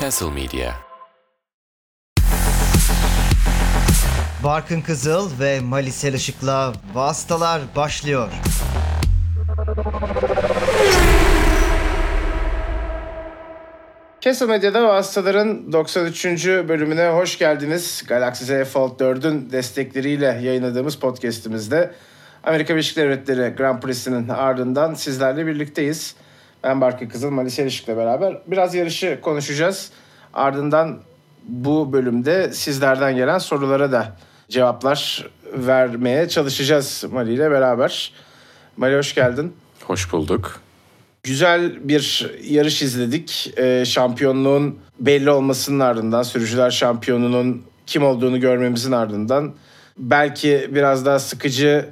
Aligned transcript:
Castle 0.00 0.30
Media. 0.30 0.72
Barkın 4.44 4.80
Kızıl 4.80 5.40
ve 5.40 5.60
Malisel 5.60 6.14
Işık'la 6.14 6.72
Vastalar 6.94 7.62
başlıyor. 7.76 8.28
Castle 14.20 14.46
Medya'da 14.46 14.88
Vastaların 14.88 15.72
93. 15.72 16.46
bölümüne 16.46 17.08
hoş 17.08 17.38
geldiniz. 17.38 18.04
Galaxy 18.08 18.44
Z 18.44 18.64
Fold 18.64 19.00
4'ün 19.00 19.50
destekleriyle 19.52 20.40
yayınladığımız 20.42 20.96
podcast'imizde 20.96 21.90
Amerika 22.44 22.74
Birleşik 22.74 22.96
Devletleri 22.96 23.54
Grand 23.56 23.82
Prix'sinin 23.82 24.28
ardından 24.28 24.94
sizlerle 24.94 25.46
birlikteyiz. 25.46 26.14
Ben 26.64 26.80
Barkın 26.80 27.08
Kızıl, 27.08 27.30
Malis 27.30 27.58
Erişik'le 27.58 27.88
beraber 27.88 28.38
biraz 28.46 28.74
yarışı 28.74 29.18
konuşacağız. 29.22 29.90
Ardından 30.34 30.98
bu 31.44 31.92
bölümde 31.92 32.52
sizlerden 32.52 33.16
gelen 33.16 33.38
sorulara 33.38 33.92
da 33.92 34.16
cevaplar 34.48 35.30
vermeye 35.52 36.28
çalışacağız 36.28 37.04
Mali 37.12 37.34
ile 37.34 37.50
beraber. 37.50 38.12
Mali 38.76 38.96
hoş 38.96 39.14
geldin. 39.14 39.52
Hoş 39.84 40.12
bulduk. 40.12 40.60
Güzel 41.22 41.88
bir 41.88 42.30
yarış 42.44 42.82
izledik. 42.82 43.54
Ee, 43.56 43.84
şampiyonluğun 43.84 44.78
belli 45.00 45.30
olmasının 45.30 45.80
ardından, 45.80 46.22
sürücüler 46.22 46.70
şampiyonunun 46.70 47.62
kim 47.86 48.04
olduğunu 48.04 48.40
görmemizin 48.40 48.92
ardından 48.92 49.54
belki 49.98 50.70
biraz 50.74 51.06
daha 51.06 51.18
sıkıcı 51.18 51.88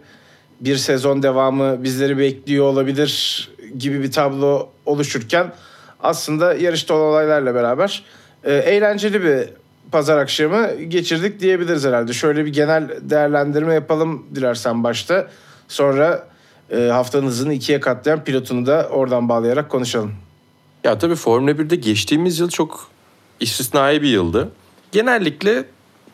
bir 0.61 0.77
sezon 0.77 1.23
devamı 1.23 1.85
bizleri 1.85 2.19
bekliyor 2.19 2.65
olabilir 2.65 3.49
gibi 3.79 4.03
bir 4.03 4.13
tablo 4.13 4.69
oluşurken 4.87 5.53
aslında 6.01 6.55
yarışta 6.55 6.95
olan 6.95 7.11
olaylarla 7.11 7.55
beraber 7.55 8.05
e, 8.45 8.55
eğlenceli 8.55 9.23
bir 9.25 9.49
pazar 9.93 10.19
akşamı 10.19 10.75
geçirdik 10.75 11.41
diyebiliriz 11.41 11.85
herhalde. 11.85 12.13
Şöyle 12.13 12.45
bir 12.45 12.53
genel 12.53 12.91
değerlendirme 13.01 13.75
yapalım 13.75 14.27
dilersen 14.35 14.85
başta. 14.85 15.27
Sonra 15.69 16.29
e, 16.71 16.81
haftanın 16.81 17.27
hızını 17.27 17.53
ikiye 17.53 17.81
katlayan 17.81 18.25
pilotunu 18.25 18.67
da 18.67 18.89
oradan 18.91 19.29
bağlayarak 19.29 19.71
konuşalım. 19.71 20.13
Ya 20.85 20.99
tabii 20.99 21.15
Formula 21.15 21.51
1'de 21.51 21.77
geçtiğimiz 21.77 22.41
yıl 22.41 22.49
çok 22.49 22.89
istisnai 23.41 24.03
bir 24.03 24.09
yıldı. 24.09 24.53
Genellikle 24.93 25.65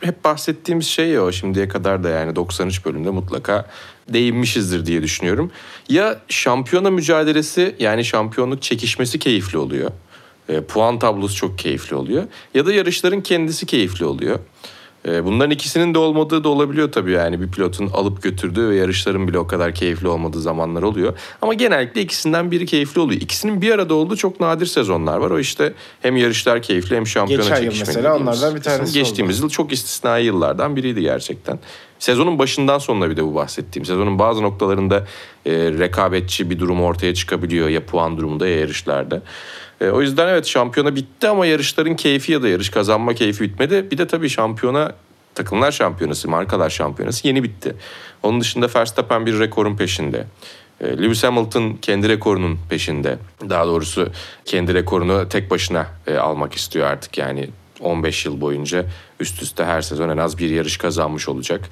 hep 0.00 0.24
bahsettiğimiz 0.24 0.86
şey 0.86 1.20
o 1.20 1.32
şimdiye 1.32 1.68
kadar 1.68 2.04
da 2.04 2.08
yani 2.08 2.36
93 2.36 2.86
bölümde 2.86 3.10
mutlaka 3.10 3.66
değinmişizdir 4.08 4.86
diye 4.86 5.02
düşünüyorum. 5.02 5.50
Ya 5.88 6.20
şampiyona 6.28 6.90
mücadelesi 6.90 7.76
yani 7.78 8.04
şampiyonluk 8.04 8.62
çekişmesi 8.62 9.18
keyifli 9.18 9.58
oluyor. 9.58 9.90
E, 10.48 10.60
puan 10.60 10.98
tablosu 10.98 11.36
çok 11.36 11.58
keyifli 11.58 11.96
oluyor. 11.96 12.22
Ya 12.54 12.66
da 12.66 12.72
yarışların 12.72 13.20
kendisi 13.20 13.66
keyifli 13.66 14.04
oluyor. 14.04 14.38
E, 15.08 15.24
bunların 15.24 15.50
ikisinin 15.50 15.94
de 15.94 15.98
olmadığı 15.98 16.44
da 16.44 16.48
olabiliyor 16.48 16.92
tabii 16.92 17.10
yani 17.12 17.40
bir 17.40 17.50
pilotun 17.50 17.86
alıp 17.86 18.22
götürdüğü 18.22 18.68
ve 18.68 18.76
yarışların 18.76 19.28
bile 19.28 19.38
o 19.38 19.46
kadar 19.46 19.74
keyifli 19.74 20.08
olmadığı 20.08 20.40
zamanlar 20.40 20.82
oluyor. 20.82 21.18
Ama 21.42 21.54
genellikle 21.54 22.00
ikisinden 22.00 22.50
biri 22.50 22.66
keyifli 22.66 23.00
oluyor. 23.00 23.20
İkisinin 23.20 23.62
bir 23.62 23.70
arada 23.70 23.94
olduğu 23.94 24.16
çok 24.16 24.40
nadir 24.40 24.66
sezonlar 24.66 25.16
var. 25.18 25.30
O 25.30 25.38
işte 25.38 25.72
hem 26.02 26.16
yarışlar 26.16 26.62
keyifli 26.62 26.96
hem 26.96 27.06
şampiyona 27.06 27.42
Geçen 27.42 27.56
yıl 27.56 27.62
çekişmeli. 27.62 27.86
mesela 27.96 28.14
dediğimiz 28.14 28.38
onlardan 28.42 28.56
bir 28.56 28.62
tanesi 28.62 28.92
Geçtiğimiz 28.94 29.36
oldu. 29.38 29.44
yıl 29.44 29.50
çok 29.50 29.72
istisnai 29.72 30.24
yıllardan 30.24 30.76
biriydi 30.76 31.00
gerçekten. 31.00 31.58
Sezonun 32.04 32.38
başından 32.38 32.78
sonuna 32.78 33.10
bir 33.10 33.16
de 33.16 33.24
bu 33.24 33.34
bahsettiğim. 33.34 33.86
Sezonun 33.86 34.18
bazı 34.18 34.42
noktalarında 34.42 35.06
e, 35.46 35.52
rekabetçi 35.52 36.50
bir 36.50 36.58
durum 36.58 36.82
ortaya 36.82 37.14
çıkabiliyor 37.14 37.68
ya 37.68 37.86
puan 37.86 38.16
durumunda 38.16 38.48
ya 38.48 38.60
yarışlarda. 38.60 39.22
E, 39.80 39.88
o 39.88 40.00
yüzden 40.00 40.28
evet 40.28 40.46
şampiyona 40.46 40.96
bitti 40.96 41.28
ama 41.28 41.46
yarışların 41.46 41.96
keyfi 41.96 42.32
ya 42.32 42.42
da 42.42 42.48
yarış 42.48 42.68
kazanma 42.68 43.14
keyfi 43.14 43.44
bitmedi. 43.44 43.90
Bir 43.90 43.98
de 43.98 44.06
tabii 44.06 44.28
şampiyona 44.28 44.92
takımlar 45.34 45.72
şampiyonası, 45.72 46.28
markalar 46.28 46.70
şampiyonası 46.70 47.28
yeni 47.28 47.42
bitti. 47.42 47.76
Onun 48.22 48.40
dışında 48.40 48.68
Verstappen 48.76 49.26
bir 49.26 49.38
rekorun 49.38 49.76
peşinde. 49.76 50.26
E, 50.80 50.86
Lewis 51.02 51.24
Hamilton 51.24 51.78
kendi 51.82 52.08
rekorunun 52.08 52.58
peşinde. 52.70 53.18
Daha 53.50 53.66
doğrusu 53.66 54.08
kendi 54.44 54.74
rekorunu 54.74 55.28
tek 55.28 55.50
başına 55.50 55.86
e, 56.06 56.16
almak 56.16 56.54
istiyor 56.54 56.86
artık 56.86 57.18
yani 57.18 57.48
15 57.84 58.26
yıl 58.26 58.40
boyunca 58.40 58.84
üst 59.20 59.42
üste 59.42 59.64
her 59.64 59.82
sezon 59.82 60.08
en 60.08 60.16
az 60.16 60.38
bir 60.38 60.50
yarış 60.50 60.76
kazanmış 60.76 61.28
olacak. 61.28 61.68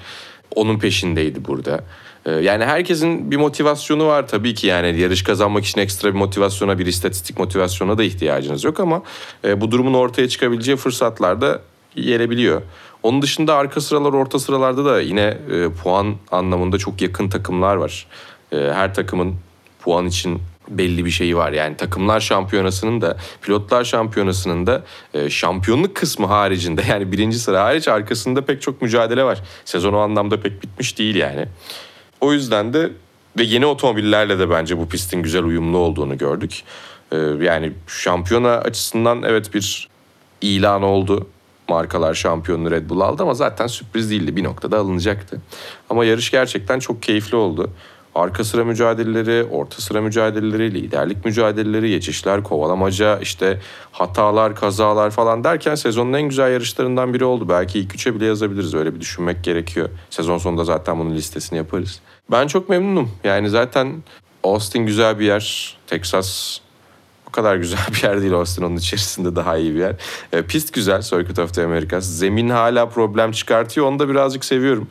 Onun 0.55 0.79
peşindeydi 0.79 1.45
burada. 1.45 1.83
Ee, 2.25 2.31
Yani 2.31 2.65
herkesin 2.65 3.31
bir 3.31 3.37
motivasyonu 3.37 4.07
var 4.07 4.27
tabii 4.27 4.53
ki 4.53 4.67
yani 4.67 4.99
yarış 4.99 5.23
kazanmak 5.23 5.65
için 5.65 5.81
ekstra 5.81 6.09
bir 6.09 6.17
motivasyona, 6.19 6.79
bir 6.79 6.85
istatistik 6.85 7.39
motivasyona 7.39 7.97
da 7.97 8.03
ihtiyacınız 8.03 8.63
yok 8.63 8.79
ama 8.79 9.03
e, 9.45 9.61
bu 9.61 9.71
durumun 9.71 9.93
ortaya 9.93 10.29
çıkabileceği 10.29 10.77
fırsatlar 10.77 11.41
da 11.41 11.61
gelebiliyor. 11.95 12.61
Onun 13.03 13.21
dışında 13.21 13.55
arka 13.55 13.81
sıralar, 13.81 14.13
orta 14.13 14.39
sıralarda 14.39 14.85
da 14.85 15.01
yine 15.01 15.37
e, 15.51 15.69
puan 15.83 16.15
anlamında 16.31 16.77
çok 16.77 17.01
yakın 17.01 17.29
takımlar 17.29 17.75
var. 17.75 18.07
E, 18.51 18.57
her 18.57 18.93
takımın 18.93 19.35
puan 19.81 20.05
için 20.05 20.41
belli 20.69 21.05
bir 21.05 21.09
şeyi 21.09 21.37
var. 21.37 21.51
Yani 21.51 21.77
takımlar 21.77 22.19
şampiyonasının 22.19 23.01
da 23.01 23.17
pilotlar 23.41 23.83
şampiyonasının 23.83 24.67
da 24.67 24.83
e, 25.13 25.29
şampiyonluk 25.29 25.95
kısmı 25.95 26.25
haricinde 26.25 26.81
yani 26.89 27.11
birinci 27.11 27.39
sıra 27.39 27.63
hariç 27.63 27.87
arkasında 27.87 28.45
pek 28.45 28.61
çok 28.61 28.81
mücadele 28.81 29.23
var. 29.23 29.41
Sezon 29.65 29.93
o 29.93 29.97
anlamda 29.97 30.41
pek 30.41 30.63
bitmiş 30.63 30.97
değil 30.97 31.15
yani. 31.15 31.45
O 32.21 32.33
yüzden 32.33 32.73
de 32.73 32.91
ve 33.37 33.43
yeni 33.43 33.65
otomobillerle 33.65 34.39
de 34.39 34.49
bence 34.49 34.77
bu 34.77 34.89
pistin 34.89 35.23
güzel 35.23 35.43
uyumlu 35.43 35.77
olduğunu 35.77 36.17
gördük. 36.17 36.63
E, 37.11 37.17
yani 37.41 37.73
şampiyona 37.87 38.51
açısından 38.51 39.23
evet 39.23 39.53
bir 39.53 39.89
ilan 40.41 40.83
oldu. 40.83 41.27
Markalar 41.69 42.13
şampiyonluğu 42.13 42.71
Red 42.71 42.89
Bull 42.89 43.01
aldı 43.01 43.23
ama 43.23 43.33
zaten 43.33 43.67
sürpriz 43.67 44.11
değildi. 44.11 44.35
Bir 44.35 44.43
noktada 44.43 44.77
alınacaktı. 44.77 45.41
Ama 45.89 46.05
yarış 46.05 46.31
gerçekten 46.31 46.79
çok 46.79 47.03
keyifli 47.03 47.37
oldu. 47.37 47.69
Arka 48.15 48.43
sıra 48.43 48.65
mücadeleleri, 48.65 49.43
orta 49.43 49.81
sıra 49.81 50.01
mücadeleleri, 50.01 50.73
liderlik 50.73 51.25
mücadeleleri, 51.25 51.89
geçişler, 51.89 52.43
kovalamaca, 52.43 53.19
işte 53.19 53.59
hatalar, 53.91 54.55
kazalar 54.55 55.11
falan 55.11 55.43
derken 55.43 55.75
sezonun 55.75 56.13
en 56.13 56.21
güzel 56.21 56.51
yarışlarından 56.51 57.13
biri 57.13 57.25
oldu. 57.25 57.49
Belki 57.49 57.79
ilk 57.79 57.95
üçe 57.95 58.15
bile 58.15 58.25
yazabiliriz. 58.25 58.73
Öyle 58.73 58.95
bir 58.95 59.01
düşünmek 59.01 59.43
gerekiyor. 59.43 59.89
Sezon 60.09 60.37
sonunda 60.37 60.63
zaten 60.63 60.99
bunun 60.99 61.15
listesini 61.15 61.57
yaparız. 61.57 61.99
Ben 62.31 62.47
çok 62.47 62.69
memnunum. 62.69 63.11
Yani 63.23 63.49
zaten 63.49 64.03
Austin 64.43 64.85
güzel 64.85 65.19
bir 65.19 65.25
yer. 65.25 65.77
Texas 65.87 66.59
o 67.27 67.31
kadar 67.31 67.55
güzel 67.55 67.79
bir 67.93 68.03
yer 68.03 68.21
değil 68.21 68.33
Austin 68.33 68.63
onun 68.63 68.77
içerisinde 68.77 69.35
daha 69.35 69.57
iyi 69.57 69.73
bir 69.73 69.79
yer. 69.79 69.95
E, 70.33 70.41
pist 70.41 70.73
güzel 70.73 71.01
Circuit 71.01 71.39
of 71.39 71.53
the 71.53 71.63
Americas. 71.63 72.05
Zemin 72.05 72.49
hala 72.49 72.89
problem 72.89 73.31
çıkartıyor 73.31 73.87
onu 73.87 73.99
da 73.99 74.09
birazcık 74.09 74.45
seviyorum. 74.45 74.87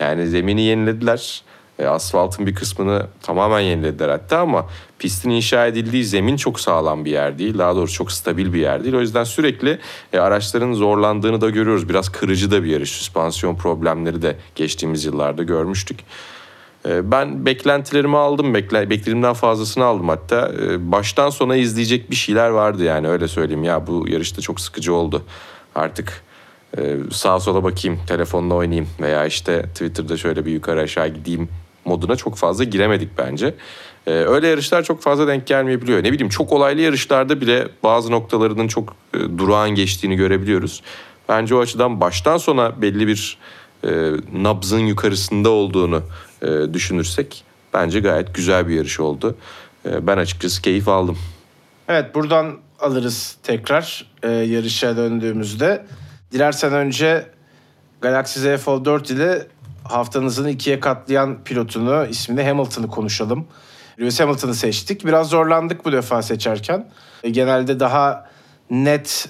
Yani 0.00 0.26
zemini 0.26 0.62
yenilediler. 0.62 1.42
E, 1.78 1.86
asfaltın 1.86 2.46
bir 2.46 2.54
kısmını 2.54 3.06
tamamen 3.22 3.60
yenilediler 3.60 4.08
hatta 4.08 4.38
ama 4.38 4.66
pistin 4.98 5.30
inşa 5.30 5.66
edildiği 5.66 6.04
zemin 6.04 6.36
çok 6.36 6.60
sağlam 6.60 7.04
bir 7.04 7.10
yer 7.10 7.38
değil. 7.38 7.58
Daha 7.58 7.76
doğrusu 7.76 7.94
çok 7.94 8.12
stabil 8.12 8.52
bir 8.52 8.60
yer 8.60 8.84
değil. 8.84 8.94
O 8.94 9.00
yüzden 9.00 9.24
sürekli 9.24 9.78
e, 10.12 10.18
araçların 10.18 10.72
zorlandığını 10.72 11.40
da 11.40 11.50
görüyoruz. 11.50 11.88
Biraz 11.88 12.08
kırıcı 12.08 12.50
da 12.50 12.64
bir 12.64 12.70
yarış. 12.70 12.90
Süspansiyon 12.90 13.56
problemleri 13.56 14.22
de 14.22 14.36
geçtiğimiz 14.54 15.04
yıllarda 15.04 15.42
görmüştük. 15.42 16.00
Ee, 16.88 17.10
Ben 17.10 17.46
beklentilerimi 17.46 18.16
aldım. 18.16 18.54
Bekle, 18.54 18.90
beklediğimden 18.90 19.34
fazlasını 19.34 19.84
aldım 19.84 20.08
hatta. 20.08 20.52
Ee, 20.62 20.92
Baştan 20.92 21.30
sona 21.30 21.56
izleyecek 21.56 22.10
bir 22.10 22.16
şeyler 22.16 22.50
vardı 22.50 22.84
yani 22.84 23.08
öyle 23.08 23.28
söyleyeyim. 23.28 23.64
Ya 23.64 23.86
bu 23.86 24.08
yarışta 24.08 24.42
çok 24.42 24.60
sıkıcı 24.60 24.94
oldu. 24.94 25.22
Artık 25.74 26.22
e, 26.78 26.96
sağa 27.12 27.40
sola 27.40 27.64
bakayım, 27.64 28.00
telefonla 28.06 28.54
oynayayım 28.54 28.88
veya 29.00 29.26
işte 29.26 29.62
Twitter'da 29.62 30.16
şöyle 30.16 30.46
bir 30.46 30.52
yukarı 30.52 30.80
aşağı 30.80 31.08
gideyim 31.08 31.48
moduna 31.86 32.16
çok 32.16 32.36
fazla 32.36 32.64
giremedik 32.64 33.18
bence. 33.18 33.54
Ee, 34.06 34.10
Öyle 34.10 34.48
yarışlar 34.48 34.82
çok 34.82 35.02
fazla 35.02 35.26
denk 35.26 35.46
gelmeyebiliyor. 35.46 36.04
Ne 36.04 36.12
bileyim 36.12 36.28
çok 36.28 36.52
olaylı 36.52 36.80
yarışlarda 36.80 37.40
bile 37.40 37.68
bazı 37.82 38.10
noktalarının 38.10 38.68
çok 38.68 38.94
e, 39.14 39.18
durağan 39.38 39.70
geçtiğini 39.70 40.16
görebiliyoruz. 40.16 40.82
Bence 41.28 41.54
o 41.54 41.60
açıdan 41.60 42.00
baştan 42.00 42.36
sona 42.38 42.82
belli 42.82 43.06
bir 43.06 43.38
e, 43.84 44.12
nabzın 44.32 44.78
yukarısında 44.80 45.50
olduğunu 45.50 46.02
e, 46.42 46.74
düşünürsek 46.74 47.44
bence 47.74 48.00
gayet 48.00 48.34
güzel 48.34 48.68
bir 48.68 48.74
yarış 48.74 49.00
oldu. 49.00 49.36
E, 49.86 50.06
ben 50.06 50.16
açıkçası 50.16 50.62
keyif 50.62 50.88
aldım. 50.88 51.18
Evet 51.88 52.14
buradan 52.14 52.56
alırız 52.80 53.36
tekrar 53.42 54.06
e, 54.22 54.30
yarışa 54.30 54.96
döndüğümüzde. 54.96 55.86
Dilersen 56.32 56.72
önce 56.72 57.26
Galaxy 58.00 58.40
Z 58.40 58.60
Fold 58.60 58.84
4 58.84 59.10
ile 59.10 59.46
haftanızın 59.88 60.48
ikiye 60.48 60.80
katlayan 60.80 61.44
pilotunu, 61.44 62.06
ismini 62.06 62.42
Hamilton'ı 62.42 62.88
konuşalım. 62.88 63.46
Lewis 64.00 64.20
Hamilton'ı 64.20 64.54
seçtik. 64.54 65.06
Biraz 65.06 65.28
zorlandık 65.28 65.84
bu 65.84 65.92
defa 65.92 66.22
seçerken. 66.22 66.88
E, 67.22 67.30
genelde 67.30 67.80
daha 67.80 68.30
net 68.70 69.28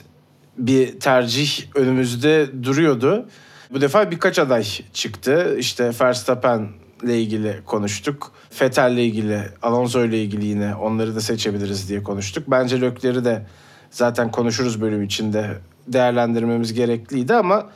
bir 0.59 1.01
tercih 1.01 1.63
önümüzde 1.75 2.63
duruyordu. 2.63 3.29
Bu 3.71 3.81
defa 3.81 4.11
birkaç 4.11 4.39
aday 4.39 4.65
çıktı. 4.93 5.57
İşte 5.59 5.91
Verstappen 6.01 6.69
ile 7.03 7.21
ilgili 7.21 7.61
konuştuk. 7.65 8.33
Vettel 8.61 8.93
ile 8.93 9.05
ilgili, 9.05 9.43
Alonso 9.63 10.05
ile 10.05 10.23
ilgili 10.23 10.47
yine 10.47 10.75
onları 10.75 11.17
da 11.17 11.21
seçebiliriz 11.21 11.89
diye 11.89 12.03
konuştuk. 12.03 12.45
Bence 12.47 12.81
Lökler'i 12.81 13.25
de 13.25 13.47
zaten 13.91 14.31
konuşuruz 14.31 14.81
bölüm 14.81 15.03
içinde 15.03 15.59
değerlendirmemiz 15.89 16.73
gerekliydi 16.73 17.35
ama 17.35 17.67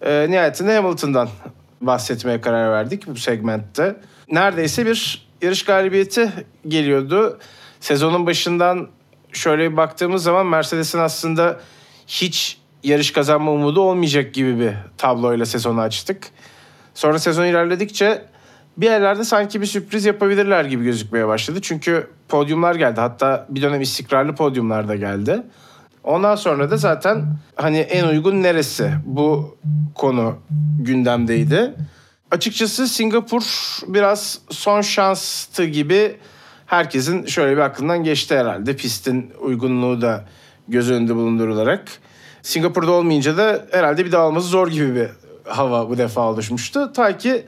e, 0.00 0.26
nihayetinde 0.30 0.76
Hamilton'dan 0.76 1.28
bahsetmeye 1.80 2.40
karar 2.40 2.72
verdik 2.72 3.06
bu 3.06 3.16
segmentte. 3.16 3.96
Neredeyse 4.30 4.86
bir 4.86 5.28
yarış 5.42 5.64
galibiyeti 5.64 6.32
geliyordu. 6.68 7.38
Sezonun 7.80 8.26
başından 8.26 8.88
şöyle 9.32 9.72
bir 9.72 9.76
baktığımız 9.76 10.22
zaman 10.22 10.46
Mercedes'in 10.46 10.98
aslında 10.98 11.60
hiç 12.06 12.58
yarış 12.82 13.10
kazanma 13.10 13.52
umudu 13.52 13.80
olmayacak 13.80 14.34
gibi 14.34 14.60
bir 14.60 14.72
tabloyla 14.98 15.46
sezonu 15.46 15.80
açtık. 15.80 16.28
Sonra 16.94 17.18
sezon 17.18 17.44
ilerledikçe 17.44 18.24
bir 18.76 18.86
yerlerde 18.86 19.24
sanki 19.24 19.60
bir 19.60 19.66
sürpriz 19.66 20.04
yapabilirler 20.04 20.64
gibi 20.64 20.84
gözükmeye 20.84 21.26
başladı. 21.26 21.58
Çünkü 21.62 22.10
podyumlar 22.28 22.74
geldi. 22.74 23.00
Hatta 23.00 23.46
bir 23.50 23.62
dönem 23.62 23.80
istikrarlı 23.80 24.34
podyumlar 24.34 24.88
da 24.88 24.96
geldi. 24.96 25.42
Ondan 26.06 26.36
sonra 26.36 26.70
da 26.70 26.76
zaten 26.76 27.38
hani 27.56 27.78
en 27.78 28.08
uygun 28.08 28.42
neresi 28.42 28.92
bu 29.04 29.56
konu 29.94 30.36
gündemdeydi. 30.80 31.74
Açıkçası 32.30 32.88
Singapur 32.88 33.42
biraz 33.86 34.38
son 34.50 34.80
şanstı 34.80 35.64
gibi 35.64 36.16
herkesin 36.66 37.26
şöyle 37.26 37.56
bir 37.56 37.60
aklından 37.62 38.04
geçti 38.04 38.38
herhalde. 38.38 38.76
Pistin 38.76 39.32
uygunluğu 39.40 40.00
da 40.00 40.24
göz 40.68 40.90
önünde 40.90 41.14
bulundurularak. 41.14 41.88
Singapur'da 42.42 42.92
olmayınca 42.92 43.36
da 43.36 43.66
herhalde 43.70 44.04
bir 44.04 44.12
daha 44.12 44.22
alması 44.22 44.48
zor 44.48 44.68
gibi 44.68 44.94
bir 44.94 45.08
hava 45.44 45.88
bu 45.88 45.98
defa 45.98 46.20
oluşmuştu. 46.20 46.92
Ta 46.92 47.18
ki 47.18 47.46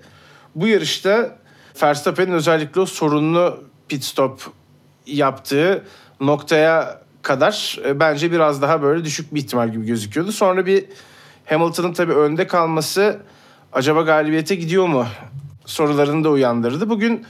bu 0.55 0.67
yarışta 0.67 1.37
Verstappen'in 1.83 2.33
özellikle 2.33 2.81
o 2.81 2.87
sorunlu 2.87 3.65
pit 3.89 4.05
stop 4.05 4.43
yaptığı 5.07 5.85
noktaya 6.21 7.01
kadar 7.29 7.79
e, 7.85 8.01
bence 8.01 8.33
biraz 8.33 8.63
daha 8.63 8.83
böyle 8.83 9.05
düşük 9.05 9.35
bir 9.35 9.41
ihtimal 9.41 9.73
gibi 9.73 9.87
gözüküyordu. 9.87 10.33
Sonra 10.33 10.67
bir 10.67 10.85
Hamilton'ın 11.47 11.93
tabii 11.93 12.13
önde 12.13 12.47
kalması 12.47 13.21
acaba 13.73 14.03
galibiyete 14.03 14.55
gidiyor 14.55 14.87
mu 14.87 15.07
sorularını 15.67 16.25
da 16.25 16.31
uyandırdı. 16.31 16.91
Bugün 16.91 17.27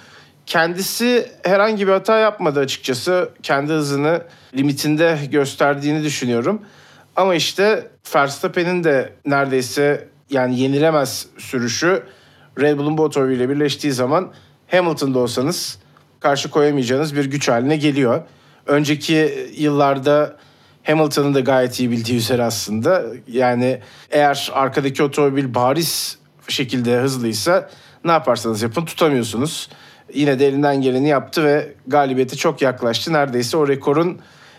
kendisi 0.46 1.30
herhangi 1.42 1.86
bir 1.86 1.92
hata 1.92 2.18
yapmadı 2.18 2.60
açıkçası. 2.60 3.30
Kendi 3.42 3.72
hızını 3.72 4.22
limitinde 4.56 5.18
gösterdiğini 5.30 6.04
düşünüyorum. 6.04 6.62
Ama 7.16 7.34
işte 7.34 7.90
Verstappen'in 8.14 8.84
de 8.84 9.12
neredeyse 9.26 10.08
yani 10.30 10.60
yenilemez 10.60 11.26
sürüşü 11.38 12.02
Red 12.60 12.78
Bull'un 12.78 12.98
bu 12.98 13.02
otomobiliyle 13.02 13.48
birleştiği 13.48 13.92
zaman 13.92 14.32
Hamilton'da 14.70 15.18
olsanız 15.18 15.78
karşı 16.20 16.50
koyamayacağınız 16.50 17.16
bir 17.16 17.24
güç 17.24 17.48
haline 17.48 17.76
geliyor. 17.76 18.22
Önceki 18.68 19.48
yıllarda 19.56 20.36
Hamilton'ın 20.84 21.34
da 21.34 21.40
gayet 21.40 21.80
iyi 21.80 21.90
bildiği 21.90 22.16
üzere 22.16 22.42
aslında. 22.42 23.04
Yani 23.28 23.80
eğer 24.10 24.50
arkadaki 24.54 25.02
otomobil 25.02 25.54
bariz 25.54 26.18
şekilde 26.48 26.96
hızlıysa 26.96 27.70
ne 28.04 28.12
yaparsanız 28.12 28.62
yapın 28.62 28.84
tutamıyorsunuz. 28.84 29.68
Yine 30.14 30.38
de 30.38 30.48
elinden 30.48 30.80
geleni 30.80 31.08
yaptı 31.08 31.44
ve 31.44 31.74
galibiyete 31.86 32.36
çok 32.36 32.62
yaklaştı. 32.62 33.12
Neredeyse 33.12 33.56
o 33.56 33.68
rekorun 33.68 34.18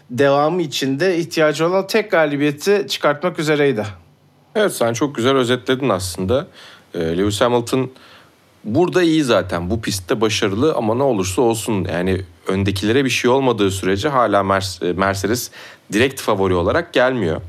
devamı 0.09 0.61
içinde 0.61 1.17
ihtiyacı 1.17 1.67
olan 1.67 1.87
tek 1.87 2.11
galibiyeti 2.11 2.85
çıkartmak 2.89 3.39
üzereydi. 3.39 3.85
Evet 4.55 4.73
sen 4.73 4.93
çok 4.93 5.15
güzel 5.15 5.35
özetledin 5.35 5.89
aslında. 5.89 6.47
Ee, 6.93 6.99
Lewis 6.99 7.41
Hamilton 7.41 7.91
burada 8.63 9.03
iyi 9.03 9.23
zaten. 9.23 9.69
Bu 9.69 9.81
pistte 9.81 10.21
başarılı 10.21 10.73
ama 10.73 10.95
ne 10.95 11.03
olursa 11.03 11.41
olsun 11.41 11.85
yani 11.93 12.21
öndekilere 12.47 13.05
bir 13.05 13.09
şey 13.09 13.31
olmadığı 13.31 13.71
sürece 13.71 14.09
hala 14.09 14.43
Mercedes 14.95 15.51
direkt 15.93 16.21
favori 16.21 16.53
olarak 16.53 16.93
gelmiyor. 16.93 17.41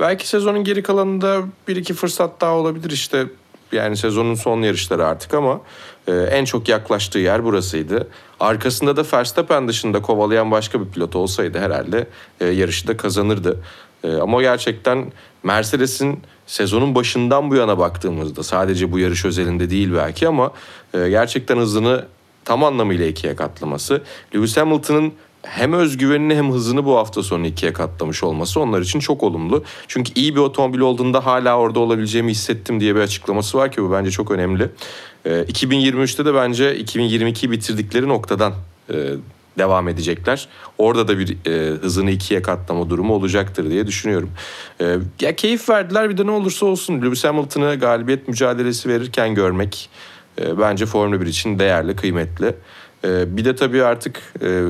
Belki 0.00 0.28
sezonun 0.28 0.64
geri 0.64 0.82
kalanında 0.82 1.42
bir 1.68 1.76
iki 1.76 1.94
fırsat 1.94 2.40
daha 2.40 2.54
olabilir 2.54 2.90
işte 2.90 3.26
yani 3.72 3.96
sezonun 3.96 4.34
son 4.34 4.62
yarışları 4.62 5.06
artık 5.06 5.34
ama 5.34 5.60
e, 6.08 6.12
en 6.12 6.44
çok 6.44 6.68
yaklaştığı 6.68 7.18
yer 7.18 7.44
burasıydı. 7.44 8.08
Arkasında 8.40 8.96
da 8.96 9.04
Verstappen 9.12 9.68
dışında 9.68 10.02
kovalayan 10.02 10.50
başka 10.50 10.80
bir 10.80 10.86
pilot 10.86 11.16
olsaydı 11.16 11.58
herhalde 11.58 12.06
e, 12.40 12.46
yarışı 12.46 12.88
da 12.88 12.96
kazanırdı. 12.96 13.60
E, 14.06 14.16
ama 14.16 14.42
gerçekten 14.42 15.12
Mercedes'in 15.42 16.20
sezonun 16.46 16.94
başından 16.94 17.50
bu 17.50 17.54
yana 17.54 17.78
baktığımızda 17.78 18.42
sadece 18.42 18.92
bu 18.92 18.98
yarış 18.98 19.24
özelinde 19.24 19.70
değil 19.70 19.90
belki 19.94 20.28
ama 20.28 20.52
e, 20.94 21.08
gerçekten 21.08 21.56
hızını 21.56 22.04
tam 22.44 22.64
anlamıyla 22.64 23.06
ikiye 23.06 23.36
katlaması. 23.36 24.02
Lewis 24.34 24.56
Hamilton'ın 24.56 25.12
hem 25.42 25.72
özgüvenini 25.72 26.34
hem 26.34 26.52
hızını 26.52 26.84
bu 26.84 26.96
hafta 26.96 27.22
sonu 27.22 27.46
ikiye 27.46 27.72
katlamış 27.72 28.22
olması 28.22 28.60
onlar 28.60 28.80
için 28.80 29.00
çok 29.00 29.22
olumlu. 29.22 29.64
Çünkü 29.88 30.12
iyi 30.14 30.34
bir 30.34 30.40
otomobil 30.40 30.80
olduğunda 30.80 31.26
hala 31.26 31.58
orada 31.58 31.80
olabileceğimi 31.80 32.30
hissettim 32.30 32.80
diye 32.80 32.94
bir 32.94 33.00
açıklaması 33.00 33.58
var 33.58 33.72
ki 33.72 33.82
bu 33.82 33.92
bence 33.92 34.10
çok 34.10 34.30
önemli. 34.30 34.70
E, 35.24 35.30
2023'te 35.30 36.24
de 36.24 36.34
bence 36.34 36.80
2022'yi 36.80 37.50
bitirdikleri 37.50 38.08
noktadan 38.08 38.52
e, 38.90 38.94
devam 39.58 39.88
edecekler. 39.88 40.48
Orada 40.78 41.08
da 41.08 41.18
bir 41.18 41.36
e, 41.46 41.76
hızını 41.76 42.10
ikiye 42.10 42.42
katlama 42.42 42.90
durumu 42.90 43.14
olacaktır 43.14 43.70
diye 43.70 43.86
düşünüyorum. 43.86 44.30
E, 44.80 44.96
ya 45.20 45.36
keyif 45.36 45.68
verdiler 45.68 46.10
bir 46.10 46.18
de 46.18 46.26
ne 46.26 46.30
olursa 46.30 46.66
olsun 46.66 47.02
Lewis 47.02 47.24
Hamilton'ı 47.24 47.74
galibiyet 47.74 48.28
mücadelesi 48.28 48.88
verirken 48.88 49.34
görmek 49.34 49.90
e, 50.40 50.58
bence 50.58 50.86
Formula 50.86 51.20
1 51.20 51.26
için 51.26 51.58
değerli, 51.58 51.96
kıymetli. 51.96 52.54
E, 53.04 53.36
bir 53.36 53.44
de 53.44 53.56
tabii 53.56 53.84
artık 53.84 54.22
e, 54.42 54.62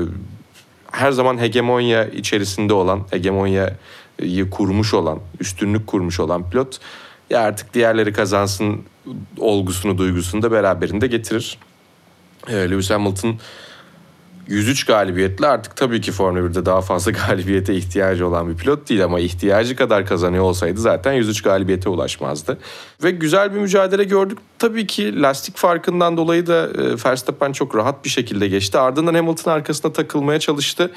her 0.91 1.11
zaman 1.11 1.37
hegemonya 1.37 2.05
içerisinde 2.05 2.73
olan, 2.73 3.05
hegemonyayı 3.11 4.49
kurmuş 4.51 4.93
olan, 4.93 5.19
üstünlük 5.39 5.87
kurmuş 5.87 6.19
olan 6.19 6.49
pilot 6.49 6.79
ya 7.29 7.41
artık 7.41 7.73
diğerleri 7.73 8.13
kazansın 8.13 8.83
olgusunu, 9.37 9.97
duygusunu 9.97 10.41
da 10.41 10.51
beraberinde 10.51 11.07
getirir. 11.07 11.57
E, 12.47 12.53
Lewis 12.53 12.89
Hamilton 12.89 13.39
103 14.47 14.85
galibiyetle 14.85 15.47
artık 15.47 15.75
tabii 15.75 16.01
ki 16.01 16.11
Formula 16.11 16.39
1'de 16.39 16.65
daha 16.65 16.81
fazla 16.81 17.11
galibiyete 17.27 17.75
ihtiyacı 17.75 18.27
olan 18.27 18.49
bir 18.49 18.57
pilot 18.57 18.89
değil 18.89 19.03
ama 19.03 19.19
ihtiyacı 19.19 19.75
kadar 19.75 20.05
kazanıyor 20.05 20.43
olsaydı 20.43 20.79
zaten 20.79 21.13
103 21.13 21.41
galibiyete 21.41 21.89
ulaşmazdı. 21.89 22.57
Ve 23.03 23.11
güzel 23.11 23.53
bir 23.53 23.59
mücadele 23.59 24.03
gördük. 24.03 24.37
Tabii 24.59 24.87
ki 24.87 25.21
lastik 25.21 25.57
farkından 25.57 26.17
dolayı 26.17 26.47
da 26.47 26.67
e, 26.67 27.05
Verstappen 27.05 27.51
çok 27.51 27.75
rahat 27.75 28.05
bir 28.05 28.09
şekilde 28.09 28.47
geçti. 28.47 28.77
Ardından 28.77 29.13
Hamilton 29.13 29.51
arkasına 29.51 29.93
takılmaya 29.93 30.39
çalıştı. 30.39 30.91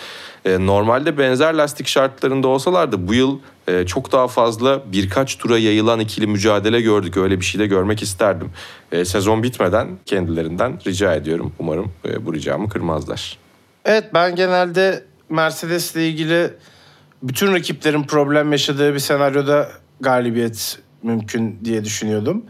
E, 0.44 0.67
normalde 0.67 1.19
benzer 1.19 1.55
lastik 1.55 1.87
şartlarında 1.87 2.49
olsalardı 2.49 3.08
bu 3.08 3.14
yıl 3.14 3.38
e, 3.71 3.87
çok 3.87 4.12
daha 4.12 4.29
fazla 4.29 4.83
birkaç 4.93 5.39
tura 5.39 5.59
yayılan 5.59 6.00
ikili 6.00 6.27
mücadele 6.27 6.81
gördük. 6.81 7.17
Öyle 7.17 7.41
bir 7.41 7.45
şey 7.45 7.61
de 7.61 7.67
görmek 7.67 8.03
isterdim. 8.03 8.50
Sezon 9.05 9.43
bitmeden 9.43 9.89
kendilerinden 10.07 10.79
rica 10.87 11.15
ediyorum. 11.15 11.53
Umarım 11.59 11.93
bu 12.21 12.35
ricamı 12.35 12.69
kırmazlar. 12.69 13.39
Evet 13.85 14.05
ben 14.15 14.37
genelde 14.37 15.05
Mercedes 15.29 15.97
ile 15.97 16.09
ilgili 16.09 16.50
bütün 17.23 17.55
rakiplerin 17.55 18.03
problem 18.03 18.53
yaşadığı 18.53 18.95
bir 18.95 18.99
senaryoda 18.99 19.71
galibiyet 20.00 20.79
mümkün 21.03 21.61
diye 21.65 21.85
düşünüyordum. 21.85 22.45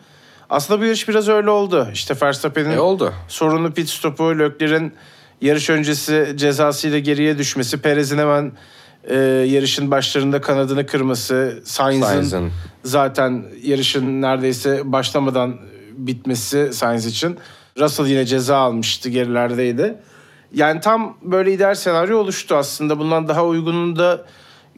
Aslında 0.51 0.81
bu 0.81 0.85
yarış 0.85 1.09
biraz 1.09 1.29
öyle 1.29 1.51
oldu. 1.51 1.89
İşte 1.93 2.15
Verstappen'in 2.23 2.71
e 2.71 2.81
oldu. 2.81 3.13
sorunlu 3.29 3.73
pit 3.73 3.89
stopu, 3.89 4.39
Leclerc'in 4.39 4.93
yarış 5.41 5.71
öncesi 5.71 6.33
cezasıyla 6.37 6.99
geriye 6.99 7.39
düşmesi, 7.39 7.83
Perez'in 7.83 8.19
hemen 8.19 8.53
e, 9.05 9.17
yarışın 9.49 9.91
başlarında 9.91 10.41
kanadını 10.41 10.87
kırması, 10.87 11.63
Sainz'ın 11.65 12.23
Sainz 12.23 12.53
zaten 12.85 13.45
yarışın 13.63 14.23
neredeyse 14.23 14.93
başlamadan 14.93 15.57
bitmesi 15.93 16.73
Sainz 16.73 17.07
için. 17.07 17.39
Russell 17.79 18.07
yine 18.07 18.27
ceza 18.27 18.57
almıştı, 18.57 19.09
gerilerdeydi. 19.09 19.97
Yani 20.55 20.81
tam 20.81 21.17
böyle 21.23 21.53
ideal 21.53 21.75
senaryo 21.75 22.19
oluştu 22.19 22.57
aslında. 22.57 22.99
Bundan 22.99 23.29
daha 23.29 23.45
uygununu 23.45 23.97
da 23.97 24.27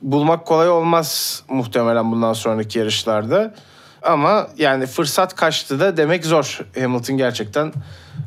bulmak 0.03 0.47
kolay 0.47 0.69
olmaz 0.69 1.43
muhtemelen 1.49 2.13
bundan 2.13 2.33
sonraki 2.33 2.79
yarışlarda. 2.79 3.55
Ama 4.03 4.49
yani 4.59 4.87
fırsat 4.87 5.37
kaçtı 5.37 5.81
da 5.81 5.97
demek 5.97 6.25
zor. 6.25 6.61
Hamilton 6.81 7.17
gerçekten 7.17 7.73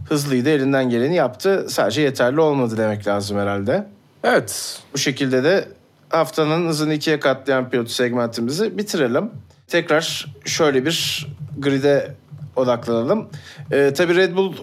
hızlıydı, 0.10 0.50
elinden 0.50 0.90
geleni 0.90 1.16
yaptı. 1.16 1.66
Sadece 1.70 2.02
yeterli 2.02 2.40
olmadı 2.42 2.78
demek 2.78 3.08
lazım 3.08 3.38
herhalde. 3.38 3.88
Evet. 4.24 4.80
Bu 4.94 4.98
şekilde 4.98 5.44
de 5.44 5.68
haftanın 6.10 6.68
hızını 6.68 6.94
ikiye 6.94 7.20
katlayan 7.20 7.70
pilot 7.70 7.90
segmentimizi 7.92 8.78
bitirelim. 8.78 9.32
Tekrar 9.68 10.26
şöyle 10.46 10.86
bir 10.86 11.28
grid'e 11.58 12.16
odaklanalım. 12.56 13.30
Ee, 13.72 13.94
tabii 13.98 14.16
Red 14.16 14.36
Bull 14.36 14.54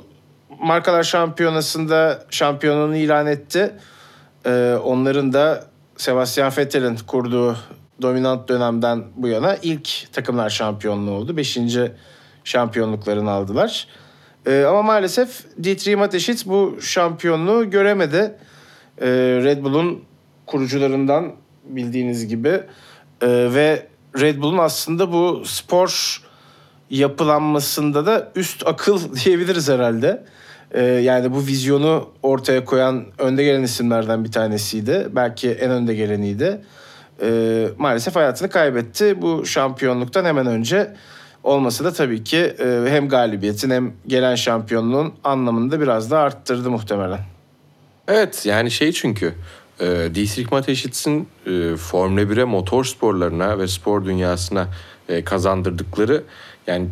Markalar 0.60 1.02
Şampiyonası'nda 1.02 2.24
şampiyonluğunu 2.30 2.96
ilan 2.96 3.26
etti. 3.26 3.74
Ee, 4.46 4.78
onların 4.84 5.32
da 5.32 5.64
Sebastian 5.96 6.52
Vettel'in 6.58 6.96
kurduğu 7.06 7.56
dominant 8.02 8.48
dönemden 8.48 9.04
bu 9.16 9.28
yana 9.28 9.56
ilk 9.62 10.12
takımlar 10.12 10.50
şampiyonluğu 10.50 11.10
oldu. 11.10 11.36
Beşinci 11.36 11.92
şampiyonluklarını 12.44 13.30
aldılar. 13.30 13.86
Ee, 14.46 14.64
ama 14.64 14.82
maalesef 14.82 15.44
Dietrich 15.62 15.98
Mateschitz 15.98 16.46
bu 16.46 16.78
şampiyonluğu 16.80 17.70
göremedi. 17.70 18.34
Ee, 19.00 19.06
Red 19.44 19.64
Bull'un 19.64 20.04
kurucularından 20.52 21.32
bildiğiniz 21.64 22.26
gibi. 22.26 22.48
Ee, 22.48 23.28
ve 23.28 23.86
Red 24.20 24.38
Bull'un 24.38 24.58
aslında 24.58 25.12
bu 25.12 25.42
spor 25.44 26.22
yapılanmasında 26.90 28.06
da 28.06 28.32
üst 28.36 28.66
akıl 28.66 29.16
diyebiliriz 29.24 29.68
herhalde. 29.68 30.24
Ee, 30.70 30.82
yani 30.82 31.32
bu 31.32 31.46
vizyonu 31.46 32.08
ortaya 32.22 32.64
koyan 32.64 33.04
önde 33.18 33.44
gelen 33.44 33.62
isimlerden 33.62 34.24
bir 34.24 34.32
tanesiydi. 34.32 35.08
Belki 35.12 35.50
en 35.50 35.70
önde 35.70 35.94
geleniydi. 35.94 36.60
Ee, 37.22 37.68
maalesef 37.78 38.16
hayatını 38.16 38.50
kaybetti. 38.50 39.22
Bu 39.22 39.46
şampiyonluktan 39.46 40.24
hemen 40.24 40.46
önce 40.46 40.94
olması 41.44 41.84
da 41.84 41.92
tabii 41.92 42.24
ki 42.24 42.38
e, 42.38 42.84
hem 42.88 43.08
galibiyetin 43.08 43.70
hem 43.70 43.92
gelen 44.06 44.34
şampiyonluğun 44.34 45.14
anlamını 45.24 45.70
da 45.72 45.80
biraz 45.80 46.10
da 46.10 46.18
arttırdı 46.18 46.70
muhtemelen. 46.70 47.20
Evet 48.08 48.46
yani 48.46 48.70
şey 48.70 48.92
çünkü 48.92 49.34
e, 49.82 50.14
Dietrich 50.14 50.52
Mateschits'in 50.52 51.28
e, 51.46 51.76
Formula 51.76 52.20
1'e 52.20 52.44
motor 52.44 52.84
sporlarına 52.84 53.58
ve 53.58 53.68
spor 53.68 54.04
dünyasına 54.04 54.68
e, 55.08 55.24
kazandırdıkları 55.24 56.22
yani 56.66 56.88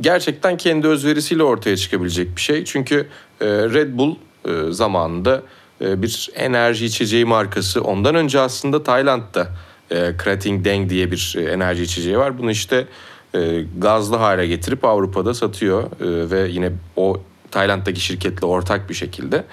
gerçekten 0.00 0.56
kendi 0.56 0.86
özverisiyle 0.86 1.42
ortaya 1.42 1.76
çıkabilecek 1.76 2.36
bir 2.36 2.40
şey. 2.40 2.64
Çünkü 2.64 3.08
e, 3.40 3.46
Red 3.46 3.98
Bull 3.98 4.16
e, 4.44 4.72
zamanında 4.72 5.42
e, 5.80 6.02
bir 6.02 6.30
enerji 6.34 6.86
içeceği 6.86 7.24
markası. 7.24 7.82
Ondan 7.82 8.14
önce 8.14 8.40
aslında 8.40 8.82
Tayland'da 8.82 9.48
e, 9.90 10.16
Krating 10.16 10.64
Deng 10.64 10.90
diye 10.90 11.10
bir 11.10 11.34
e, 11.38 11.42
enerji 11.42 11.82
içeceği 11.82 12.18
var. 12.18 12.38
Bunu 12.38 12.50
işte 12.50 12.86
e, 13.34 13.64
gazlı 13.78 14.16
hale 14.16 14.46
getirip 14.46 14.84
Avrupa'da 14.84 15.34
satıyor 15.34 15.82
e, 15.82 16.30
ve 16.30 16.48
yine 16.48 16.72
o 16.96 17.20
Tayland'daki 17.50 18.00
şirketle 18.00 18.46
ortak 18.46 18.88
bir 18.88 18.94
şekilde. 18.94 19.44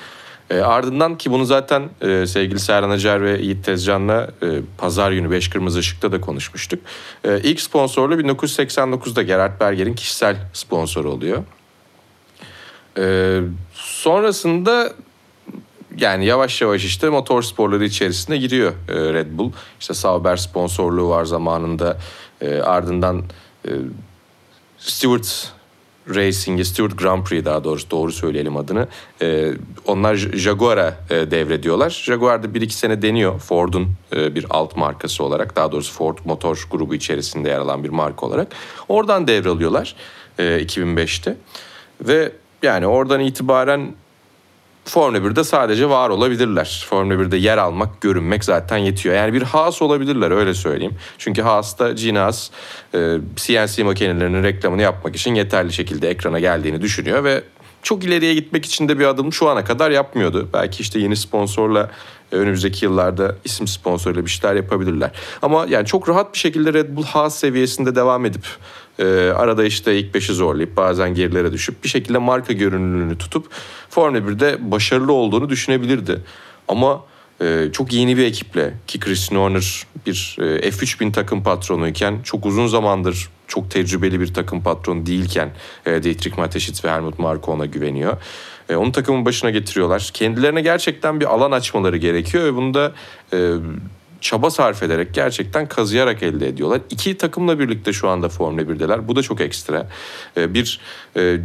E, 0.54 0.62
ardından 0.62 1.18
ki 1.18 1.32
bunu 1.32 1.46
zaten 1.46 1.90
e, 2.02 2.28
sevgili 2.28 2.60
Serhan 2.60 2.90
Acar 2.90 3.22
ve 3.22 3.38
Yiğit 3.42 3.66
Tezcan'la 3.66 4.30
e, 4.42 4.48
pazar 4.78 5.12
günü 5.12 5.32
Beş 5.32 5.50
Kırmızı 5.50 5.80
Işık'ta 5.80 6.12
da 6.12 6.22
konuşmuştuk. 6.22 6.80
E, 7.24 7.40
ilk 7.44 7.62
sponsorlu 7.62 8.16
1989'da 8.16 9.22
Gerhard 9.22 9.60
Berger'in 9.60 9.94
kişisel 9.94 10.36
sponsoru 10.54 11.12
oluyor. 11.12 11.44
E, 12.98 13.40
sonrasında 13.74 14.94
yani 15.98 16.26
yavaş 16.26 16.62
yavaş 16.62 16.86
işte 16.86 17.10
motor 17.10 17.42
sporları 17.42 17.86
içerisine 17.86 18.38
giriyor 18.38 18.72
e, 18.90 19.14
Red 19.14 19.28
Bull. 19.32 19.52
İşte 19.80 19.94
Sauber 19.94 20.36
sponsorluğu 20.38 21.10
var 21.10 21.26
zamanında. 21.26 21.98
E, 22.42 22.60
ardından 22.60 23.24
e, 23.68 23.72
Stewart 24.78 25.52
Racing'i, 26.10 26.66
Stewart 26.66 26.98
Grand 26.98 27.24
Prix 27.24 27.46
daha 27.46 27.64
doğrusu 27.64 27.92
doğru 27.92 28.12
söyleyelim 28.12 28.58
adını. 28.58 28.88
E, 29.22 29.52
onlar 29.86 30.16
Jaguar'a 30.16 30.98
e, 31.10 31.32
devrediyorlar. 31.32 31.90
Jaguar 31.90 32.44
da 32.44 32.54
bir 32.54 32.62
iki 32.62 32.76
sene 32.76 33.02
deniyor 33.02 33.40
Ford'un 33.40 33.88
e, 34.16 34.36
bir 34.36 34.46
alt 34.50 34.78
markası 34.78 35.24
olarak. 35.24 35.56
Daha 35.56 35.72
doğrusu 35.72 35.94
Ford 35.94 36.18
motor 36.26 36.68
grubu 36.72 36.96
içerisinde 36.96 37.50
yer 37.50 37.60
alan 37.60 37.84
bir 37.84 37.90
marka 37.90 38.26
olarak. 38.26 38.48
Oradan 38.88 39.28
devralıyorlar 39.28 39.96
e, 40.40 40.44
2005'te. 40.44 41.36
Ve 42.02 42.32
yani 42.64 42.88
oradan 42.88 43.20
itibaren 43.20 43.96
Formula 44.86 45.18
1'de 45.18 45.44
sadece 45.44 45.90
var 45.90 46.10
olabilirler. 46.10 46.86
Formula 46.90 47.14
1'de 47.14 47.38
yer 47.38 47.58
almak, 47.58 48.02
görünmek 48.02 48.44
zaten 48.44 48.78
yetiyor. 48.78 49.16
Yani 49.16 49.34
bir 49.34 49.42
Haas 49.42 49.82
olabilirler 49.82 50.32
öyle 50.32 50.54
söyleyeyim. 50.54 50.96
Çünkü 51.18 51.42
Haas'ta 51.42 51.86
Haas 52.14 52.50
e, 52.96 53.18
CNC 53.36 53.84
makinelerinin 53.84 54.44
reklamını 54.44 54.82
yapmak 54.82 55.16
için 55.16 55.36
yeterli 55.36 55.74
şekilde 55.74 56.10
ekrana 56.10 56.40
geldiğini 56.40 56.82
düşünüyor 56.82 57.24
ve 57.24 57.44
çok 57.84 58.04
ileriye 58.04 58.34
gitmek 58.34 58.66
için 58.66 58.90
de 58.90 59.00
bir 59.00 59.06
adım 59.06 59.34
şu 59.34 59.50
ana 59.50 59.64
kadar 59.64 59.92
yapmıyordu. 59.92 60.50
Belki 60.54 60.82
işte 60.82 61.00
yeni 61.00 61.16
sponsorla 61.16 61.92
önümüzdeki 62.34 62.86
yıllarda 62.86 63.36
isim 63.46 63.68
sponsoruyla 63.68 64.26
bir 64.26 64.30
şeyler 64.30 64.56
yapabilirler. 64.56 65.12
Ama 65.42 65.66
yani 65.70 65.86
çok 65.86 66.10
rahat 66.10 66.34
bir 66.34 66.40
şekilde 66.40 66.74
Red 66.74 66.96
Bull 66.96 67.04
Haas 67.04 67.36
seviyesinde 67.36 67.96
devam 67.96 68.26
edip 68.26 68.46
e, 69.00 69.06
arada 69.36 69.64
işte 69.64 70.00
ilk 70.00 70.14
beşi 70.14 70.34
zorlayıp 70.34 70.78
bazen 70.78 71.14
gerilere 71.14 71.52
düşüp 71.52 71.84
bir 71.84 71.90
şekilde 71.90 72.18
marka 72.18 72.54
görünümlülüğünü 72.54 73.18
tutup 73.18 73.48
Formula 73.90 74.20
1'de 74.20 74.72
başarılı 74.72 75.14
olduğunu 75.14 75.50
düşünebilirdi. 75.50 76.22
Ama 76.68 77.04
e, 77.42 77.70
çok 77.74 77.94
yeni 77.94 78.18
bir 78.18 78.26
ekiple 78.26 78.74
ki 78.88 79.00
Christian 79.00 79.40
Horner 79.40 79.84
bir 80.06 80.38
e, 80.40 80.70
F3000 80.70 81.12
takım 81.12 81.44
patronuyken 81.44 82.20
çok 82.24 82.46
uzun 82.46 82.68
zamandır 82.68 83.30
çok 83.48 83.72
tecrübeli 83.72 84.20
bir 84.20 84.34
takım 84.34 84.64
patronu 84.64 85.06
değilken 85.06 85.50
e, 85.86 86.04
Dietrich 86.04 86.38
Mateschitz 86.38 86.86
ve 86.86 86.92
Helmut 86.92 87.20
Marko 87.20 87.52
ona 87.52 87.66
güveniyor. 87.66 88.18
E, 88.70 88.76
onu 88.76 88.92
takımın 88.92 89.26
başına 89.26 89.50
getiriyorlar. 89.50 90.10
Kendilerine 90.14 90.62
gerçekten 90.62 91.20
bir 91.20 91.26
alan 91.26 91.52
açmaları 91.52 91.98
gerekiyor 91.98 92.44
ve 92.44 92.56
bunu 92.56 92.74
da 92.74 92.92
e, 93.34 93.52
çaba 94.22 94.50
sarf 94.50 94.84
ederek 94.84 95.14
gerçekten 95.14 95.68
kazıyarak 95.68 96.24
elde 96.24 96.48
ediyorlar. 96.48 96.82
İki 96.90 97.18
takımla 97.18 97.60
birlikte 97.60 97.94
şu 97.94 98.10
anda 98.10 98.30
Formula 98.30 98.62
1'deler. 98.62 99.08
Bu 99.08 99.16
da 99.16 99.22
çok 99.22 99.42
ekstra. 99.42 99.90
E, 100.38 100.54
bir 100.54 100.80
e, 101.18 101.40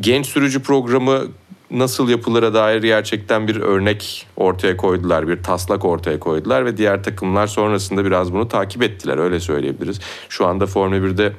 genç 0.00 0.26
sürücü 0.26 0.62
programı 0.62 1.22
nasıl 1.70 2.08
yapılır'a 2.08 2.54
dair 2.54 2.82
gerçekten 2.82 3.48
bir 3.48 3.56
örnek 3.56 4.26
ortaya 4.36 4.76
koydular, 4.76 5.28
bir 5.28 5.42
taslak 5.42 5.84
ortaya 5.84 6.20
koydular 6.20 6.64
ve 6.64 6.76
diğer 6.76 7.04
takımlar 7.04 7.46
sonrasında 7.46 8.04
biraz 8.04 8.32
bunu 8.32 8.48
takip 8.48 8.82
ettiler 8.82 9.18
öyle 9.18 9.40
söyleyebiliriz. 9.40 10.00
Şu 10.28 10.46
anda 10.46 10.66
Formula 10.66 10.96
1'de 10.96 11.32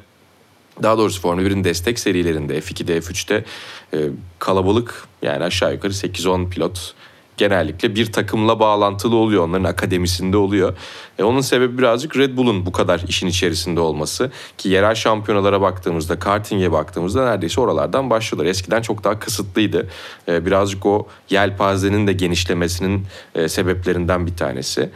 daha 0.83 0.97
doğrusu 0.97 1.21
Formula 1.21 1.47
1'in 1.47 1.63
destek 1.63 1.99
serilerinde 1.99 2.59
F2'de 2.59 2.97
F3'te 2.97 3.45
e, 3.93 3.97
kalabalık 4.39 5.07
yani 5.21 5.43
aşağı 5.43 5.73
yukarı 5.73 5.93
8-10 5.93 6.49
pilot 6.49 6.95
genellikle 7.41 7.95
bir 7.95 8.11
takımla 8.11 8.59
bağlantılı 8.59 9.15
oluyor. 9.15 9.43
Onların 9.43 9.63
akademisinde 9.63 10.37
oluyor. 10.37 10.77
E, 11.19 11.23
onun 11.23 11.41
sebebi 11.41 11.77
birazcık 11.77 12.17
Red 12.17 12.37
Bull'un 12.37 12.65
bu 12.65 12.71
kadar 12.71 13.01
işin 13.07 13.27
içerisinde 13.27 13.79
olması. 13.79 14.31
Ki 14.57 14.69
yerel 14.69 14.95
şampiyonalara 14.95 15.61
baktığımızda, 15.61 16.19
karting'e 16.19 16.71
baktığımızda 16.71 17.25
neredeyse 17.25 17.61
oralardan 17.61 18.09
başlıyorlar. 18.09 18.49
Eskiden 18.49 18.81
çok 18.81 19.03
daha 19.03 19.19
kısıtlıydı. 19.19 19.87
E, 20.27 20.45
birazcık 20.45 20.85
o 20.85 21.07
yelpazenin 21.29 22.07
de 22.07 22.13
genişlemesinin 22.13 23.05
e, 23.35 23.47
sebeplerinden 23.47 24.27
bir 24.27 24.35
tanesi. 24.35 24.89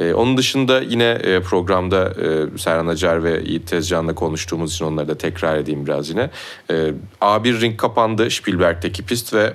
Ee, 0.00 0.14
onun 0.14 0.36
dışında 0.36 0.80
yine 0.80 1.04
e, 1.04 1.40
programda 1.40 2.10
e, 2.10 2.58
Serhan 2.58 2.86
Acar 2.86 3.24
ve 3.24 3.40
Yiğit 3.44 3.66
Tezcan'la 3.66 4.14
konuştuğumuz 4.14 4.72
için 4.74 4.84
onları 4.84 5.08
da 5.08 5.18
tekrar 5.18 5.56
edeyim 5.56 5.86
biraz 5.86 6.10
yine. 6.10 6.30
E, 6.70 6.92
A1 7.20 7.60
ring 7.60 7.76
kapandı 7.76 8.30
Spielberg'teki 8.30 9.04
pist 9.04 9.34
ve 9.34 9.54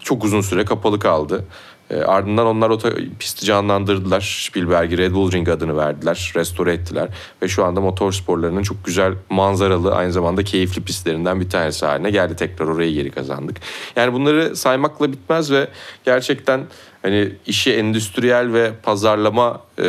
çok 0.00 0.24
uzun 0.24 0.40
süre 0.40 0.64
kapalı 0.64 0.98
kaldı. 0.98 1.44
E, 1.90 1.96
ardından 1.96 2.46
onlar 2.46 2.70
o 2.70 2.78
pisti 3.18 3.46
canlandırdılar. 3.46 4.44
Spielberg'i 4.46 4.98
Red 4.98 5.12
Bull 5.12 5.32
Ring 5.32 5.48
adını 5.48 5.76
verdiler. 5.76 6.32
Restore 6.36 6.72
ettiler. 6.72 7.08
Ve 7.42 7.48
şu 7.48 7.64
anda 7.64 7.80
motor 7.80 8.12
sporlarının 8.12 8.62
çok 8.62 8.84
güzel 8.84 9.12
manzaralı 9.30 9.94
aynı 9.94 10.12
zamanda 10.12 10.44
keyifli 10.44 10.82
pistlerinden 10.82 11.40
bir 11.40 11.50
tanesi 11.50 11.86
haline 11.86 12.10
geldi. 12.10 12.36
Tekrar 12.36 12.66
orayı 12.66 12.94
geri 12.94 13.10
kazandık. 13.10 13.56
Yani 13.96 14.12
bunları 14.12 14.56
saymakla 14.56 15.12
bitmez 15.12 15.52
ve 15.52 15.68
gerçekten 16.04 16.60
hani 17.02 17.32
işi 17.46 17.72
endüstriyel 17.72 18.52
ve 18.52 18.72
pazarlama 18.82 19.60
e, 19.78 19.84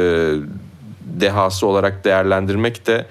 dehası 1.02 1.68
olarak 1.68 2.04
değerlendirmek 2.06 2.88
de 2.88 3.06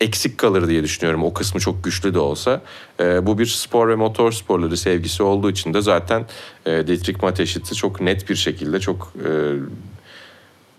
eksik 0.00 0.38
kalır 0.38 0.68
diye 0.68 0.82
düşünüyorum. 0.82 1.24
O 1.24 1.34
kısmı 1.34 1.60
çok 1.60 1.84
güçlü 1.84 2.14
de 2.14 2.18
olsa. 2.18 2.62
E, 3.00 3.26
bu 3.26 3.38
bir 3.38 3.46
spor 3.46 3.88
ve 3.88 3.94
motor 3.94 4.32
sporları 4.32 4.76
sevgisi 4.76 5.22
olduğu 5.22 5.50
için 5.50 5.74
de 5.74 5.80
zaten 5.80 6.26
e, 6.66 6.86
Dietrich 6.86 7.22
Mateschitz 7.22 7.76
çok 7.76 8.00
net 8.00 8.28
bir 8.30 8.36
şekilde 8.36 8.80
çok 8.80 9.12
e, 9.26 9.30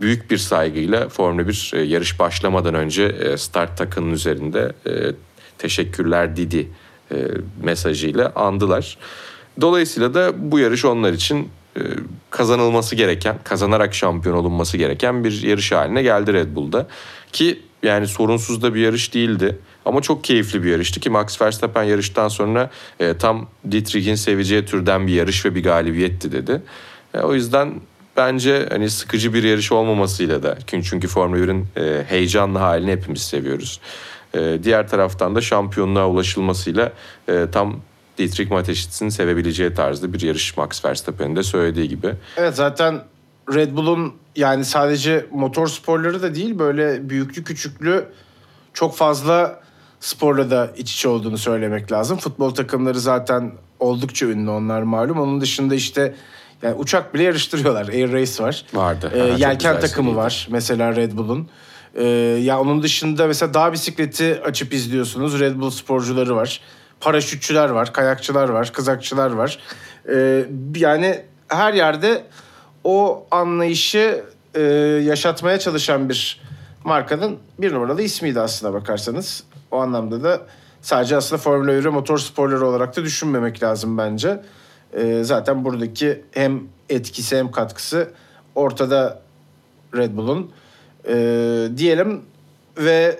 büyük 0.01 0.31
bir 0.31 0.37
saygıyla 0.37 1.09
Formula 1.09 1.47
1 1.47 1.71
e, 1.75 1.81
yarış 1.81 2.19
başlamadan 2.19 2.73
önce 2.73 3.03
e, 3.03 3.37
start 3.37 3.77
takının 3.77 4.11
üzerinde 4.11 4.73
e, 4.87 4.91
teşekkürler 5.57 6.35
Didi 6.35 6.69
e, 7.11 7.15
mesajıyla 7.63 8.31
andılar. 8.35 8.97
Dolayısıyla 9.61 10.13
da 10.13 10.51
bu 10.51 10.59
yarış 10.59 10.85
onlar 10.85 11.13
için 11.13 11.49
e, 11.77 11.81
kazanılması 12.29 12.95
gereken, 12.95 13.37
kazanarak 13.43 13.95
şampiyon 13.95 14.35
olunması 14.35 14.77
gereken 14.77 15.23
bir 15.23 15.43
yarış 15.43 15.71
haline 15.71 16.03
geldi 16.03 16.33
Red 16.33 16.55
Bull'da. 16.55 16.87
Ki 17.31 17.61
yani 17.83 18.07
sorunsuz 18.07 18.61
da 18.61 18.73
bir 18.73 18.81
yarış 18.81 19.13
değildi. 19.13 19.59
Ama 19.85 20.01
çok 20.01 20.23
keyifli 20.23 20.63
bir 20.63 20.71
yarıştı 20.71 20.99
ki 20.99 21.09
Max 21.09 21.41
Verstappen 21.41 21.83
yarıştan 21.83 22.27
sonra 22.27 22.69
e, 22.99 23.17
tam 23.17 23.47
Dietrich'in 23.71 24.15
seveceği 24.15 24.65
türden 24.65 25.07
bir 25.07 25.13
yarış 25.13 25.45
ve 25.45 25.55
bir 25.55 25.63
galibiyetti 25.63 26.31
dedi. 26.31 26.61
E, 27.13 27.19
o 27.19 27.33
yüzden 27.33 27.73
bence 28.17 28.67
hani 28.69 28.89
sıkıcı 28.89 29.33
bir 29.33 29.43
yarış 29.43 29.71
olmamasıyla 29.71 30.43
da 30.43 30.57
çünkü 30.67 31.07
Formula 31.07 31.39
1'in 31.39 31.67
e, 31.77 32.03
heyecanlı 32.07 32.59
halini 32.59 32.91
hepimiz 32.91 33.21
seviyoruz. 33.21 33.79
E, 34.33 34.59
diğer 34.63 34.87
taraftan 34.87 35.35
da 35.35 35.41
şampiyonluğa 35.41 36.07
ulaşılmasıyla 36.07 36.93
e, 37.29 37.45
tam 37.51 37.79
Dietrich 38.17 38.51
Mateschitz'in 38.51 39.09
sevebileceği 39.09 39.73
tarzda 39.73 40.13
bir 40.13 40.21
yarış 40.21 40.57
Max 40.57 40.85
Verstappen'in 40.85 41.35
de 41.35 41.43
söylediği 41.43 41.89
gibi. 41.89 42.13
Evet 42.37 42.55
zaten 42.55 43.01
Red 43.53 43.75
Bull'un 43.75 44.13
yani 44.35 44.65
sadece 44.65 45.25
motor 45.31 45.67
sporları 45.67 46.21
da 46.21 46.35
değil 46.35 46.59
böyle 46.59 47.09
büyüklü 47.09 47.43
küçüklü 47.43 48.05
çok 48.73 48.95
fazla 48.95 49.59
sporla 49.99 50.51
da 50.51 50.71
iç 50.77 50.93
içe 50.93 51.09
olduğunu 51.09 51.37
söylemek 51.37 51.91
lazım. 51.91 52.17
Futbol 52.17 52.49
takımları 52.49 52.99
zaten 52.99 53.51
oldukça 53.79 54.25
ünlü 54.25 54.49
onlar 54.49 54.81
malum. 54.81 55.19
Onun 55.19 55.41
dışında 55.41 55.75
işte 55.75 56.15
Yani 56.61 56.75
uçak 56.75 57.13
bile 57.13 57.23
yarıştırıyorlar. 57.23 57.87
Air 57.87 58.11
Race 58.11 58.43
var. 58.43 58.65
Vardı. 58.73 59.11
Ee, 59.15 59.19
Ha, 59.19 59.25
yelken 59.37 59.79
takımı 59.79 60.05
seriydi. 60.09 60.17
var 60.17 60.47
mesela 60.51 60.95
Red 60.95 61.11
Bull'un. 61.11 61.49
Ee, 61.95 62.03
ya 62.41 62.59
onun 62.59 62.83
dışında 62.83 63.27
mesela 63.27 63.53
dağ 63.53 63.73
bisikleti 63.73 64.41
açıp 64.45 64.73
izliyorsunuz. 64.73 65.39
Red 65.39 65.55
Bull 65.55 65.69
sporcuları 65.69 66.35
var. 66.35 66.61
Paraşütçüler 67.01 67.69
var, 67.69 67.93
kayakçılar 67.93 68.49
var, 68.49 68.73
kızakçılar 68.73 69.31
var. 69.31 69.59
Ee, 70.09 70.45
yani 70.75 71.21
her 71.47 71.73
yerde 71.73 72.23
o 72.85 73.27
anlayışı 73.31 74.23
e, 74.53 74.61
yaşatmaya 75.05 75.59
çalışan 75.59 76.09
bir 76.09 76.41
markanın 76.83 77.37
bir 77.59 77.73
numaralı 77.73 78.01
ismiydi 78.01 78.39
aslına 78.39 78.73
bakarsanız. 78.73 79.43
O 79.71 79.77
anlamda 79.77 80.23
da 80.23 80.41
sadece 80.81 81.17
aslında 81.17 81.41
Formula 81.41 81.71
1'i 81.71 81.89
motor 81.89 82.17
sporları 82.17 82.67
olarak 82.67 82.95
da 82.95 83.03
düşünmemek 83.03 83.63
lazım 83.63 83.97
bence. 83.97 84.41
Ee, 84.93 85.23
zaten 85.23 85.65
buradaki 85.65 86.23
hem 86.31 86.63
etkisi 86.89 87.37
hem 87.37 87.51
katkısı 87.51 88.09
ortada 88.55 89.21
Red 89.95 90.17
Bull'un. 90.17 90.51
Ee, 91.07 91.67
diyelim 91.77 92.21
ve 92.77 93.19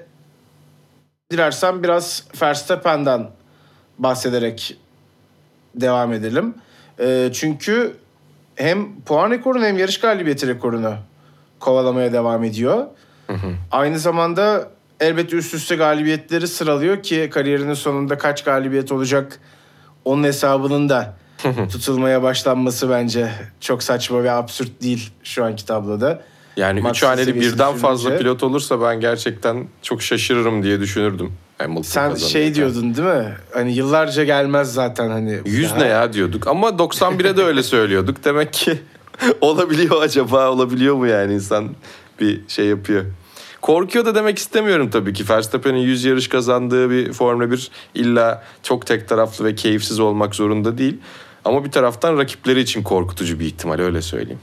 dilersen 1.32 1.84
biraz 1.84 2.24
Verstappen'den 2.42 3.30
bahsederek 4.00 4.78
devam 5.76 6.14
edelim. 6.14 6.56
Ee, 7.00 7.30
çünkü 7.34 7.96
hem 8.56 9.02
puan 9.02 9.32
rekorunu 9.32 9.66
hem 9.66 9.78
yarış 9.78 10.00
galibiyeti 10.00 10.48
rekorunu 10.48 10.94
kovalamaya 11.60 12.14
devam 12.14 12.44
ediyor. 12.44 12.86
Aynı 13.72 14.00
zamanda 14.00 14.70
elbette 15.00 15.36
üst 15.36 15.54
üste 15.54 15.76
galibiyetleri 15.76 16.48
sıralıyor 16.48 17.04
ki 17.04 17.30
kariyerinin 17.34 17.74
sonunda 17.74 18.18
kaç 18.18 18.44
galibiyet 18.44 18.92
olacak 18.92 19.40
onun 20.06 20.24
hesabının 20.24 20.90
da 20.90 21.14
tutulmaya 21.72 22.24
başlanması 22.24 22.90
bence 22.90 23.32
çok 23.62 23.84
saçma 23.84 24.24
ve 24.24 24.32
absürt 24.32 24.82
değil 24.82 25.10
şu 25.24 25.46
anki 25.46 25.66
tabloda. 25.66 26.22
Yani 26.58 26.82
Max 26.82 26.98
üç 26.98 27.04
haneli 27.04 27.36
birden 27.36 27.74
fazla 27.74 28.10
düşününce- 28.10 28.18
pilot 28.24 28.44
olursa 28.44 28.82
ben 28.82 29.00
gerçekten 29.00 29.68
çok 29.82 30.02
şaşırırım 30.02 30.64
diye 30.64 30.80
düşünürdüm. 30.80 31.34
Hamilton 31.58 31.82
Sen 31.82 32.10
kazanırken. 32.10 32.28
şey 32.28 32.56
diyordun 32.56 32.96
değil 32.96 33.08
mi? 33.08 33.36
Hani 33.54 33.74
yıllarca 33.76 34.24
gelmez 34.24 34.74
zaten 34.74 35.10
hani. 35.10 35.40
100 35.46 35.70
Daha- 35.72 35.80
ne 35.80 35.86
ya 35.88 36.14
diyorduk 36.14 36.48
ama 36.48 36.70
91'e 36.70 37.38
de 37.38 37.44
öyle 37.44 37.64
söylüyorduk. 37.64 38.24
Demek 38.26 38.54
ki 38.54 38.80
olabiliyor 39.42 40.02
acaba 40.02 40.50
olabiliyor 40.52 40.96
mu 40.96 41.08
yani 41.08 41.34
insan 41.34 41.70
bir 42.20 42.42
şey 42.48 42.66
yapıyor. 42.66 43.06
Korkuyor 43.62 44.06
da 44.06 44.16
demek 44.16 44.38
istemiyorum 44.38 44.90
tabii 44.90 45.14
ki. 45.14 45.30
Verstappen'in 45.30 45.78
100 45.80 46.06
yarış 46.06 46.28
kazandığı 46.28 46.90
bir 46.90 47.14
Formula 47.14 47.52
1 47.52 47.72
illa 47.96 48.44
çok 48.64 48.86
tek 48.86 49.08
taraflı 49.10 49.46
ve 49.46 49.56
keyifsiz 49.56 50.00
olmak 50.00 50.36
zorunda 50.36 50.78
değil. 50.78 50.98
Ama 51.46 51.66
bir 51.66 51.72
taraftan 51.72 52.18
rakipleri 52.18 52.60
için 52.60 52.84
korkutucu 52.84 53.40
bir 53.40 53.46
ihtimal 53.46 53.80
öyle 53.80 54.02
söyleyeyim. 54.02 54.40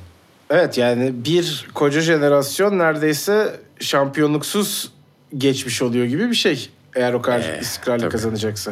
Evet 0.51 0.79
yani 0.79 1.13
bir 1.25 1.67
koca 1.75 2.01
jenerasyon 2.01 2.79
neredeyse 2.79 3.61
şampiyonluksuz 3.81 4.93
geçmiş 5.39 5.83
oluyor 5.83 6.05
gibi 6.07 6.31
bir 6.31 6.35
şey. 6.35 6.71
Eğer 6.95 7.13
o 7.13 7.23
kadar 7.23 7.41
Ee, 7.41 7.59
istikrarlı 7.61 8.01
tabii. 8.01 8.11
kazanacaksa. 8.13 8.71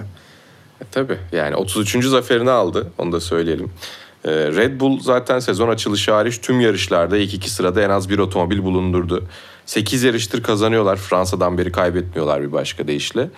E, 0.81 0.85
tabii 0.91 1.19
yani 1.33 1.57
33. 1.57 2.05
zaferini 2.09 2.51
aldı 2.51 2.91
onu 2.99 3.13
da 3.13 3.21
söyleyelim. 3.21 3.71
E, 4.25 4.31
Red 4.33 4.81
Bull 4.81 5.01
zaten 5.01 5.39
sezon 5.39 5.69
açılışı 5.69 6.13
hariç 6.13 6.39
tüm 6.41 6.61
yarışlarda 6.61 7.17
ilk 7.17 7.35
iki 7.35 7.51
sırada 7.51 7.83
en 7.83 7.91
az 7.91 8.09
bir 8.11 8.19
otomobil 8.19 8.63
bulundurdu. 8.63 9.25
8 9.67 10.03
yarıştır 10.03 10.43
kazanıyorlar. 10.43 10.97
Fransa'dan 10.97 11.59
beri 11.59 11.73
kaybetmiyorlar 11.73 12.43
bir 12.43 12.53
başka 12.53 12.87
deyişle. 12.89 13.31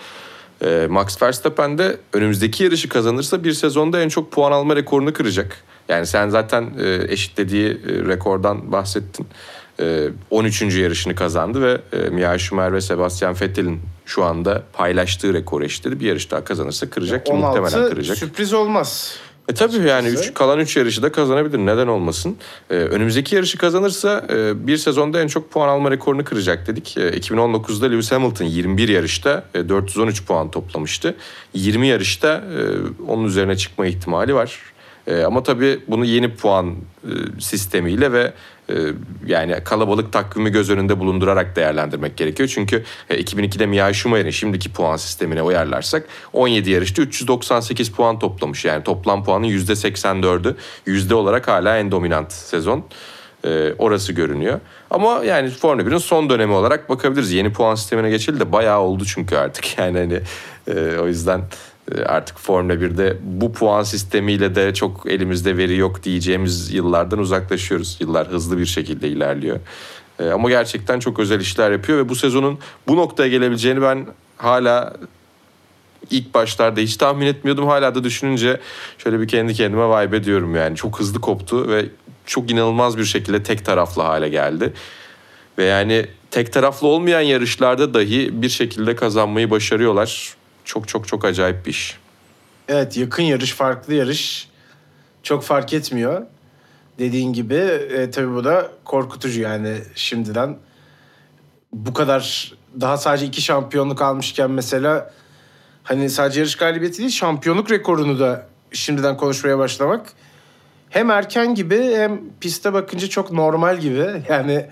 E, 0.65 0.87
Max 0.89 1.21
Verstappen 1.21 1.77
de 1.77 1.97
önümüzdeki 2.13 2.63
yarışı 2.63 2.89
kazanırsa 2.89 3.43
bir 3.43 3.51
sezonda 3.53 4.01
en 4.01 4.09
çok 4.09 4.31
puan 4.31 4.51
alma 4.51 4.75
rekorunu 4.75 5.13
kıracak. 5.13 5.57
Yani 5.89 6.05
sen 6.05 6.29
zaten 6.29 6.71
e, 6.79 7.05
eşitlediği 7.13 7.67
e, 7.69 8.05
rekordan 8.07 8.71
bahsettin. 8.71 9.27
E, 9.79 10.09
13. 10.29 10.61
yarışını 10.61 11.15
kazandı 11.15 11.61
ve 11.61 11.97
e, 11.97 12.09
Michael 12.09 12.37
Schumacher 12.37 12.73
ve 12.73 12.81
Sebastian 12.81 13.35
Vettel'in 13.41 13.81
şu 14.05 14.23
anda 14.23 14.63
paylaştığı 14.73 15.33
rekoru 15.33 15.65
eşitledi. 15.65 15.99
Bir 15.99 16.07
yarış 16.07 16.31
daha 16.31 16.43
kazanırsa 16.43 16.89
kıracak 16.89 17.25
ki 17.25 17.33
muhtemelen 17.33 17.77
16 17.77 17.89
kıracak. 17.89 18.17
sürpriz 18.17 18.53
olmaz. 18.53 19.17
E 19.49 19.53
tabii 19.53 19.75
yani 19.75 20.07
Açıkçası. 20.07 20.29
üç, 20.29 20.33
kalan 20.33 20.59
3 20.59 20.77
yarışı 20.77 21.03
da 21.03 21.11
kazanabilir. 21.11 21.57
Neden 21.57 21.87
olmasın? 21.87 22.37
E, 22.69 22.73
önümüzdeki 22.73 23.35
yarışı 23.35 23.57
kazanırsa 23.57 24.25
e, 24.29 24.67
bir 24.67 24.77
sezonda 24.77 25.21
en 25.21 25.27
çok 25.27 25.51
puan 25.51 25.67
alma 25.69 25.91
rekorunu 25.91 26.23
kıracak 26.23 26.67
dedik. 26.67 26.97
E, 26.97 27.09
2019'da 27.09 27.85
Lewis 27.85 28.11
Hamilton 28.11 28.45
21 28.45 28.89
yarışta 28.89 29.43
e, 29.55 29.69
413 29.69 30.25
puan 30.25 30.51
toplamıştı. 30.51 31.15
20 31.53 31.87
yarışta 31.87 32.27
e, 32.27 32.61
onun 33.07 33.23
üzerine 33.25 33.57
çıkma 33.57 33.85
ihtimali 33.85 34.35
var. 34.35 34.59
E, 35.07 35.23
ama 35.23 35.43
tabii 35.43 35.79
bunu 35.87 36.05
yeni 36.05 36.35
puan 36.35 36.75
e, 37.03 37.11
sistemiyle 37.39 38.11
ve 38.11 38.33
yani 39.25 39.63
kalabalık 39.63 40.13
takvimi 40.13 40.49
göz 40.49 40.69
önünde 40.69 40.99
bulundurarak 40.99 41.55
değerlendirmek 41.55 42.17
gerekiyor. 42.17 42.49
Çünkü 42.53 42.83
e, 43.09 43.21
2002'de 43.21 43.65
Michael 43.65 43.93
Schumacher'in 43.93 44.29
şimdiki 44.29 44.73
puan 44.73 44.97
sistemine 44.97 45.41
uyarlarsak 45.41 46.05
17 46.33 46.69
yarışta 46.69 47.01
398 47.01 47.91
puan 47.91 48.19
toplamış. 48.19 48.65
Yani 48.65 48.83
toplam 48.83 49.23
puanın 49.23 49.47
%84'ü 49.47 50.55
yüzde 50.85 51.15
olarak 51.15 51.47
hala 51.47 51.77
en 51.77 51.91
dominant 51.91 52.31
sezon. 52.31 52.85
E, 53.45 53.73
orası 53.77 54.13
görünüyor. 54.13 54.59
Ama 54.89 55.23
yani 55.25 55.49
Formula 55.49 55.87
1'in 55.87 55.97
son 55.97 56.29
dönemi 56.29 56.53
olarak 56.53 56.89
bakabiliriz. 56.89 57.31
Yeni 57.31 57.53
puan 57.53 57.75
sistemine 57.75 58.09
geçildi 58.09 58.39
de 58.39 58.51
bayağı 58.51 58.79
oldu 58.79 59.05
çünkü 59.05 59.35
artık. 59.35 59.77
Yani 59.77 59.97
hani 59.97 60.19
e, 60.67 60.97
o 60.97 61.07
yüzden 61.07 61.39
e, 61.39 61.43
artık 62.05 62.39
Formula 62.39 62.73
1'de 62.73 63.17
bu 63.23 63.53
puan 63.53 63.83
sistemiyle 63.83 64.55
de 64.55 64.73
çok 64.73 65.11
elimizde 65.11 65.57
veri 65.57 65.77
yok 65.77 66.03
diyeceğimiz 66.03 66.73
yıllardan 66.73 67.19
uzaklaşıyoruz. 67.19 67.97
Yıllar 67.99 68.27
hızlı 68.27 68.57
bir 68.57 68.65
şekilde 68.65 69.07
ilerliyor. 69.07 69.59
E, 70.19 70.29
Ama 70.29 70.49
gerçekten 70.49 70.99
çok 70.99 71.19
özel 71.19 71.39
işler 71.39 71.71
yapıyor 71.71 71.97
ve 71.97 72.09
bu 72.09 72.15
sezonun 72.15 72.59
bu 72.87 72.97
noktaya 72.97 73.29
gelebileceğini 73.29 73.81
ben 73.81 74.07
hala 74.37 74.93
ilk 76.09 76.33
başlarda 76.33 76.79
hiç 76.79 76.97
tahmin 76.97 77.25
etmiyordum. 77.25 77.67
Hala 77.67 77.95
da 77.95 78.03
düşününce 78.03 78.59
şöyle 78.97 79.19
bir 79.19 79.27
kendi 79.27 79.53
kendime 79.53 79.89
vibe 79.89 80.17
ediyorum 80.17 80.55
yani. 80.55 80.75
Çok 80.75 80.99
hızlı 80.99 81.21
koptu 81.21 81.69
ve 81.69 81.85
çok 82.25 82.51
inanılmaz 82.51 82.97
bir 82.97 83.05
şekilde 83.05 83.43
tek 83.43 83.65
taraflı 83.65 84.01
hale 84.01 84.29
geldi. 84.29 84.73
Ve 85.57 85.63
yani 85.63 86.05
tek 86.31 86.53
taraflı 86.53 86.87
olmayan 86.87 87.21
yarışlarda 87.21 87.93
dahi 87.93 88.41
bir 88.41 88.49
şekilde 88.49 88.95
kazanmayı 88.95 89.49
başarıyorlar. 89.49 90.35
Çok 90.65 90.87
çok 90.87 91.07
çok 91.07 91.25
acayip 91.25 91.65
bir 91.65 91.71
iş. 91.71 91.97
Evet 92.67 92.97
yakın 92.97 93.23
yarış 93.23 93.53
farklı 93.53 93.93
yarış 93.93 94.49
çok 95.23 95.43
fark 95.43 95.73
etmiyor. 95.73 96.25
Dediğin 96.99 97.33
gibi 97.33 97.55
e, 97.55 98.11
tabii 98.11 98.33
bu 98.33 98.43
da 98.43 98.71
korkutucu 98.85 99.41
yani 99.41 99.77
şimdiden 99.95 100.57
bu 101.73 101.93
kadar 101.93 102.53
daha 102.81 102.97
sadece 102.97 103.25
iki 103.25 103.41
şampiyonluk 103.41 104.01
almışken 104.01 104.51
mesela 104.51 105.13
hani 105.83 106.09
sadece 106.09 106.39
yarış 106.39 106.55
galibiyeti 106.55 106.97
değil 106.97 107.09
şampiyonluk 107.09 107.71
rekorunu 107.71 108.19
da 108.19 108.47
şimdiden 108.71 109.17
konuşmaya 109.17 109.57
başlamak 109.57 110.13
hem 110.89 111.09
erken 111.09 111.55
gibi 111.55 111.95
hem 111.95 112.21
piste 112.39 112.73
bakınca 112.73 113.09
çok 113.09 113.31
normal 113.31 113.77
gibi 113.77 114.23
yani 114.29 114.69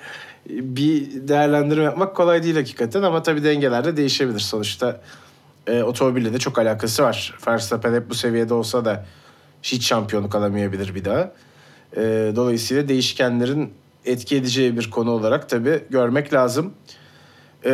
bir 0.49 1.27
değerlendirme 1.27 1.84
yapmak 1.84 2.15
kolay 2.15 2.43
değil 2.43 2.56
hakikaten 2.56 3.04
ama 3.04 3.23
tabii 3.23 3.43
dengeler 3.43 3.86
de 3.86 3.97
değişebilir 3.97 4.39
sonuçta 4.39 5.01
e, 5.67 5.84
otomobille 5.84 6.34
de 6.34 6.39
çok 6.39 6.60
alakası 6.60 7.04
var. 7.04 7.38
Verstappen 7.47 7.93
hep 7.93 8.10
bu 8.10 8.15
seviyede 8.15 8.54
olsa 8.54 8.86
da 8.86 9.06
hiç 9.63 9.86
şampiyonluk 9.88 10.36
alamayabilir 10.36 10.95
bir 10.95 11.06
daha. 11.06 11.32
E, 11.95 12.02
dolayısıyla 12.36 12.88
değişkenlerin 12.88 13.74
etki 14.06 14.36
edeceği 14.36 14.78
bir 14.78 14.89
konu 14.89 15.12
olarak 15.12 15.50
tabii 15.50 15.84
görmek 15.89 16.34
lazım. 16.34 16.74
E, 17.65 17.71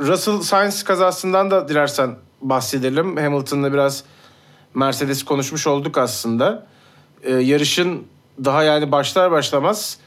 Russell 0.00 0.40
Sainz 0.40 0.82
kazasından 0.82 1.50
da 1.50 1.68
dilersen 1.68 2.16
bahsedelim. 2.40 3.16
Hamilton'la 3.16 3.72
biraz 3.72 4.04
Mercedes 4.74 5.22
konuşmuş 5.22 5.66
olduk 5.66 5.98
aslında. 5.98 6.66
E, 7.22 7.32
yarışın 7.32 8.06
daha 8.44 8.62
yani 8.62 8.92
başlar 8.92 9.30
başlamaz 9.30 9.98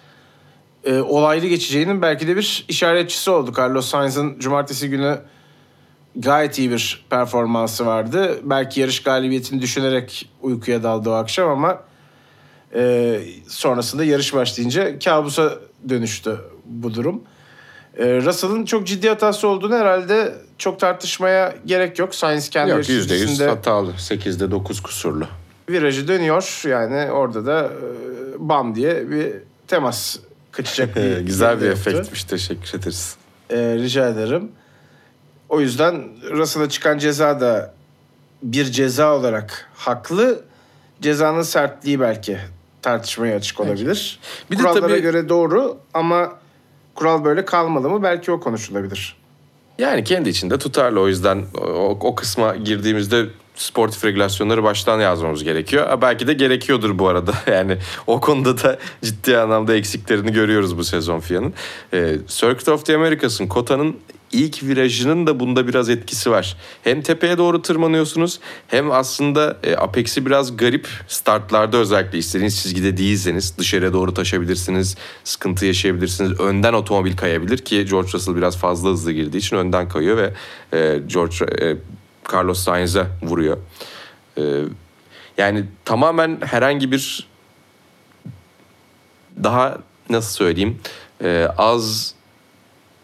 e, 0.84 1.00
olaylı 1.00 1.48
geçeceğinin 1.48 2.02
belki 2.02 2.28
de 2.28 2.38
bir 2.38 2.66
işaretçisi 2.68 3.32
oldu. 3.32 3.52
Carlos 3.58 3.90
Sainz'ın 3.90 4.40
cumartesi 4.40 4.90
günü 4.90 5.20
gayet 6.16 6.60
iyi 6.60 6.72
bir 6.72 7.06
performansı 7.10 7.86
vardı. 7.86 8.40
Belki 8.44 8.80
yarış 8.82 9.04
galibiyetini 9.04 9.62
düşünerek 9.62 10.30
uykuya 10.42 10.84
daldı 10.84 11.10
o 11.10 11.14
akşam 11.14 11.50
ama 11.50 11.84
e, 12.76 13.20
sonrasında 13.48 14.04
yarış 14.04 14.34
başlayınca 14.34 15.00
kabusa 15.00 15.54
dönüştü 15.90 16.38
bu 16.66 16.94
durum. 16.94 17.22
E, 17.98 18.06
Russell'ın 18.06 18.66
çok 18.66 18.88
ciddi 18.88 19.10
hatası 19.10 19.48
olduğunu 19.48 19.76
herhalde 19.76 20.36
çok 20.58 20.80
tartışmaya 20.80 21.56
gerek 21.66 22.00
yok. 22.00 22.16
Sainz 22.16 22.50
kendi 22.50 22.70
Yok 22.70 22.90
yarış 22.90 22.90
%100 22.90 23.08
çizgisinde 23.08 23.48
hatalı. 23.48 23.92
8'de 23.92 24.52
9 24.52 24.82
kusurlu. 24.82 25.28
virajı 25.70 26.08
dönüyor. 26.08 26.62
Yani 26.70 27.12
orada 27.12 27.46
da 27.46 27.64
e, 27.64 27.70
bam 28.38 28.76
diye 28.76 29.10
bir 29.10 29.34
temas 29.68 30.18
kaçacak. 30.52 30.96
bir 30.96 31.18
Güzel 31.26 31.62
bir 31.62 31.70
efektmiş. 31.70 32.24
Teşekkür 32.24 32.80
ederiz. 32.80 33.16
Ee, 33.50 33.76
rica 33.76 34.10
ederim. 34.10 34.52
O 35.50 35.60
yüzden 35.60 36.04
Russell'a 36.32 36.70
çıkan 36.70 36.98
ceza 36.98 37.40
da 37.42 37.74
bir 38.44 38.66
ceza 38.66 39.16
olarak 39.16 39.70
haklı. 39.76 40.44
Cezanın 41.02 41.42
sertliği 41.42 42.00
belki 42.00 42.38
tartışmaya 42.82 43.36
açık 43.36 43.60
olabilir. 43.60 44.20
Bir 44.52 44.58
de 44.58 44.62
Kurallara 44.62 44.88
tabii- 44.88 45.02
göre 45.02 45.30
doğru 45.30 45.78
ama 45.94 46.34
kural 46.96 47.24
böyle 47.24 47.46
kalmalı 47.46 47.90
mı? 47.90 48.04
Belki 48.04 48.32
o 48.32 48.40
konuşulabilir. 48.40 49.16
Yani 49.80 50.04
kendi 50.04 50.30
içinde 50.30 50.58
tutarlı 50.58 51.00
o 51.02 51.08
yüzden 51.08 51.44
o, 51.62 51.98
o 52.02 52.16
kısma 52.16 52.56
girdiğimizde 52.56 53.26
sportif 53.56 54.06
regülasyonları 54.06 54.64
baştan 54.64 55.00
yazmamız 55.00 55.44
gerekiyor. 55.44 56.02
Belki 56.02 56.28
de 56.28 56.34
gerekiyordur 56.34 57.00
bu 57.00 57.08
arada. 57.08 57.34
Yani 57.56 57.78
o 58.08 58.20
konuda 58.20 58.64
da 58.64 58.80
ciddi 59.04 59.38
anlamda 59.38 59.76
eksiklerini 59.76 60.32
görüyoruz 60.34 60.78
bu 60.78 60.84
sezon 60.84 61.20
FIA'nın. 61.20 61.54
Ee, 61.94 62.16
Circuit 62.28 62.70
of 62.70 62.86
the 62.86 62.96
Americas'ın 62.96 63.48
kotanın 63.48 63.96
ilk 64.32 64.64
virajının 64.64 65.28
da 65.28 65.40
bunda 65.40 65.68
biraz 65.68 65.90
etkisi 65.90 66.32
var. 66.32 66.58
Hem 66.84 67.02
tepeye 67.02 67.38
doğru 67.38 67.62
tırmanıyorsunuz 67.62 68.40
hem 68.68 68.92
aslında 68.92 69.58
e, 69.64 69.76
Apex'i 69.76 70.26
biraz 70.26 70.58
garip 70.58 70.88
startlarda 71.08 71.78
özellikle 71.78 72.18
istediğiniz 72.18 72.62
çizgide 72.64 72.98
değilseniz 72.98 73.58
dışarıya 73.58 73.94
doğru 73.94 74.14
taşabilirsiniz, 74.14 74.98
sıkıntı 75.24 75.66
yaşayabilirsiniz. 75.66 76.40
Önden 76.40 76.74
otomobil 76.74 77.18
kayabilir 77.18 77.58
ki 77.58 77.86
George 77.86 78.10
Russell 78.14 78.36
biraz 78.36 78.58
fazla 78.58 78.90
hızlı 78.90 79.12
girdiği 79.12 79.38
için 79.38 79.56
önden 79.56 79.90
kayıyor 79.90 80.18
ve 80.18 80.34
e, 80.74 81.00
George 81.08 81.36
e, 81.62 81.78
Carlos 82.34 82.60
Sainz'e 82.60 83.08
vuruyor. 83.22 83.58
E, 84.38 84.44
yani 85.38 85.66
tamamen 85.86 86.38
herhangi 86.42 86.92
bir 86.92 87.28
daha 89.44 89.78
nasıl 90.10 90.34
söyleyeyim 90.34 90.80
e, 91.24 91.48
az 91.58 92.16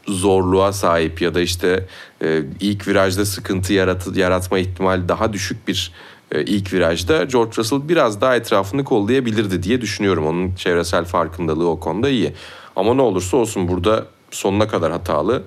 zorluğa 0.07 0.73
sahip 0.73 1.21
ya 1.21 1.33
da 1.33 1.41
işte 1.41 1.87
e, 2.23 2.43
ilk 2.59 2.87
virajda 2.87 3.25
sıkıntı 3.25 3.73
yarat 3.73 4.17
yaratma 4.17 4.59
ihtimali 4.59 5.09
daha 5.09 5.33
düşük 5.33 5.67
bir 5.67 5.91
e, 6.31 6.41
ilk 6.41 6.73
virajda 6.73 7.23
George 7.23 7.51
Russell 7.57 7.89
biraz 7.89 8.21
daha 8.21 8.35
etrafını 8.35 8.83
kollayabilirdi 8.83 9.63
diye 9.63 9.81
düşünüyorum. 9.81 10.27
Onun 10.27 10.55
çevresel 10.55 11.05
farkındalığı 11.05 11.69
o 11.69 11.79
konuda 11.79 12.09
iyi. 12.09 12.33
Ama 12.75 12.93
ne 12.93 13.01
olursa 13.01 13.37
olsun 13.37 13.67
burada 13.67 14.05
sonuna 14.31 14.67
kadar 14.67 14.91
hatalı 14.91 15.43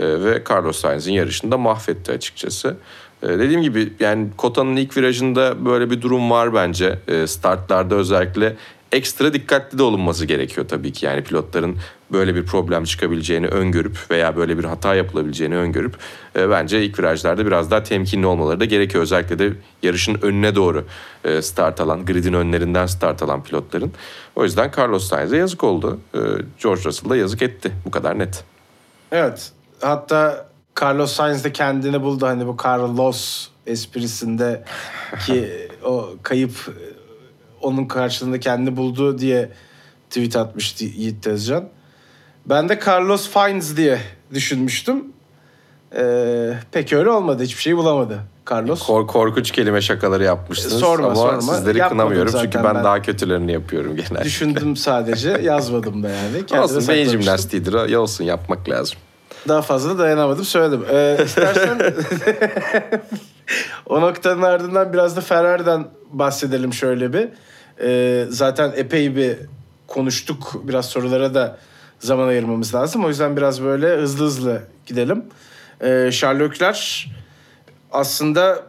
e, 0.00 0.24
ve 0.24 0.42
Carlos 0.50 0.80
Sainz'in 0.80 1.12
yarışını 1.12 1.52
da 1.52 1.58
mahvetti 1.58 2.12
açıkçası. 2.12 2.76
E, 3.22 3.28
dediğim 3.28 3.62
gibi 3.62 3.92
yani 4.00 4.28
Kota'nın 4.36 4.76
ilk 4.76 4.96
virajında 4.96 5.64
böyle 5.64 5.90
bir 5.90 6.02
durum 6.02 6.30
var 6.30 6.54
bence. 6.54 6.98
E, 7.08 7.26
startlarda 7.26 7.94
özellikle 7.94 8.56
ekstra 8.92 9.32
dikkatli 9.32 9.78
de 9.78 9.82
olunması 9.82 10.26
gerekiyor 10.26 10.68
tabii 10.68 10.92
ki. 10.92 11.06
Yani 11.06 11.24
pilotların 11.24 11.76
böyle 12.12 12.34
bir 12.34 12.46
problem 12.46 12.84
çıkabileceğini 12.84 13.46
öngörüp 13.46 14.10
veya 14.10 14.36
böyle 14.36 14.58
bir 14.58 14.64
hata 14.64 14.94
yapılabileceğini 14.94 15.56
öngörüp 15.56 15.96
e, 16.36 16.50
bence 16.50 16.84
ilk 16.84 16.98
virajlarda 16.98 17.46
biraz 17.46 17.70
daha 17.70 17.82
temkinli 17.82 18.26
olmaları 18.26 18.60
da 18.60 18.64
gerekiyor. 18.64 19.02
Özellikle 19.02 19.38
de 19.38 19.52
yarışın 19.82 20.18
önüne 20.22 20.54
doğru 20.54 20.84
e, 21.24 21.42
start 21.42 21.80
alan, 21.80 22.04
gridin 22.04 22.32
önlerinden 22.32 22.86
start 22.86 23.22
alan 23.22 23.44
pilotların. 23.44 23.92
O 24.36 24.44
yüzden 24.44 24.72
Carlos 24.78 25.08
Sainz'e 25.08 25.36
yazık 25.36 25.64
oldu. 25.64 25.98
E, 26.14 26.18
George 26.62 26.84
Russell'a 26.84 27.16
yazık 27.16 27.42
etti. 27.42 27.72
Bu 27.84 27.90
kadar 27.90 28.18
net. 28.18 28.44
Evet. 29.12 29.52
Hatta 29.80 30.48
Carlos 30.82 31.12
Sainz 31.12 31.44
de 31.44 31.52
kendini 31.52 32.02
buldu 32.02 32.26
hani 32.26 32.46
bu 32.46 32.56
Carlos 32.64 33.48
esprisinde 33.66 34.64
ki 35.26 35.68
o 35.84 36.10
kayıp 36.22 36.52
onun 37.62 37.84
karşılığında 37.84 38.40
kendini 38.40 38.76
buldu 38.76 39.18
diye 39.18 39.50
tweet 40.10 40.36
atmıştı 40.36 40.84
Yiğit 40.84 41.22
Tezcan. 41.22 41.68
Ben 42.46 42.68
de 42.68 42.78
Carlos 42.86 43.28
Fiennes 43.28 43.76
diye 43.76 43.98
düşünmüştüm. 44.34 45.04
Ee, 45.96 46.52
pek 46.72 46.92
öyle 46.92 47.10
olmadı. 47.10 47.42
Hiçbir 47.42 47.62
şey 47.62 47.76
bulamadı 47.76 48.18
Carlos. 48.50 48.86
Kor- 48.86 49.06
korkunç 49.06 49.50
kelime 49.50 49.80
şakaları 49.80 50.24
yapmışsınız. 50.24 50.80
Sorma, 50.80 51.06
Ama 51.06 51.14
sorma. 51.16 51.40
sizleri 51.40 51.78
Yapmadım 51.78 51.98
kınamıyorum 51.98 52.40
çünkü 52.42 52.58
ben, 52.64 52.74
ben. 52.74 52.84
daha 52.84 53.02
kötülerini 53.02 53.52
yapıyorum 53.52 53.96
genelde. 53.96 54.24
Düşündüm 54.24 54.76
sadece. 54.76 55.30
Yazmadım 55.42 56.02
da 56.02 56.08
yani. 56.08 56.46
Kendime 56.46 56.60
Olsun 56.76 56.88
beyin 56.88 57.08
jimnastiğidir. 57.08 57.88
Ya 57.88 58.00
olsun 58.00 58.24
yapmak 58.24 58.68
lazım. 58.68 58.98
Daha 59.48 59.62
fazla 59.62 59.98
dayanamadım 59.98 60.44
söyledim. 60.44 60.84
Ee, 60.92 61.18
istersen 61.24 61.78
o 63.86 64.00
noktanın 64.00 64.42
ardından 64.42 64.92
biraz 64.92 65.16
da 65.16 65.20
Ferrari'den 65.20 65.88
bahsedelim 66.10 66.72
şöyle 66.74 67.12
bir. 67.12 67.28
Ee, 67.80 68.26
zaten 68.30 68.72
epey 68.76 69.16
bir 69.16 69.36
konuştuk. 69.86 70.60
Biraz 70.68 70.86
sorulara 70.86 71.34
da 71.34 71.58
zaman 71.98 72.28
ayırmamız 72.28 72.74
lazım. 72.74 73.04
O 73.04 73.08
yüzden 73.08 73.36
biraz 73.36 73.62
böyle 73.62 73.96
hızlı 73.96 74.24
hızlı 74.24 74.62
gidelim. 74.86 75.24
Ee, 75.80 75.88
Leclerc 75.88 76.80
aslında 77.92 78.62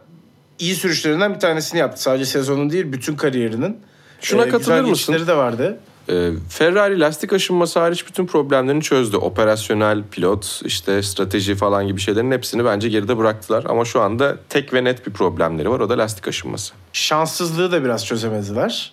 iyi 0.58 0.74
sürüşlerinden 0.74 1.34
bir 1.34 1.40
tanesini 1.40 1.80
yaptı. 1.80 2.02
Sadece 2.02 2.24
sezonun 2.24 2.70
değil 2.70 2.92
bütün 2.92 3.16
kariyerinin. 3.16 3.80
Şuna 4.20 4.42
Ee, 4.42 4.48
katılır 4.48 4.76
güzel 4.76 4.90
mısın? 4.90 5.26
de 5.26 5.36
vardı. 5.36 5.78
Ee, 6.10 6.30
Ferrari 6.48 7.00
lastik 7.00 7.32
aşınması 7.32 7.78
hariç 7.78 8.06
bütün 8.06 8.26
problemlerini 8.26 8.82
çözdü. 8.82 9.16
Operasyonel, 9.16 10.02
pilot, 10.10 10.60
işte 10.64 11.02
strateji 11.02 11.54
falan 11.54 11.86
gibi 11.86 12.00
şeylerin 12.00 12.30
hepsini 12.30 12.64
bence 12.64 12.88
geride 12.88 13.18
bıraktılar. 13.18 13.64
Ama 13.68 13.84
şu 13.84 14.00
anda 14.00 14.36
tek 14.48 14.74
ve 14.74 14.84
net 14.84 15.06
bir 15.06 15.12
problemleri 15.12 15.70
var. 15.70 15.80
O 15.80 15.88
da 15.88 15.98
lastik 15.98 16.28
aşınması. 16.28 16.74
Şanssızlığı 16.92 17.72
da 17.72 17.84
biraz 17.84 18.06
çözemediler. 18.06 18.92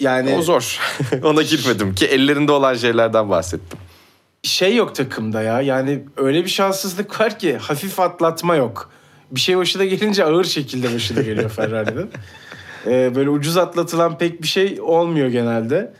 Yani 0.00 0.34
O 0.34 0.42
zor. 0.42 0.80
Ona 1.24 1.42
girmedim 1.42 1.94
ki 1.94 2.06
ellerinde 2.06 2.52
olan 2.52 2.74
şeylerden 2.74 3.30
bahsettim. 3.30 3.78
şey 4.42 4.76
yok 4.76 4.94
takımda 4.94 5.42
ya. 5.42 5.60
Yani 5.60 6.04
öyle 6.16 6.44
bir 6.44 6.50
şanssızlık 6.50 7.20
var 7.20 7.38
ki 7.38 7.56
hafif 7.56 8.00
atlatma 8.00 8.56
yok. 8.56 8.90
Bir 9.30 9.40
şey 9.40 9.58
başına 9.58 9.84
gelince 9.84 10.24
ağır 10.24 10.44
şekilde 10.44 10.94
başına 10.94 11.22
geliyor 11.22 11.50
Ferrari'nin. 11.50 12.10
Ee, 12.86 13.14
böyle 13.14 13.30
ucuz 13.30 13.56
atlatılan 13.56 14.18
pek 14.18 14.42
bir 14.42 14.48
şey 14.48 14.78
olmuyor 14.80 15.28
genelde. 15.28 15.92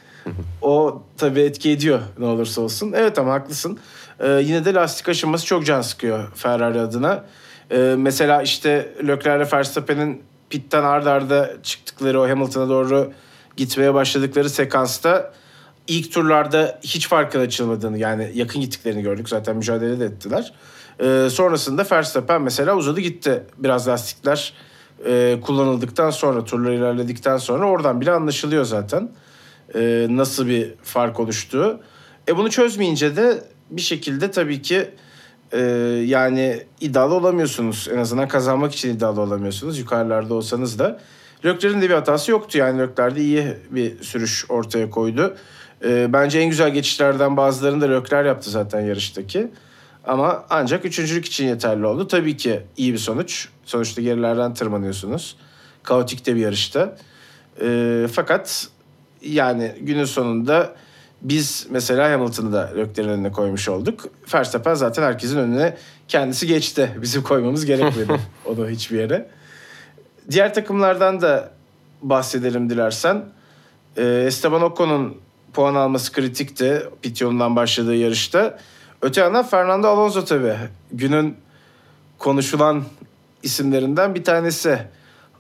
O 0.63 1.03
tabii 1.19 1.41
etki 1.41 1.71
ediyor 1.71 2.01
ne 2.19 2.27
olursa 2.27 2.61
olsun. 2.61 2.93
Evet 2.97 3.19
ama 3.19 3.33
haklısın. 3.33 3.79
Ee, 4.21 4.29
yine 4.29 4.65
de 4.65 4.75
lastik 4.75 5.09
aşınması 5.09 5.47
çok 5.47 5.67
can 5.67 5.81
sıkıyor 5.81 6.33
Ferrari 6.35 6.81
adına. 6.81 7.25
Ee, 7.71 7.95
mesela 7.99 8.43
işte 8.43 8.95
Leclerc 9.03 9.37
ile 9.37 9.49
Verstappen'in 9.53 10.23
pitten 10.51 10.83
arda 10.83 11.13
arda 11.13 11.51
çıktıkları 11.63 12.21
o 12.21 12.29
Hamilton'a 12.29 12.69
doğru 12.69 13.13
gitmeye 13.57 13.95
başladıkları 13.95 14.51
sekansta 14.51 15.33
ilk 15.87 16.13
turlarda 16.13 16.79
hiç 16.83 17.09
farkın 17.09 17.41
açılmadığını 17.41 17.99
yani 17.99 18.31
yakın 18.35 18.61
gittiklerini 18.61 19.03
gördük. 19.03 19.29
Zaten 19.29 19.57
mücadele 19.57 20.01
de 20.01 20.05
ettiler. 20.05 20.53
Ee, 21.01 21.29
sonrasında 21.31 21.87
Verstappen 21.93 22.43
mesela 22.43 22.77
uzadı 22.77 23.01
gitti. 23.01 23.43
Biraz 23.59 23.89
lastikler 23.89 24.53
e, 25.07 25.39
kullanıldıktan 25.43 26.11
sonra 26.11 26.45
turlar 26.45 26.73
ilerledikten 26.73 27.37
sonra 27.37 27.67
oradan 27.67 28.01
bile 28.01 28.11
anlaşılıyor 28.11 28.65
zaten. 28.65 29.11
Ee, 29.75 30.07
nasıl 30.11 30.47
bir 30.47 30.75
fark 30.83 31.21
oluştuğu. 31.21 31.81
E 32.29 32.37
bunu 32.37 32.51
çözmeyince 32.51 33.17
de 33.17 33.45
bir 33.71 33.81
şekilde 33.81 34.31
tabii 34.31 34.63
ki 34.63 34.91
e, 35.53 35.61
yani 36.07 36.63
iddialı 36.81 37.15
olamıyorsunuz. 37.15 37.89
En 37.93 37.99
azından 37.99 38.29
kazanmak 38.29 38.73
için 38.73 38.95
iddialı 38.95 39.21
olamıyorsunuz. 39.21 39.79
Yukarılarda 39.79 40.35
olsanız 40.35 40.79
da. 40.79 41.01
Leclerc'in 41.45 41.83
de 41.83 41.89
bir 41.89 41.95
hatası 41.95 42.31
yoktu 42.31 42.59
yani 42.59 42.81
Leclerc 42.81 43.17
de 43.17 43.21
iyi 43.21 43.47
bir 43.71 44.03
sürüş 44.03 44.45
ortaya 44.49 44.91
koydu. 44.91 45.37
E, 45.85 46.13
bence 46.13 46.39
en 46.39 46.51
güzel 46.51 46.71
geçişlerden 46.71 47.37
bazılarını 47.37 47.81
da 47.81 47.87
Leclerc 47.87 48.29
yaptı 48.29 48.51
zaten 48.51 48.81
yarıştaki. 48.81 49.51
Ama 50.05 50.45
ancak 50.51 50.85
üçüncülük 50.85 51.27
için 51.27 51.47
yeterli 51.47 51.87
oldu. 51.87 52.09
Tabii 52.09 52.37
ki 52.37 52.61
iyi 52.77 52.93
bir 52.93 52.99
sonuç. 52.99 53.49
Sonuçta 53.65 54.03
gerilerden 54.03 54.55
tırmanıyorsunuz. 54.55 55.37
Kaotik 55.83 56.27
de 56.27 56.37
bir 56.37 56.41
yarışta. 56.41 56.97
E, 57.63 58.07
fakat 58.13 58.69
yani 59.23 59.75
günün 59.81 60.05
sonunda 60.05 60.75
biz 61.23 61.67
mesela 61.71 62.13
Hamilton'ı 62.13 62.53
da 62.53 62.71
Leclerc'in 62.77 63.09
önüne 63.09 63.33
koymuş 63.33 63.69
olduk. 63.69 64.09
Verstappen 64.35 64.75
zaten 64.75 65.03
herkesin 65.03 65.39
önüne 65.39 65.77
kendisi 66.09 66.47
geçti. 66.47 66.91
Bizim 67.03 67.23
koymamız 67.23 67.67
gerekmedi 67.67 68.21
onu 68.45 68.69
hiçbir 68.69 68.99
yere. 68.99 69.29
Diğer 70.31 70.55
takımlardan 70.55 71.21
da 71.21 71.51
bahsedelim 72.03 72.71
dilersen. 72.71 73.25
Ee, 73.97 74.25
Esteban 74.27 74.63
Ocon'un 74.63 75.17
puan 75.53 75.75
alması 75.75 76.13
kritikti 76.13 76.83
pit 77.03 77.21
yolundan 77.21 77.57
başladığı 77.57 77.95
yarışta. 77.95 78.59
Öte 79.03 79.21
yandan 79.21 79.47
Fernando 79.47 79.89
Alonso 79.89 80.25
tabii 80.25 80.57
günün 80.93 81.37
konuşulan 82.19 82.85
isimlerinden 83.43 84.15
bir 84.15 84.25
tanesi. 84.25 84.79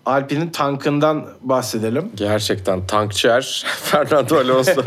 Alpine'in 0.06 0.50
tankından 0.50 1.26
bahsedelim. 1.42 2.10
Gerçekten 2.14 2.86
tankçıer 2.86 3.64
Fernando 3.82 4.36
Alonso. 4.36 4.82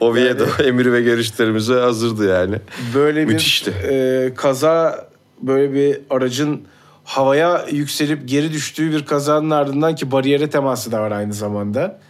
Oviedo 0.00 0.44
emiri 0.64 0.92
ve 0.92 1.02
görüşlerimize 1.02 1.74
hazırdı 1.74 2.28
yani. 2.28 2.56
Böyle 2.94 3.28
bir 3.28 3.32
Müthişti. 3.32 3.70
e, 3.70 4.34
kaza 4.36 5.08
böyle 5.42 5.72
bir 5.72 6.00
aracın 6.10 6.62
havaya 7.04 7.66
yükselip 7.70 8.28
geri 8.28 8.52
düştüğü 8.52 8.92
bir 8.92 9.06
kazanın 9.06 9.50
ardından 9.50 9.94
ki 9.94 10.12
bariyere 10.12 10.50
teması 10.50 10.92
da 10.92 11.00
var 11.00 11.10
aynı 11.10 11.32
zamanda. 11.34 12.00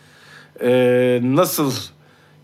E, 0.63 1.21
nasıl 1.23 1.73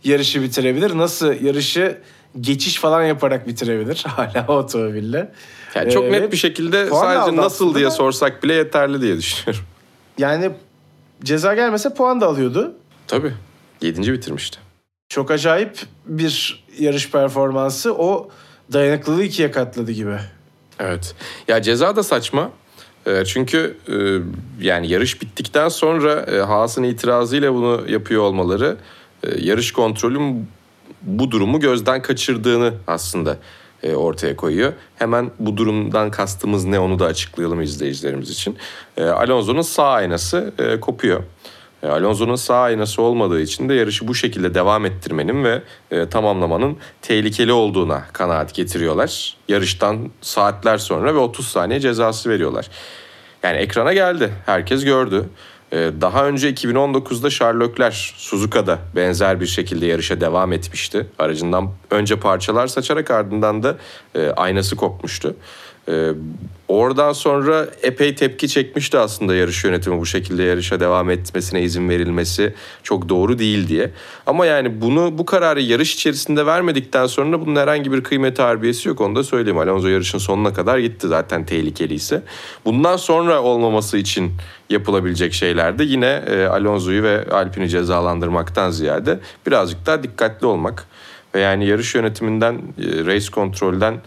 yarışı 0.05 0.43
bitirebilir? 0.43 0.97
Nasıl 0.99 1.33
yarışı 1.45 1.99
geçiş 2.41 2.77
falan 2.79 3.03
yaparak 3.03 3.47
bitirebilir 3.49 4.05
hala 4.09 4.47
otomobille? 4.47 5.33
Yani 5.75 5.91
çok 5.93 6.05
E, 6.05 6.13
net 6.13 6.33
bir 6.33 6.37
şekilde 6.37 6.87
sadece 6.87 7.37
nasıl 7.37 7.75
diye 7.75 7.87
da. 7.87 7.91
sorsak 7.91 8.43
bile 8.43 8.55
yeterli 8.55 9.01
diye 9.01 9.17
düşünüyorum. 9.17 9.65
Yani 10.21 10.51
ceza 11.25 11.55
gelmese 11.55 11.95
puan 11.95 12.21
da 12.21 12.27
alıyordu. 12.27 12.75
Tabii. 13.07 13.33
Yedinci 13.81 14.13
bitirmişti. 14.13 14.59
Çok 15.09 15.31
acayip 15.31 15.81
bir 16.07 16.65
yarış 16.79 17.11
performansı. 17.11 17.95
O 17.95 18.29
dayanıklılığı 18.73 19.25
ikiye 19.25 19.51
katladı 19.51 19.93
gibi. 19.93 20.17
Evet. 20.79 21.15
Ya 21.49 21.63
ceza 21.63 21.97
da 21.97 22.03
saçma. 22.03 22.51
E, 23.07 23.25
çünkü 23.25 23.77
e, 23.89 23.95
yani 24.67 24.89
yarış 24.89 25.23
bittikten 25.23 25.69
sonra 25.69 26.13
e, 26.21 26.39
Haas'ın 26.39 26.83
itirazıyla 26.83 27.55
bunu 27.55 27.91
yapıyor 27.91 28.23
olmaları 28.23 28.77
e, 29.23 29.41
yarış 29.41 29.73
kontrolün 29.73 30.49
bu 31.03 31.31
durumu 31.31 31.61
gözden 31.61 32.03
kaçırdığını 32.03 32.75
aslında 32.87 33.37
e, 33.83 33.95
ortaya 33.95 34.37
koyuyor. 34.37 34.73
Hemen 34.97 35.31
bu 35.39 35.57
durumdan 35.57 36.11
kastımız 36.11 36.65
ne 36.65 36.79
onu 36.79 36.99
da 36.99 37.07
açıklayalım 37.07 37.61
izleyicilerimiz 37.61 38.31
için. 38.31 38.57
E, 38.97 39.05
Alonso'nun 39.05 39.63
sağ 39.63 39.89
aynası 39.89 40.53
e, 40.59 40.81
kopuyor. 40.81 41.23
Alonso'nun 41.83 42.37
sağ 42.37 42.61
aynası 42.61 43.03
olmadığı 43.03 43.41
için 43.41 43.69
de 43.69 43.75
yarışı 43.75 44.09
bu 44.09 44.15
şekilde 44.15 44.55
devam 44.55 44.87
ettirmenin 44.87 45.45
ve 45.45 45.63
tamamlamanın 46.11 46.77
tehlikeli 47.03 47.53
olduğuna 47.53 48.05
kanaat 48.13 48.55
getiriyorlar. 48.55 49.37
Yarıştan 49.49 50.11
saatler 50.21 50.79
sonra 50.79 51.15
ve 51.15 51.19
30 51.19 51.49
saniye 51.49 51.81
cezası 51.81 52.31
veriyorlar. 52.31 52.69
Yani 53.43 53.57
ekrana 53.57 53.93
geldi. 53.93 54.33
Herkes 54.47 54.85
gördü. 54.85 55.29
E, 55.73 55.91
daha 56.01 56.27
önce 56.27 56.51
2019'da 56.51 57.31
Sherlockler 57.31 58.15
Suzuka'da 58.17 58.79
benzer 58.97 59.41
bir 59.41 59.47
şekilde 59.47 59.87
yarışa 59.87 60.21
devam 60.21 60.53
etmişti. 60.53 61.07
Aracından 61.19 61.71
önce 61.91 62.17
parçalar 62.17 62.67
saçarak 62.67 63.11
ardından 63.11 63.63
da 63.63 63.77
e, 64.15 64.31
aynası 64.31 64.77
kopmuştu. 64.77 65.37
Ee, 65.91 66.13
oradan 66.69 67.13
sonra 67.13 67.67
epey 67.83 68.15
tepki 68.15 68.49
çekmişti 68.49 68.99
aslında 68.99 69.35
yarış 69.35 69.65
yönetimi 69.65 70.01
bu 70.01 70.07
şekilde 70.07 70.43
yarışa 70.43 70.81
devam 70.81 71.11
etmesine 71.11 71.63
izin 71.63 71.89
verilmesi 71.89 72.55
çok 72.83 73.09
doğru 73.09 73.39
değil 73.39 73.69
diye. 73.69 73.91
Ama 74.27 74.47
yani 74.47 74.81
bunu 74.81 75.19
bu 75.19 75.27
kararı 75.27 75.61
yarış 75.61 75.95
içerisinde 75.95 76.47
vermedikten 76.47 77.07
sonra 77.07 77.41
bunun 77.41 77.57
herhangi 77.57 77.93
bir 77.93 78.03
kıymet 78.03 78.39
harbiyesi 78.39 78.89
yok 78.89 79.01
onu 79.01 79.17
da 79.17 79.25
söyleyeyim. 79.25 79.59
Alonso 79.59 79.89
yarışın 79.89 80.19
sonuna 80.19 80.53
kadar 80.53 80.79
gitti 80.79 81.09
zaten 81.09 81.47
tehlikeliyse. 81.47 82.23
Bundan 82.65 82.97
sonra 82.97 83.43
olmaması 83.43 83.97
için 83.97 84.33
yapılabilecek 84.71 85.33
şeyler 85.33 85.79
de 85.79 85.85
yine 85.85 86.23
e, 86.27 86.45
Alonso'yu 86.45 87.03
ve 87.03 87.25
Alpine'i 87.33 87.69
cezalandırmaktan 87.69 88.71
ziyade 88.71 89.21
birazcık 89.47 89.87
daha 89.87 90.03
dikkatli 90.03 90.47
olmak. 90.47 90.87
Ve 91.35 91.41
yani 91.41 91.67
yarış 91.67 91.95
yönetiminden, 91.95 92.55
e, 92.55 93.07
race 93.07 93.31
kontrolden 93.31 94.01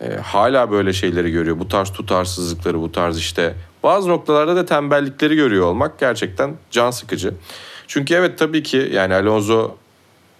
e, 0.00 0.16
hala 0.16 0.70
böyle 0.70 0.92
şeyleri 0.92 1.30
görüyor. 1.30 1.58
Bu 1.58 1.68
tarz 1.68 1.92
tutarsızlıkları, 1.92 2.80
bu 2.80 2.92
tarz 2.92 3.18
işte 3.18 3.54
bazı 3.82 4.08
noktalarda 4.08 4.56
da 4.56 4.66
tembellikleri 4.66 5.36
görüyor 5.36 5.66
olmak 5.66 5.98
gerçekten 5.98 6.54
can 6.70 6.90
sıkıcı. 6.90 7.34
Çünkü 7.86 8.14
evet 8.14 8.38
tabii 8.38 8.62
ki 8.62 8.90
yani 8.92 9.14
Alonso 9.14 9.76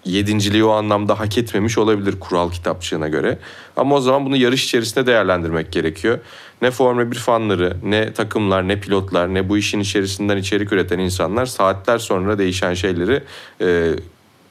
yedinciliği 0.05 0.65
o 0.65 0.71
anlamda 0.71 1.21
hak 1.21 1.39
etmemiş 1.39 1.79
olabilir 1.79 2.21
kural 2.21 2.51
kitapçığına 2.51 3.09
göre. 3.09 3.39
Ama 3.77 3.95
o 3.95 4.01
zaman 4.01 4.27
bunu 4.27 4.37
yarış 4.37 4.65
içerisinde 4.65 5.07
değerlendirmek 5.07 5.73
gerekiyor. 5.73 6.19
Ne 6.63 6.71
Formula 6.71 7.11
1 7.11 7.17
fanları, 7.17 7.77
ne 7.83 8.13
takımlar, 8.13 8.69
ne 8.69 8.81
pilotlar, 8.81 9.35
ne 9.35 9.49
bu 9.49 9.59
işin 9.59 9.81
içerisinden 9.81 10.37
içerik 10.37 10.73
üreten 10.73 10.99
insanlar 10.99 11.47
saatler 11.47 11.99
sonra 11.99 12.39
değişen 12.39 12.75
şeyleri 12.75 13.23
e, 13.61 13.91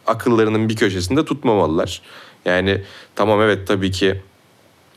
akıllarının 0.07 0.69
bir 0.69 0.75
köşesinde 0.75 1.25
tutmamalılar. 1.25 2.01
Yani 2.45 2.81
tamam 3.15 3.41
evet 3.41 3.67
tabii 3.67 3.91
ki 3.91 4.21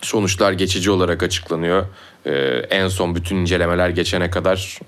sonuçlar 0.03 0.53
geçici 0.53 0.91
olarak 0.91 1.23
açıklanıyor. 1.23 1.87
Ee, 2.27 2.33
en 2.71 2.89
son 2.89 3.15
bütün 3.15 3.37
incelemeler 3.37 3.89
geçene 3.89 4.31
kadar 4.31 4.79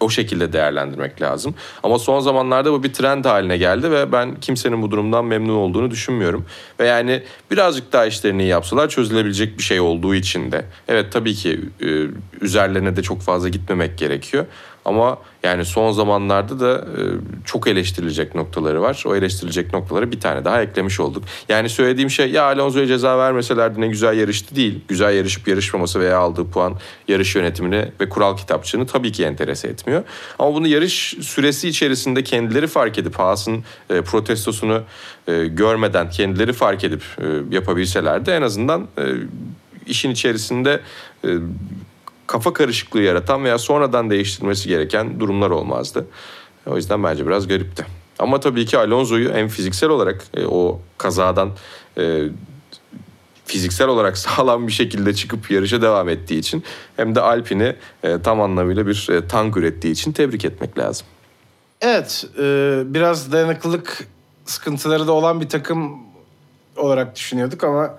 o 0.00 0.10
şekilde 0.10 0.52
değerlendirmek 0.52 1.22
lazım. 1.22 1.54
Ama 1.82 1.98
son 1.98 2.20
zamanlarda 2.20 2.72
bu 2.72 2.82
bir 2.82 2.92
trend 2.92 3.24
haline 3.24 3.56
geldi 3.56 3.90
ve 3.90 4.12
ben 4.12 4.34
kimsenin 4.40 4.82
bu 4.82 4.90
durumdan 4.90 5.24
memnun 5.24 5.56
olduğunu 5.56 5.90
düşünmüyorum. 5.90 6.46
Ve 6.80 6.86
yani 6.86 7.22
birazcık 7.50 7.92
daha 7.92 8.06
işlerini 8.06 8.44
yapsalar 8.44 8.88
çözülebilecek 8.88 9.58
bir 9.58 9.62
şey 9.62 9.80
olduğu 9.80 10.14
için 10.14 10.52
de. 10.52 10.64
Evet 10.88 11.12
tabii 11.12 11.34
ki 11.34 11.60
e, 11.80 12.06
üzerlerine 12.40 12.96
de 12.96 13.02
çok 13.02 13.20
fazla 13.22 13.48
gitmemek 13.48 13.98
gerekiyor. 13.98 14.46
Ama 14.84 15.18
yani 15.42 15.64
son 15.64 15.92
zamanlarda 15.92 16.60
da 16.60 16.78
e, 16.78 17.02
çok 17.44 17.66
eleştirilecek 17.66 18.34
noktaları 18.34 18.82
var. 18.82 19.02
O 19.06 19.16
eleştirilecek 19.16 19.72
noktaları 19.72 20.12
bir 20.12 20.20
tane 20.20 20.44
daha 20.44 20.62
eklemiş 20.62 21.00
olduk. 21.00 21.24
Yani 21.48 21.68
söylediğim 21.68 22.10
şey 22.10 22.30
ya 22.30 22.44
Alonso'ya 22.44 22.86
ceza 22.86 23.18
vermeselerdi 23.18 23.80
ne 23.80 23.88
güzel 23.88 24.18
yarıştı 24.18 24.56
değil. 24.56 24.80
Güzel 24.88 25.14
yarışıp 25.14 25.48
yarışmaması 25.48 26.00
veya 26.00 26.18
aldığı 26.18 26.50
puan 26.50 26.74
yarış 27.08 27.36
yönetimini 27.36 27.92
ve 28.00 28.08
kural 28.08 28.36
kitapçığını 28.36 28.86
tabii 28.86 29.12
ki 29.12 29.24
enterese 29.24 29.68
etmiyor. 29.68 30.02
Ama 30.38 30.54
bunu 30.54 30.66
yarış 30.66 31.16
süresi 31.20 31.68
içerisinde 31.68 32.24
kendileri 32.24 32.66
fark 32.66 32.98
edip 32.98 33.18
Haas'ın 33.18 33.64
e, 33.90 34.02
protestosunu 34.02 34.82
e, 35.28 35.46
görmeden 35.46 36.10
kendileri 36.10 36.52
fark 36.52 36.84
edip 36.84 37.02
yapabilselerdi 37.50 38.30
en 38.30 38.42
azından 38.42 38.88
işin 39.86 40.10
içerisinde 40.10 40.80
kafa 42.30 42.52
karışıklığı 42.52 43.02
yaratan 43.02 43.44
veya 43.44 43.58
sonradan 43.58 44.10
değiştirmesi 44.10 44.68
gereken 44.68 45.20
durumlar 45.20 45.50
olmazdı. 45.50 46.06
O 46.66 46.76
yüzden 46.76 47.04
bence 47.04 47.26
biraz 47.26 47.48
garipti. 47.48 47.86
Ama 48.18 48.40
tabii 48.40 48.66
ki 48.66 48.78
Alonso'yu 48.78 49.32
hem 49.32 49.48
fiziksel 49.48 49.88
olarak 49.88 50.24
e, 50.34 50.46
o 50.46 50.80
kazadan 50.98 51.50
e, 51.98 52.22
fiziksel 53.44 53.88
olarak 53.88 54.18
sağlam 54.24 54.66
bir 54.66 54.72
şekilde 54.72 55.14
çıkıp 55.14 55.50
yarışa 55.50 55.82
devam 55.82 56.08
ettiği 56.08 56.38
için 56.38 56.64
hem 56.96 57.14
de 57.14 57.20
Alpine'i 57.20 57.76
e, 58.02 58.22
tam 58.22 58.40
anlamıyla 58.40 58.86
bir 58.86 59.08
e, 59.10 59.28
tank 59.28 59.56
ürettiği 59.56 59.92
için 59.92 60.12
tebrik 60.12 60.44
etmek 60.44 60.78
lazım. 60.78 61.06
Evet, 61.80 62.24
e, 62.38 62.82
biraz 62.86 63.32
dayanıklılık 63.32 64.08
sıkıntıları 64.44 65.06
da 65.06 65.12
olan 65.12 65.40
bir 65.40 65.48
takım 65.48 65.98
olarak 66.76 67.16
düşünüyorduk 67.16 67.64
ama 67.64 67.98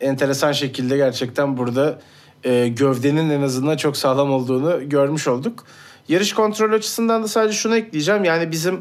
enteresan 0.00 0.52
şekilde 0.52 0.96
gerçekten 0.96 1.56
burada 1.56 2.00
e, 2.44 2.68
gövdenin 2.68 3.30
en 3.30 3.42
azından 3.42 3.76
çok 3.76 3.96
sağlam 3.96 4.32
olduğunu 4.32 4.88
görmüş 4.88 5.28
olduk. 5.28 5.64
Yarış 6.08 6.32
kontrol 6.32 6.72
açısından 6.72 7.22
da 7.22 7.28
sadece 7.28 7.56
şunu 7.56 7.76
ekleyeceğim. 7.76 8.24
Yani 8.24 8.50
bizim 8.50 8.80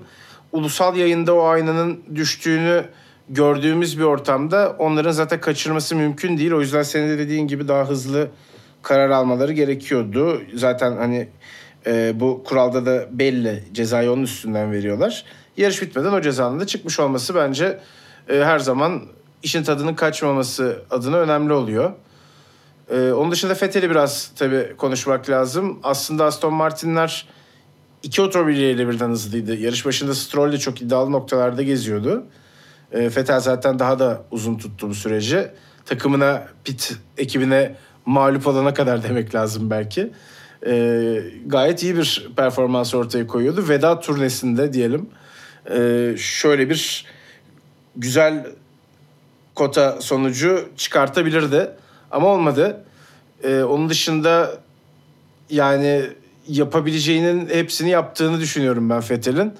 ulusal 0.51 0.95
yayında 0.95 1.35
o 1.35 1.43
aynanın 1.43 1.99
düştüğünü 2.15 2.85
gördüğümüz 3.29 3.99
bir 3.99 4.03
ortamda 4.03 4.75
onların 4.79 5.11
zaten 5.11 5.41
kaçırması 5.41 5.95
mümkün 5.95 6.37
değil. 6.37 6.51
O 6.51 6.61
yüzden 6.61 6.83
senin 6.83 7.09
de 7.09 7.17
dediğin 7.17 7.47
gibi 7.47 7.67
daha 7.67 7.89
hızlı 7.89 8.27
karar 8.81 9.09
almaları 9.09 9.53
gerekiyordu. 9.53 10.41
Zaten 10.55 10.97
hani 10.97 11.27
e, 11.87 12.19
bu 12.19 12.43
kuralda 12.43 12.85
da 12.85 13.07
belli 13.11 13.63
cezayı 13.73 14.11
onun 14.11 14.23
üstünden 14.23 14.71
veriyorlar. 14.71 15.25
Yarış 15.57 15.81
bitmeden 15.81 16.13
o 16.13 16.21
cezanın 16.21 16.59
da 16.59 16.67
çıkmış 16.67 16.99
olması 16.99 17.35
bence 17.35 17.79
e, 18.29 18.43
her 18.43 18.59
zaman 18.59 19.01
işin 19.43 19.63
tadının 19.63 19.93
kaçmaması 19.93 20.81
adına 20.91 21.17
önemli 21.17 21.53
oluyor. 21.53 21.91
Ee, 22.89 23.11
onun 23.11 23.31
dışında 23.31 23.55
Fethel'i 23.55 23.89
biraz 23.89 24.31
tabii 24.35 24.73
konuşmak 24.77 25.29
lazım. 25.29 25.79
Aslında 25.83 26.25
Aston 26.25 26.53
Martin'ler 26.53 27.27
iki 28.03 28.21
otomobiliyle 28.21 28.89
birden 28.89 29.09
hızlıydı. 29.09 29.55
Yarış 29.55 29.85
başında 29.85 30.15
Stroll 30.15 30.51
de 30.51 30.57
çok 30.57 30.81
iddialı 30.81 31.11
noktalarda 31.11 31.63
geziyordu. 31.63 32.23
Ee, 32.91 33.09
Fettel 33.09 33.39
zaten 33.39 33.79
daha 33.79 33.99
da 33.99 34.21
uzun 34.31 34.57
tuttu 34.57 34.89
bu 34.89 34.95
süreci. 34.95 35.47
Takımına, 35.85 36.47
pit 36.63 36.95
ekibine 37.17 37.75
mağlup 38.05 38.47
olana 38.47 38.73
kadar 38.73 39.03
demek 39.09 39.35
lazım 39.35 39.69
belki. 39.69 40.11
Ee, 40.65 41.23
gayet 41.45 41.83
iyi 41.83 41.97
bir 41.97 42.29
performans 42.37 42.95
ortaya 42.95 43.27
koyuyordu. 43.27 43.69
Veda 43.69 43.99
turnesinde 43.99 44.73
diyelim. 44.73 45.09
Ee, 45.71 46.15
şöyle 46.17 46.69
bir 46.69 47.05
güzel 47.95 48.47
kota 49.55 50.01
sonucu 50.01 50.69
çıkartabilirdi. 50.77 51.69
Ama 52.11 52.27
olmadı. 52.27 52.83
Ee, 53.43 53.63
onun 53.63 53.89
dışında 53.89 54.51
yani 55.49 56.03
yapabileceğinin 56.47 57.49
hepsini 57.49 57.89
yaptığını 57.89 58.39
düşünüyorum 58.39 58.89
ben 58.89 59.01
Fethel'in. 59.01 59.53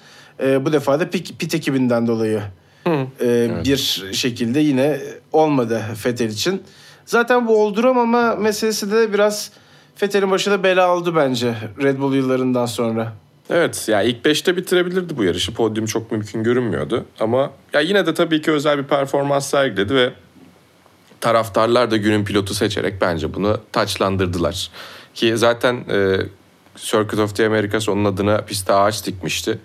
Ee, 0.43 0.65
bu 0.65 0.73
defa 0.73 0.99
da 0.99 1.09
pit, 1.09 1.39
pit 1.39 1.55
ekibinden 1.55 2.07
dolayı 2.07 2.41
Hı, 2.87 2.89
e, 2.91 3.05
evet. 3.19 3.65
bir 3.65 4.03
şekilde 4.13 4.59
yine 4.59 4.99
olmadı 5.31 5.81
Fethel 5.95 6.29
için. 6.29 6.63
Zaten 7.05 7.47
bu 7.47 7.63
olduramama 7.63 8.35
meselesi 8.35 8.91
de 8.91 9.13
biraz 9.13 9.51
Fethel'in 9.95 10.31
başına 10.31 10.63
bela 10.63 10.95
oldu 10.95 11.15
bence 11.15 11.55
Red 11.83 11.99
Bull 11.99 12.15
yıllarından 12.15 12.65
sonra. 12.65 13.13
Evet 13.49 13.85
ya 13.87 14.01
ilk 14.01 14.25
5'te 14.25 14.57
bitirebilirdi 14.57 15.17
bu 15.17 15.23
yarışı. 15.23 15.53
Podyum 15.53 15.85
çok 15.85 16.11
mümkün 16.11 16.43
görünmüyordu. 16.43 17.05
Ama 17.19 17.51
ya 17.73 17.79
yine 17.79 18.05
de 18.05 18.13
tabii 18.13 18.41
ki 18.41 18.51
özel 18.51 18.77
bir 18.77 18.83
performans 18.83 19.49
sergiledi 19.49 19.95
ve 19.95 20.13
taraftarlar 21.21 21.91
da 21.91 21.97
günün 21.97 22.25
pilotu 22.25 22.53
seçerek 22.53 23.01
bence 23.01 23.33
bunu 23.33 23.57
taçlandırdılar. 23.71 24.69
Ki 25.13 25.37
zaten 25.37 25.75
e, 25.75 26.17
Circuit 26.75 27.19
of 27.19 27.35
the 27.35 27.45
Americas 27.45 27.89
onun 27.89 28.05
adına 28.05 28.41
piste 28.41 28.73
ağaç 28.73 29.05
dikmişti. 29.05 29.59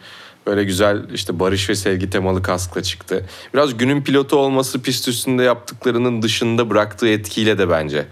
Böyle 0.47 0.65
güzel 0.65 1.11
işte 1.15 1.41
barış 1.41 1.71
ve 1.71 1.75
sevgi 1.75 2.11
temalı 2.11 2.43
kaskla 2.43 2.83
çıktı. 2.83 3.27
Biraz 3.55 3.77
günün 3.77 4.03
pilotu 4.03 4.37
olması 4.37 4.83
pist 4.83 5.09
üstünde 5.09 5.43
yaptıklarının 5.43 6.23
dışında 6.23 6.71
bıraktığı 6.71 7.09
etkiyle 7.09 7.59
de 7.59 7.71
bence 7.71 8.07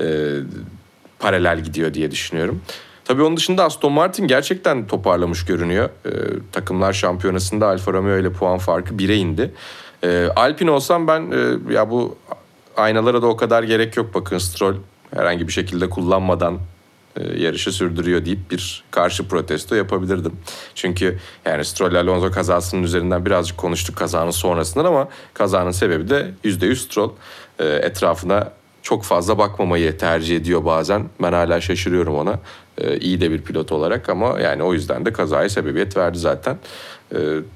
e, 0.00 0.34
paralel 1.18 1.60
gidiyor 1.60 1.94
diye 1.94 2.10
düşünüyorum. 2.10 2.62
Tabii 3.08 3.22
onun 3.22 3.36
dışında 3.36 3.64
Aston 3.64 3.92
Martin 3.92 4.26
gerçekten 4.26 4.86
toparlamış 4.86 5.44
görünüyor. 5.44 5.90
Ee, 6.06 6.10
takımlar 6.52 6.92
şampiyonasında 6.92 7.66
Alfa 7.66 7.92
Romeo 7.92 8.18
ile 8.18 8.32
puan 8.32 8.58
farkı 8.58 8.94
1'e 8.94 9.16
indi. 9.16 9.54
Ee, 10.04 10.28
Alpine 10.36 10.70
olsam 10.70 11.06
ben 11.06 11.30
e, 11.30 11.74
ya 11.74 11.90
bu 11.90 12.16
aynalara 12.78 13.22
da 13.22 13.26
o 13.26 13.36
kadar 13.36 13.62
gerek 13.62 13.96
yok. 13.96 14.14
Bakın 14.14 14.38
Stroll 14.38 14.74
herhangi 15.14 15.48
bir 15.48 15.52
şekilde 15.52 15.90
kullanmadan 15.90 16.58
e, 17.16 17.42
yarışı 17.42 17.72
sürdürüyor 17.72 18.24
deyip 18.24 18.50
bir 18.50 18.84
karşı 18.90 19.28
protesto 19.28 19.74
yapabilirdim. 19.74 20.32
Çünkü 20.74 21.18
yani 21.44 21.64
Stroll 21.64 21.94
Alonso 21.94 22.30
kazasının 22.30 22.82
üzerinden 22.82 23.26
birazcık 23.26 23.58
konuştuk 23.58 23.96
kazanın 23.96 24.30
sonrasından 24.30 24.84
ama 24.84 25.08
kazanın 25.34 25.70
sebebi 25.70 26.10
de 26.10 26.30
%100 26.44 26.76
Stroll. 26.76 27.10
E, 27.58 27.64
etrafına 27.64 28.52
çok 28.82 29.04
fazla 29.04 29.38
bakmamayı 29.38 29.98
tercih 29.98 30.36
ediyor 30.36 30.64
bazen. 30.64 31.08
Ben 31.22 31.32
hala 31.32 31.60
şaşırıyorum 31.60 32.14
ona. 32.14 32.38
E, 32.78 32.98
iyi 32.98 33.20
de 33.20 33.30
bir 33.30 33.42
pilot 33.42 33.72
olarak 33.72 34.08
ama 34.08 34.40
yani 34.40 34.62
o 34.62 34.74
yüzden 34.74 35.06
de 35.06 35.12
kazaya 35.12 35.48
sebebiyet 35.48 35.96
verdi 35.96 36.18
zaten. 36.18 36.58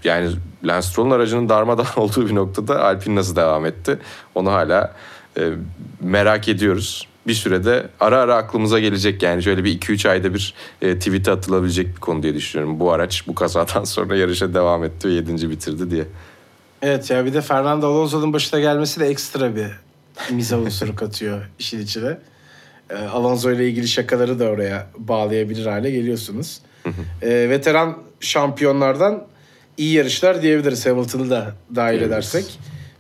Yani 0.05 0.31
Lance 0.65 0.87
Stroll'un 0.87 1.11
aracının 1.11 1.49
darmadan 1.49 1.87
olduğu 1.97 2.29
bir 2.29 2.35
noktada 2.35 2.85
Alpine 2.85 3.15
nasıl 3.15 3.37
devam 3.37 3.67
etti? 3.67 3.99
Onu 4.35 4.53
hala 4.53 4.95
merak 6.01 6.49
ediyoruz 6.49 7.07
bir 7.27 7.35
sürede 7.35 7.89
ara 8.01 8.19
ara 8.19 8.37
aklımıza 8.37 8.79
gelecek 8.81 9.23
yani 9.23 9.43
şöyle 9.43 9.65
bir 9.65 9.81
2-3 9.81 10.09
ayda 10.09 10.35
bir 10.35 10.55
e, 10.83 10.99
tweet'e 10.99 11.31
atılabilecek 11.31 11.87
bir 11.87 12.01
konu 12.01 12.23
diye 12.23 12.35
düşünüyorum. 12.35 12.81
Bu 12.81 12.93
araç 12.93 13.27
bu 13.27 13.35
kazadan 13.35 13.85
sonra 13.85 14.17
yarışa 14.17 14.55
devam 14.55 14.85
etti 14.85 15.09
ve 15.09 15.13
7. 15.13 15.51
bitirdi 15.51 15.91
diye. 15.91 16.05
Evet 16.83 17.11
ya 17.11 17.27
bir 17.27 17.35
de 17.35 17.41
Fernando 17.41 17.87
Alonso'nun 17.87 18.33
başına 18.33 18.61
gelmesi 18.61 19.01
de 19.01 19.07
ekstra 19.07 19.57
bir 19.57 19.67
miza 20.31 20.59
unsuru 20.59 20.97
katıyor 20.97 21.41
işin 21.59 21.81
içine. 21.81 22.19
E, 22.91 22.97
Alonso 22.97 23.53
ile 23.53 23.69
ilgili 23.69 23.89
şakaları 23.89 24.39
da 24.39 24.45
oraya 24.45 24.87
bağlayabilir 24.99 25.67
hale 25.67 25.91
geliyorsunuz. 25.91 26.61
e, 27.23 27.51
veteran 27.51 27.99
şampiyonlardan 28.21 29.25
iyi 29.77 29.95
yarışlar 29.95 30.43
diyebiliriz 30.43 30.87
Hamilton'ı 30.87 31.31
da 31.31 31.53
dahil 31.75 32.03
edersek. 32.03 32.59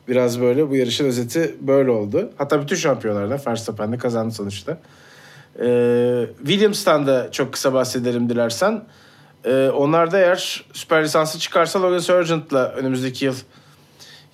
Biraz 0.08 0.40
böyle 0.40 0.70
bu 0.70 0.76
yarışın 0.76 1.04
özeti 1.04 1.54
böyle 1.60 1.90
oldu. 1.90 2.30
Hatta 2.38 2.62
bütün 2.62 2.76
şampiyonlarda 2.76 3.40
Verstappen 3.46 3.92
de 3.92 3.98
kazandı 3.98 4.34
sonuçta. 4.34 4.78
Ee, 5.60 6.26
Williams'tan 6.38 7.06
da 7.06 7.32
çok 7.32 7.52
kısa 7.52 7.72
bahsedelim 7.72 8.28
dilersen. 8.28 8.84
Ee, 9.44 9.68
onlar 9.74 10.10
da 10.12 10.18
eğer 10.18 10.64
süper 10.72 11.04
lisansı 11.04 11.38
çıkarsa 11.38 11.82
Logan 11.82 11.98
Sargent'la 11.98 12.68
önümüzdeki 12.68 13.24
yıl 13.24 13.34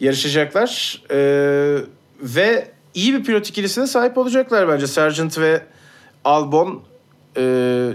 yarışacaklar. 0.01 1.03
Ee, 1.11 1.79
ve 2.22 2.68
iyi 2.94 3.14
bir 3.14 3.24
pilot 3.24 3.48
ikilisine 3.48 3.87
sahip 3.87 4.18
olacaklar 4.18 4.68
bence. 4.68 4.87
Sargent 4.87 5.38
ve 5.38 5.62
Albon 6.24 6.83
e, 7.37 7.90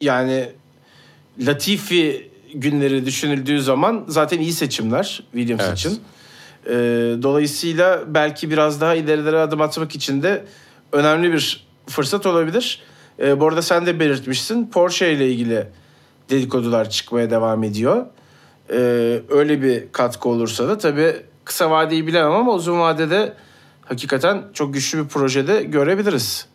yani 0.00 0.48
Latifi 1.38 2.25
günleri 2.54 3.06
düşünüldüğü 3.06 3.62
zaman 3.62 4.04
zaten 4.08 4.38
iyi 4.40 4.52
seçimler 4.52 5.22
Williams 5.32 5.62
evet. 5.66 5.78
için. 5.78 6.00
E, 6.66 6.72
dolayısıyla 7.22 8.02
belki 8.06 8.50
biraz 8.50 8.80
daha 8.80 8.94
ilerilere 8.94 9.38
adım 9.38 9.60
atmak 9.60 9.94
için 9.94 10.22
de 10.22 10.44
önemli 10.92 11.32
bir 11.32 11.66
fırsat 11.86 12.26
olabilir. 12.26 12.82
E, 13.18 13.40
bu 13.40 13.48
arada 13.48 13.62
sen 13.62 13.86
de 13.86 14.00
belirtmişsin. 14.00 14.66
Porsche 14.66 15.12
ile 15.12 15.30
ilgili 15.30 15.66
dedikodular 16.30 16.90
çıkmaya 16.90 17.30
devam 17.30 17.64
ediyor. 17.64 18.06
E, 18.70 18.76
öyle 19.28 19.62
bir 19.62 19.92
katkı 19.92 20.28
olursa 20.28 20.68
da 20.68 20.78
tabii 20.78 21.16
kısa 21.44 21.70
vadeyi 21.70 22.06
bilemem 22.06 22.32
ama 22.32 22.52
uzun 22.52 22.80
vadede 22.80 23.32
hakikaten 23.84 24.42
çok 24.54 24.74
güçlü 24.74 25.04
bir 25.04 25.08
projede 25.08 25.62
görebiliriz. 25.62 26.46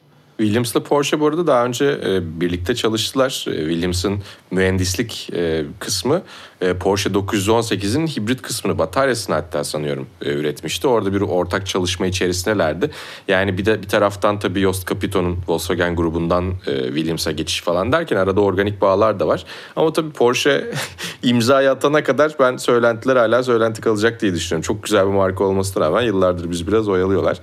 Williams'la 0.41 0.83
Porsche 0.83 1.19
bu 1.19 1.27
arada 1.27 1.47
daha 1.47 1.65
önce 1.65 1.85
e, 1.85 2.41
birlikte 2.41 2.75
çalıştılar. 2.75 3.45
E, 3.47 3.51
Williams'ın 3.51 4.19
mühendislik 4.51 5.29
e, 5.33 5.65
kısmı 5.79 6.23
e, 6.61 6.73
Porsche 6.73 7.09
918'in 7.09 8.07
hibrit 8.07 8.41
kısmını 8.41 8.77
bataryasını 8.77 9.35
hatta 9.35 9.63
sanıyorum 9.63 10.07
e, 10.21 10.33
üretmişti. 10.33 10.87
Orada 10.87 11.13
bir 11.13 11.21
ortak 11.21 11.67
çalışma 11.67 12.05
içerisindelerdi. 12.05 12.91
Yani 13.27 13.57
bir 13.57 13.65
de 13.65 13.81
bir 13.81 13.87
taraftan 13.87 14.39
tabii 14.39 14.61
Jost 14.61 14.87
Capito'nun 14.89 15.39
Volkswagen 15.47 15.95
grubundan 15.95 16.53
e, 16.67 16.83
Williams'a 16.85 17.31
geçiş 17.31 17.61
falan 17.61 17.91
derken 17.91 18.17
arada 18.17 18.41
organik 18.41 18.81
bağlar 18.81 19.19
da 19.19 19.27
var. 19.27 19.45
Ama 19.75 19.93
tabii 19.93 20.11
Porsche 20.11 20.71
imza 21.23 21.55
atana 21.55 22.03
kadar 22.03 22.35
ben 22.39 22.57
söylentiler 22.57 23.15
hala 23.15 23.43
söylenti 23.43 23.81
kalacak 23.81 24.21
diye 24.21 24.33
düşünüyorum. 24.33 24.61
Çok 24.61 24.83
güzel 24.83 25.07
bir 25.07 25.13
marka 25.13 25.43
olmasına 25.43 25.85
rağmen 25.85 26.01
yıllardır 26.01 26.51
biz 26.51 26.67
biraz 26.67 26.87
oyalıyorlar. 26.87 27.39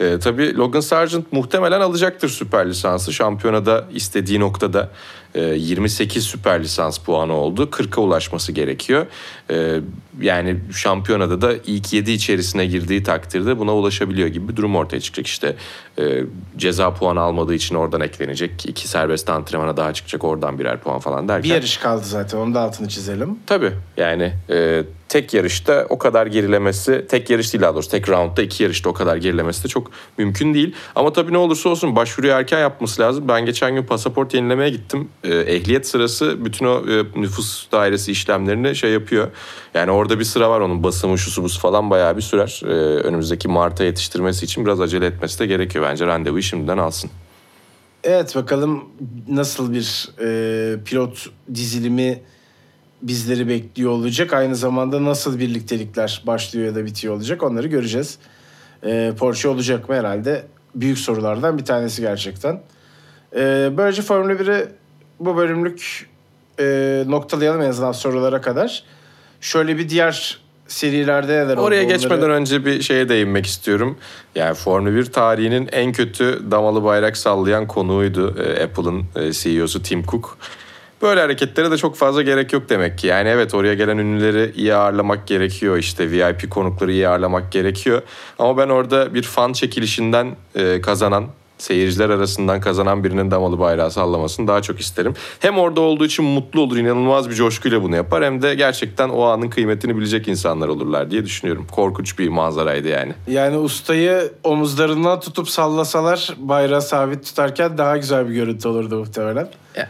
E, 0.00 0.18
tabii 0.18 0.56
Logan 0.56 0.80
Sargent 0.80 1.32
muhtemelen 1.32 1.80
alacaktır 1.80 2.28
süper 2.40 2.68
lisansı. 2.68 3.12
Şampiyonada 3.12 3.84
istediği 3.94 4.40
noktada 4.40 4.90
28 5.34 6.16
ee, 6.16 6.28
süper 6.28 6.62
lisans 6.62 6.98
puanı 6.98 7.32
oldu. 7.32 7.62
40'a 7.62 8.00
ulaşması 8.00 8.52
gerekiyor. 8.52 9.06
Ee, 9.50 9.80
yani 10.20 10.60
şampiyonada 10.72 11.40
da 11.40 11.54
ilk 11.66 11.92
7 11.92 12.12
içerisine 12.12 12.66
girdiği 12.66 13.02
takdirde 13.02 13.58
buna 13.58 13.74
ulaşabiliyor 13.74 14.28
gibi 14.28 14.48
bir 14.48 14.56
durum 14.56 14.76
ortaya 14.76 15.00
çıkacak. 15.00 15.26
İşte 15.26 15.56
e, 15.98 16.22
ceza 16.56 16.94
puanı 16.94 17.20
almadığı 17.20 17.54
için 17.54 17.74
oradan 17.74 18.00
eklenecek. 18.00 18.66
iki 18.66 18.88
serbest 18.88 19.30
antrenmana 19.30 19.76
daha 19.76 19.94
çıkacak 19.94 20.24
oradan 20.24 20.58
birer 20.58 20.80
puan 20.80 20.98
falan 20.98 21.28
derken. 21.28 21.50
Bir 21.50 21.54
yarış 21.54 21.76
kaldı 21.76 22.04
zaten 22.04 22.38
onu 22.38 22.54
da 22.54 22.60
altını 22.60 22.88
çizelim. 22.88 23.38
Tabii 23.46 23.72
yani 23.96 24.32
e, 24.50 24.84
tek 25.08 25.34
yarışta 25.34 25.86
o 25.88 25.98
kadar 25.98 26.26
gerilemesi, 26.26 27.06
tek 27.08 27.30
yarış 27.30 27.52
değil 27.52 27.62
daha 27.62 27.74
doğrusu 27.74 27.90
tek 27.90 28.08
roundda 28.08 28.42
iki 28.42 28.62
yarışta 28.62 28.90
o 28.90 28.92
kadar 28.92 29.16
gerilemesi 29.16 29.64
de 29.64 29.68
çok 29.68 29.90
mümkün 30.18 30.54
değil. 30.54 30.74
Ama 30.94 31.12
tabii 31.12 31.32
ne 31.32 31.38
olursa 31.38 31.68
olsun 31.68 31.96
başvuruyu 31.96 32.32
erken 32.32 32.60
yapması 32.60 33.02
lazım. 33.02 33.28
Ben 33.28 33.46
geçen 33.46 33.74
gün 33.74 33.82
pasaport 33.82 34.34
yenilemeye 34.34 34.70
gittim. 34.70 35.08
E, 35.24 35.34
ehliyet 35.34 35.86
sırası 35.86 36.44
bütün 36.44 36.66
o 36.66 36.84
e, 36.90 37.20
nüfus 37.20 37.72
dairesi 37.72 38.12
işlemlerini 38.12 38.76
şey 38.76 38.90
yapıyor. 38.90 39.28
Yani 39.74 39.90
orada 39.90 40.18
bir 40.18 40.24
sıra 40.24 40.50
var 40.50 40.60
onun 40.60 40.82
basımı, 40.82 41.18
şusu 41.18 41.42
busu 41.42 41.60
falan 41.60 41.90
bayağı 41.90 42.16
bir 42.16 42.22
sürer. 42.22 42.62
E, 42.64 42.68
önümüzdeki 43.00 43.48
Mart'a 43.48 43.84
yetiştirmesi 43.84 44.44
için 44.44 44.64
biraz 44.66 44.80
acele 44.80 45.06
etmesi 45.06 45.38
de 45.38 45.46
gerekiyor. 45.46 45.84
Bence 45.84 46.06
randevuyu 46.06 46.42
şimdiden 46.42 46.78
alsın. 46.78 47.10
Evet 48.04 48.36
bakalım 48.36 48.84
nasıl 49.28 49.74
bir 49.74 50.08
e, 50.20 50.84
pilot 50.84 51.26
dizilimi 51.54 52.22
bizleri 53.02 53.48
bekliyor 53.48 53.90
olacak. 53.90 54.32
Aynı 54.32 54.56
zamanda 54.56 55.04
nasıl 55.04 55.38
birliktelikler 55.38 56.22
başlıyor 56.26 56.66
ya 56.66 56.74
da 56.74 56.84
bitiyor 56.84 57.14
olacak 57.14 57.42
onları 57.42 57.66
göreceğiz. 57.66 58.18
E, 58.84 59.12
Porsche 59.18 59.48
olacak 59.48 59.88
mı 59.88 59.94
herhalde? 59.94 60.46
Büyük 60.74 60.98
sorulardan 60.98 61.58
bir 61.58 61.64
tanesi 61.64 62.02
gerçekten. 62.02 62.62
E, 63.36 63.70
böylece 63.76 64.02
Formula 64.02 64.32
1'i 64.32 64.79
bu 65.20 65.36
bölümlük 65.36 66.08
e, 66.60 67.04
noktalayalım 67.06 67.62
en 67.62 67.68
azından 67.68 67.92
sorulara 67.92 68.40
kadar. 68.40 68.82
Şöyle 69.40 69.78
bir 69.78 69.88
diğer 69.88 70.40
serilerde 70.68 71.32
neler 71.32 71.56
oldu? 71.56 71.66
Oraya 71.66 71.82
geçmeden 71.82 72.18
onları... 72.18 72.32
önce 72.32 72.64
bir 72.64 72.82
şeye 72.82 73.08
değinmek 73.08 73.46
istiyorum. 73.46 73.98
Yani 74.34 74.54
Formula 74.54 74.94
1 74.94 75.04
tarihinin 75.04 75.68
en 75.72 75.92
kötü 75.92 76.50
damalı 76.50 76.84
bayrak 76.84 77.16
sallayan 77.16 77.66
konuğuydu 77.66 78.42
e, 78.42 78.64
Apple'ın 78.64 79.04
e, 79.16 79.32
CEO'su 79.32 79.82
Tim 79.82 80.02
Cook. 80.02 80.38
Böyle 81.02 81.20
hareketlere 81.20 81.70
de 81.70 81.76
çok 81.76 81.96
fazla 81.96 82.22
gerek 82.22 82.52
yok 82.52 82.68
demek 82.68 82.98
ki. 82.98 83.06
Yani 83.06 83.28
evet 83.28 83.54
oraya 83.54 83.74
gelen 83.74 83.98
ünlüleri 83.98 84.52
iyi 84.56 84.74
ağırlamak 84.74 85.26
gerekiyor. 85.26 85.76
İşte 85.76 86.10
VIP 86.10 86.50
konukları 86.50 86.92
iyi 86.92 87.08
ağırlamak 87.08 87.52
gerekiyor. 87.52 88.02
Ama 88.38 88.56
ben 88.56 88.68
orada 88.68 89.14
bir 89.14 89.22
fan 89.22 89.52
çekilişinden 89.52 90.36
e, 90.54 90.80
kazanan 90.80 91.26
seyirciler 91.62 92.10
arasından 92.10 92.60
kazanan 92.60 93.04
birinin 93.04 93.30
damalı 93.30 93.58
bayrağı 93.58 93.90
sallamasını 93.90 94.48
daha 94.48 94.62
çok 94.62 94.80
isterim. 94.80 95.14
Hem 95.40 95.58
orada 95.58 95.80
olduğu 95.80 96.04
için 96.04 96.24
mutlu 96.24 96.60
olur, 96.60 96.76
inanılmaz 96.76 97.30
bir 97.30 97.34
coşkuyla 97.34 97.82
bunu 97.82 97.96
yapar. 97.96 98.24
Hem 98.24 98.42
de 98.42 98.54
gerçekten 98.54 99.08
o 99.08 99.22
anın 99.22 99.50
kıymetini 99.50 99.96
bilecek 99.96 100.28
insanlar 100.28 100.68
olurlar 100.68 101.10
diye 101.10 101.24
düşünüyorum. 101.24 101.66
Korkunç 101.72 102.18
bir 102.18 102.28
manzaraydı 102.28 102.88
yani. 102.88 103.14
Yani 103.26 103.56
ustayı 103.58 104.32
omuzlarından 104.44 105.20
tutup 105.20 105.48
sallasalar 105.48 106.34
bayrağı 106.38 106.82
sabit 106.82 107.24
tutarken 107.24 107.78
daha 107.78 107.96
güzel 107.96 108.28
bir 108.28 108.34
görüntü 108.34 108.68
olurdu 108.68 108.98
muhtemelen. 108.98 109.48
Ya, 109.76 109.88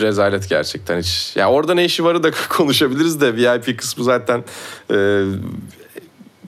rezalet 0.00 0.48
gerçekten 0.48 0.98
hiç. 0.98 1.36
Ya 1.36 1.50
orada 1.50 1.74
ne 1.74 1.84
işi 1.84 2.04
varı 2.04 2.22
da 2.22 2.30
konuşabiliriz 2.48 3.20
de 3.20 3.36
VIP 3.36 3.78
kısmı 3.78 4.04
zaten 4.04 4.44
e, 4.90 5.24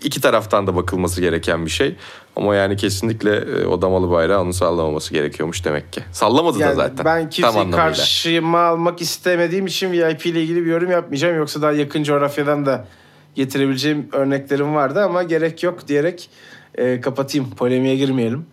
iki 0.05 0.20
taraftan 0.20 0.66
da 0.66 0.76
bakılması 0.76 1.20
gereken 1.20 1.66
bir 1.66 1.70
şey. 1.70 1.97
Ama 2.37 2.55
yani 2.55 2.76
kesinlikle 2.76 3.37
e, 3.37 3.66
o 3.66 3.83
damalı 3.83 4.11
bayrağı 4.11 4.41
onu 4.41 4.53
sallamaması 4.53 5.14
gerekiyormuş 5.14 5.64
demek 5.64 5.93
ki. 5.93 6.03
Sallamadı 6.12 6.59
yani 6.59 6.70
da 6.70 6.74
zaten. 6.74 7.05
Ben 7.05 7.31
kimseyi 7.31 7.70
karşıma 7.70 8.61
almak 8.61 9.01
istemediğim 9.01 9.66
için 9.66 9.93
VIP 9.93 10.26
ile 10.26 10.43
ilgili 10.43 10.64
bir 10.64 10.70
yorum 10.70 10.91
yapmayacağım. 10.91 11.37
Yoksa 11.37 11.62
daha 11.62 11.72
yakın 11.72 12.03
coğrafyadan 12.03 12.66
da 12.66 12.87
getirebileceğim 13.35 14.09
örneklerim 14.12 14.74
vardı 14.74 15.05
ama 15.05 15.22
gerek 15.22 15.62
yok 15.62 15.89
diyerek 15.89 16.31
e, 16.74 17.01
kapatayım. 17.01 17.51
Polemiğe 17.51 17.97
girmeyelim. 17.97 18.47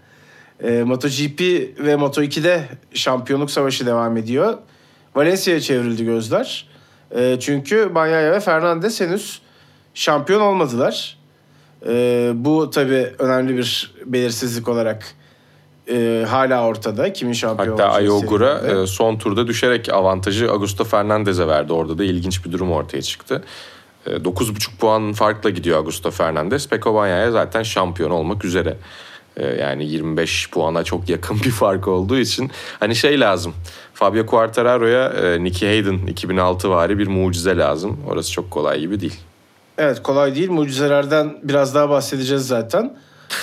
E, 0.63 0.84
MotoGP 0.84 1.39
ve 1.80 1.93
Moto2'de 1.93 2.63
şampiyonluk 2.93 3.51
savaşı 3.51 3.86
devam 3.86 4.17
ediyor. 4.17 4.57
Valencia'ya 5.15 5.59
çevrildi 5.59 6.05
gözler. 6.05 6.67
E, 7.15 7.38
çünkü 7.39 7.95
Bagnaia 7.95 8.32
ve 8.32 8.39
Fernandez 8.39 9.01
henüz 9.01 9.41
şampiyon 9.93 10.41
olmadılar. 10.41 11.16
E, 11.86 12.32
bu 12.36 12.69
tabii 12.69 13.13
önemli 13.19 13.57
bir 13.57 13.95
belirsizlik 14.05 14.67
olarak 14.67 15.05
e, 15.91 16.25
hala 16.30 16.67
ortada. 16.67 17.13
Kimin 17.13 17.34
şampiyon 17.34 17.78
Hatta 17.78 17.91
Ayogura 17.91 18.59
e, 18.59 18.88
son 18.88 19.17
turda 19.17 19.47
düşerek 19.47 19.93
avantajı 19.93 20.51
Augusto 20.51 20.84
Fernandez'e 20.84 21.47
verdi. 21.47 21.73
Orada 21.73 21.97
da 21.97 22.03
ilginç 22.03 22.45
bir 22.45 22.51
durum 22.51 22.71
ortaya 22.71 23.01
çıktı. 23.01 23.43
E, 24.05 24.09
9,5 24.09 24.78
puan 24.78 25.13
farkla 25.13 25.49
gidiyor 25.49 25.78
Augusto 25.78 26.11
Fernandez. 26.11 26.69
Peko 26.69 27.05
zaten 27.32 27.63
şampiyon 27.63 28.11
olmak 28.11 28.45
üzere. 28.45 28.78
E, 29.38 29.45
Yani 29.45 29.86
25 29.86 30.49
puana 30.49 30.84
çok 30.84 31.09
yakın 31.09 31.38
bir 31.45 31.51
fark 31.51 31.88
olduğu 31.88 32.17
için 32.17 32.51
hani 32.80 32.95
şey 32.95 33.19
lazım. 33.19 33.53
Fabio 33.93 34.25
Quartararo'ya 34.25 35.05
e, 35.09 35.43
Nicky 35.43 35.71
Hayden 35.71 36.07
2006 36.07 36.69
vari 36.69 36.99
bir 36.99 37.07
mucize 37.07 37.57
lazım. 37.57 37.97
Orası 38.09 38.32
çok 38.32 38.51
kolay 38.51 38.80
gibi 38.80 38.99
değil. 38.99 39.19
Evet 39.78 40.03
kolay 40.03 40.36
değil. 40.36 40.49
Mucizelerden 40.49 41.38
biraz 41.43 41.75
daha 41.75 41.89
bahsedeceğiz 41.89 42.47
zaten. 42.47 42.97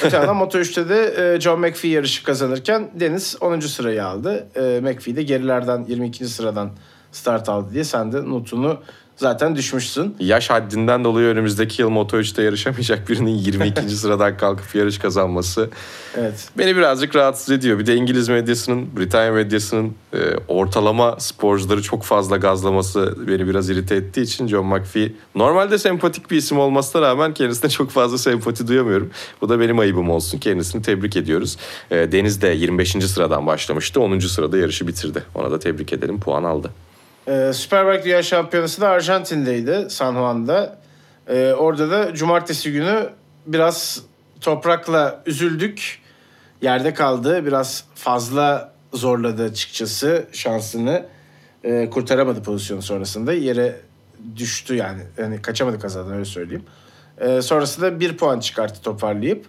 Öte 0.05 0.17
yandan 0.17 0.37
Moto3'te 0.37 0.89
de 0.89 1.35
e, 1.35 1.41
John 1.41 1.61
McPhee 1.61 1.91
yarışı 1.91 2.25
kazanırken 2.25 2.91
Deniz 2.95 3.37
10. 3.41 3.61
sırayı 3.61 4.05
aldı. 4.05 4.47
E, 4.57 4.81
McPhee 4.81 5.17
de 5.17 5.23
gerilerden 5.23 5.85
22. 5.89 6.29
sıradan 6.29 6.71
start 7.13 7.49
aldı 7.49 7.75
diye 7.75 7.85
sen 7.85 8.13
de 8.13 8.31
notunu 8.31 8.81
zaten 9.17 9.57
düşmüşsün. 9.57 10.17
Yaş 10.21 10.51
haddinden 10.51 11.05
dolayı 11.05 11.27
önümüzdeki 11.27 11.83
yıl 11.83 11.91
Moto3'te 11.91 12.43
yarışamayacak 12.43 13.09
birinin 13.09 13.31
22. 13.31 13.83
sıradan 13.91 14.37
kalkıp 14.37 14.75
yarış 14.75 14.99
kazanması 14.99 15.71
Evet. 16.17 16.49
Beni 16.59 16.77
birazcık 16.77 17.17
rahatsız 17.17 17.51
ediyor. 17.51 17.79
Bir 17.79 17.87
de 17.87 17.95
İngiliz 17.95 18.29
medyasının, 18.29 18.97
Britanya 18.97 19.33
medyasının 19.33 19.95
e, 20.13 20.19
ortalama 20.49 21.17
sporcuları 21.19 21.83
çok 21.83 22.03
fazla 22.03 22.37
gazlaması 22.37 23.15
beni 23.29 23.49
biraz 23.49 23.71
irite 23.71 23.95
ettiği 23.95 24.23
için 24.23 24.47
John 24.47 24.67
McPhee 24.67 25.13
normalde 25.35 25.79
sempatik 25.79 26.31
bir 26.31 26.37
isim 26.37 26.59
olmasına 26.59 27.03
rağmen 27.03 27.35
kendisine 27.35 27.71
çok 27.71 27.91
fazla 27.91 28.19
sempati 28.19 28.69
duyamıyorum. 28.69 29.11
Bu 29.41 29.49
da 29.49 29.61
benim 29.61 29.79
ayıbım 29.79 30.11
olsun. 30.11 30.39
Kendisini 30.39 30.83
tebrik 30.83 31.17
ediyoruz. 31.17 31.57
E, 31.91 32.13
Deniz 32.13 32.43
de 32.43 32.49
25. 32.49 32.91
sıradan 32.91 33.47
başlamıştı. 33.47 34.01
10. 34.01 34.19
sırada 34.19 34.59
yarışı 34.59 34.89
bitirdi. 34.89 35.23
Ona 35.35 35.51
da 35.51 35.59
tebrik 35.59 35.93
edelim. 35.93 36.21
Puan 36.21 36.45
aldı. 36.45 36.71
E, 37.29 37.53
Superbike 37.53 38.05
Dünya 38.05 38.23
Şampiyonası 38.23 38.81
da 38.81 38.89
Arjantin'deydi 38.89 39.87
San 39.91 40.15
Juan'da. 40.15 40.79
E, 41.29 41.53
orada 41.53 41.91
da 41.91 42.15
cumartesi 42.15 42.73
günü 42.73 43.11
biraz 43.47 44.03
toprakla 44.41 45.23
üzüldük. 45.27 45.99
Yerde 46.63 46.95
kaldı. 46.95 47.47
Biraz 47.47 47.85
fazla 47.95 48.73
zorladı 48.93 49.45
açıkçası 49.45 50.27
şansını. 50.33 51.07
E, 51.65 51.91
kurtaramadı 51.91 52.43
pozisyonu 52.43 52.83
sonrasında. 52.83 53.33
Yere 53.33 53.81
düştü 54.37 54.75
yani. 54.75 55.03
Yani 55.19 55.43
kaçamadı 55.43 55.79
kazadan 55.81 56.13
öyle 56.13 56.25
söyleyeyim. 56.25 56.65
E, 57.19 57.43
sonrasında 57.43 58.01
bir 58.01 58.17
puan 58.17 58.41
çıkarttı 58.41 58.83
toparlayıp. 58.83 59.47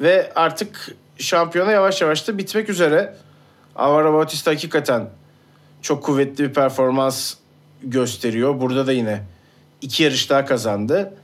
Ve 0.00 0.32
artık 0.34 0.88
şampiyona 1.18 1.72
yavaş 1.72 2.02
yavaş 2.02 2.28
da 2.28 2.38
bitmek 2.38 2.68
üzere. 2.68 3.16
Alvaro 3.76 4.12
Bautista 4.12 4.50
hakikaten 4.50 5.08
çok 5.82 6.04
kuvvetli 6.04 6.44
bir 6.44 6.54
performans 6.54 7.34
gösteriyor. 7.82 8.60
Burada 8.60 8.86
da 8.86 8.92
yine 8.92 9.22
iki 9.80 10.02
yarış 10.02 10.30
daha 10.30 10.44
kazandı. 10.44 11.14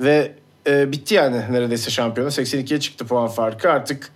Ve 0.00 0.32
e, 0.66 0.92
bitti 0.92 1.14
yani 1.14 1.36
neredeyse 1.50 1.90
şampiyona. 1.90 2.30
82'ye 2.30 2.80
çıktı 2.80 3.06
puan 3.06 3.28
farkı. 3.28 3.70
Artık 3.70 4.10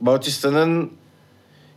Bautista'nın 0.00 0.92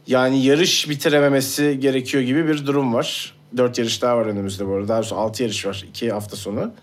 yani 0.07 0.43
yarış 0.43 0.89
bitirememesi 0.89 1.79
gerekiyor 1.79 2.23
gibi 2.23 2.47
bir 2.47 2.65
durum 2.65 2.93
var. 2.93 3.37
Dört 3.57 3.77
yarış 3.77 4.01
daha 4.01 4.17
var 4.17 4.25
önümüzde 4.25 4.67
bu 4.67 4.73
arada. 4.73 4.87
Daha 4.87 4.97
doğrusu 4.97 5.15
altı 5.15 5.43
yarış 5.43 5.65
var 5.65 5.85
iki 5.89 6.11
hafta 6.11 6.35
sonu. 6.35 6.73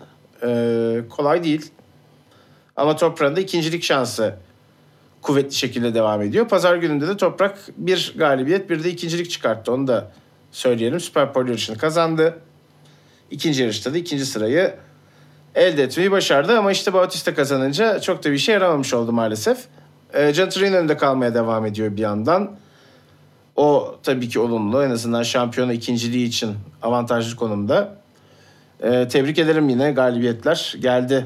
E, 0.43 1.01
kolay 1.09 1.43
değil. 1.43 1.71
Ama 2.75 2.95
Toprak'ın 2.95 3.35
da 3.35 3.39
ikincilik 3.39 3.83
şansı 3.83 4.35
kuvvetli 5.21 5.55
şekilde 5.55 5.93
devam 5.93 6.21
ediyor. 6.21 6.47
Pazar 6.47 6.75
gününde 6.75 7.07
de 7.07 7.17
Toprak 7.17 7.57
bir 7.77 8.13
galibiyet 8.17 8.69
bir 8.69 8.83
de 8.83 8.89
ikincilik 8.89 9.31
çıkarttı. 9.31 9.71
Onu 9.71 9.87
da 9.87 10.11
söyleyelim. 10.55 10.99
Süper 10.99 11.33
Pole 11.33 11.49
yarışını 11.49 11.77
kazandı. 11.77 12.39
İkinci 13.31 13.61
yarışta 13.61 13.93
da 13.93 13.97
ikinci 13.97 14.25
sırayı 14.25 14.75
elde 15.55 15.83
etmeyi 15.83 16.11
başardı. 16.11 16.57
Ama 16.57 16.71
işte 16.71 16.93
Bautista 16.93 17.35
kazanınca 17.35 17.99
çok 17.99 18.23
da 18.23 18.29
bir 18.29 18.35
işe 18.35 18.51
yaramamış 18.51 18.93
oldu 18.93 19.11
maalesef. 19.11 19.57
E, 20.13 20.33
Can 20.33 20.49
Turin 20.49 20.73
önünde 20.73 20.97
kalmaya 20.97 21.33
devam 21.33 21.65
ediyor 21.65 21.95
bir 21.95 22.01
yandan. 22.01 22.51
O 23.55 23.95
tabii 24.03 24.29
ki 24.29 24.39
olumlu. 24.39 24.83
En 24.83 24.89
azından 24.89 25.23
şampiyona 25.23 25.73
ikinciliği 25.73 26.27
için 26.27 26.55
avantajlı 26.81 27.35
konumda. 27.35 27.95
E, 28.83 29.07
tebrik 29.07 29.39
ederim 29.39 29.69
yine 29.69 29.91
galibiyetler 29.91 30.75
geldi. 30.79 31.25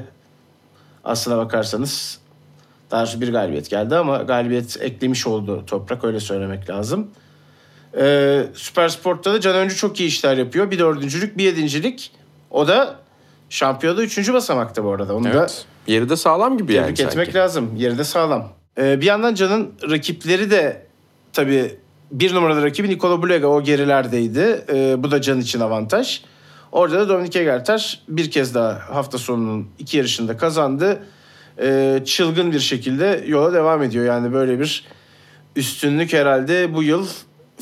Aslına 1.04 1.38
bakarsanız 1.38 2.20
daha 2.90 3.20
bir 3.20 3.32
galibiyet 3.32 3.70
geldi 3.70 3.96
ama 3.96 4.18
galibiyet 4.18 4.78
eklemiş 4.80 5.26
oldu 5.26 5.64
Toprak 5.66 6.04
öyle 6.04 6.20
söylemek 6.20 6.70
lazım. 6.70 7.10
Ee, 7.98 8.42
Süper 8.54 8.88
Sport'ta 8.88 9.32
da 9.34 9.40
Can 9.40 9.54
Öncü 9.54 9.76
çok 9.76 10.00
iyi 10.00 10.06
işler 10.08 10.36
yapıyor. 10.36 10.70
Bir 10.70 10.78
dördüncülük, 10.78 11.38
bir 11.38 11.44
yedincilik. 11.44 12.12
O 12.50 12.68
da 12.68 12.96
şampiyonada 13.50 14.02
üçüncü 14.02 14.32
basamakta 14.34 14.84
bu 14.84 14.92
arada. 14.92 15.14
Onu 15.16 15.24
da 15.24 15.28
Evet. 15.30 15.64
Yeri 15.86 16.08
de 16.08 16.16
sağlam 16.16 16.58
gibi 16.58 16.74
yani 16.74 16.86
tebrik 16.86 17.00
etmek 17.00 17.26
sanki. 17.26 17.38
lazım. 17.38 17.70
Yeri 17.76 17.98
de 17.98 18.04
sağlam. 18.04 18.48
Ee, 18.78 19.00
bir 19.00 19.06
yandan 19.06 19.34
Can'ın 19.34 19.72
rakipleri 19.90 20.50
de 20.50 20.86
tabii 21.32 21.76
bir 22.12 22.34
numaralı 22.34 22.62
rakibi 22.62 22.88
Nikola 22.88 23.22
Bulega 23.22 23.46
o 23.46 23.62
gerilerdeydi. 23.62 24.64
Ee, 24.72 24.94
bu 25.02 25.10
da 25.10 25.20
Can 25.20 25.40
için 25.40 25.60
avantaj. 25.60 26.22
Orada 26.72 26.98
da 27.00 27.08
Dominik 27.08 27.36
Egerter 27.36 28.02
bir 28.08 28.30
kez 28.30 28.54
daha 28.54 28.82
hafta 28.94 29.18
sonunun 29.18 29.68
iki 29.78 29.96
yarışında 29.96 30.36
kazandı. 30.36 31.02
Ee, 31.62 32.02
çılgın 32.04 32.52
bir 32.52 32.60
şekilde 32.60 33.24
yola 33.26 33.52
devam 33.52 33.82
ediyor. 33.82 34.04
Yani 34.04 34.32
böyle 34.32 34.60
bir 34.60 34.84
üstünlük 35.56 36.12
herhalde 36.12 36.74
bu 36.74 36.82
yıl 36.82 37.06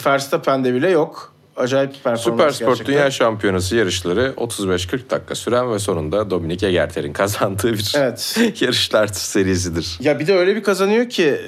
Verstappen'de 0.07 0.75
bile 0.75 0.91
yok. 0.91 1.33
Acayip 1.57 2.05
performans 2.05 2.21
Süper 2.25 2.51
Sport 2.51 2.69
gerçekten. 2.69 2.95
Dünya 2.95 3.11
Şampiyonası 3.11 3.77
yarışları 3.77 4.35
35-40 4.37 5.11
dakika 5.11 5.35
süren 5.35 5.73
ve 5.73 5.79
sonunda 5.79 6.31
Dominik 6.31 6.63
Egerter'in 6.63 7.13
kazandığı 7.13 7.73
bir 7.73 7.93
Evet. 7.97 8.39
yarışlar 8.61 9.07
serisidir. 9.07 9.99
Ya 10.01 10.19
bir 10.21 10.27
de 10.27 10.35
öyle 10.39 10.57
bir 10.57 10.63
kazanıyor 10.63 11.09
ki 11.09 11.41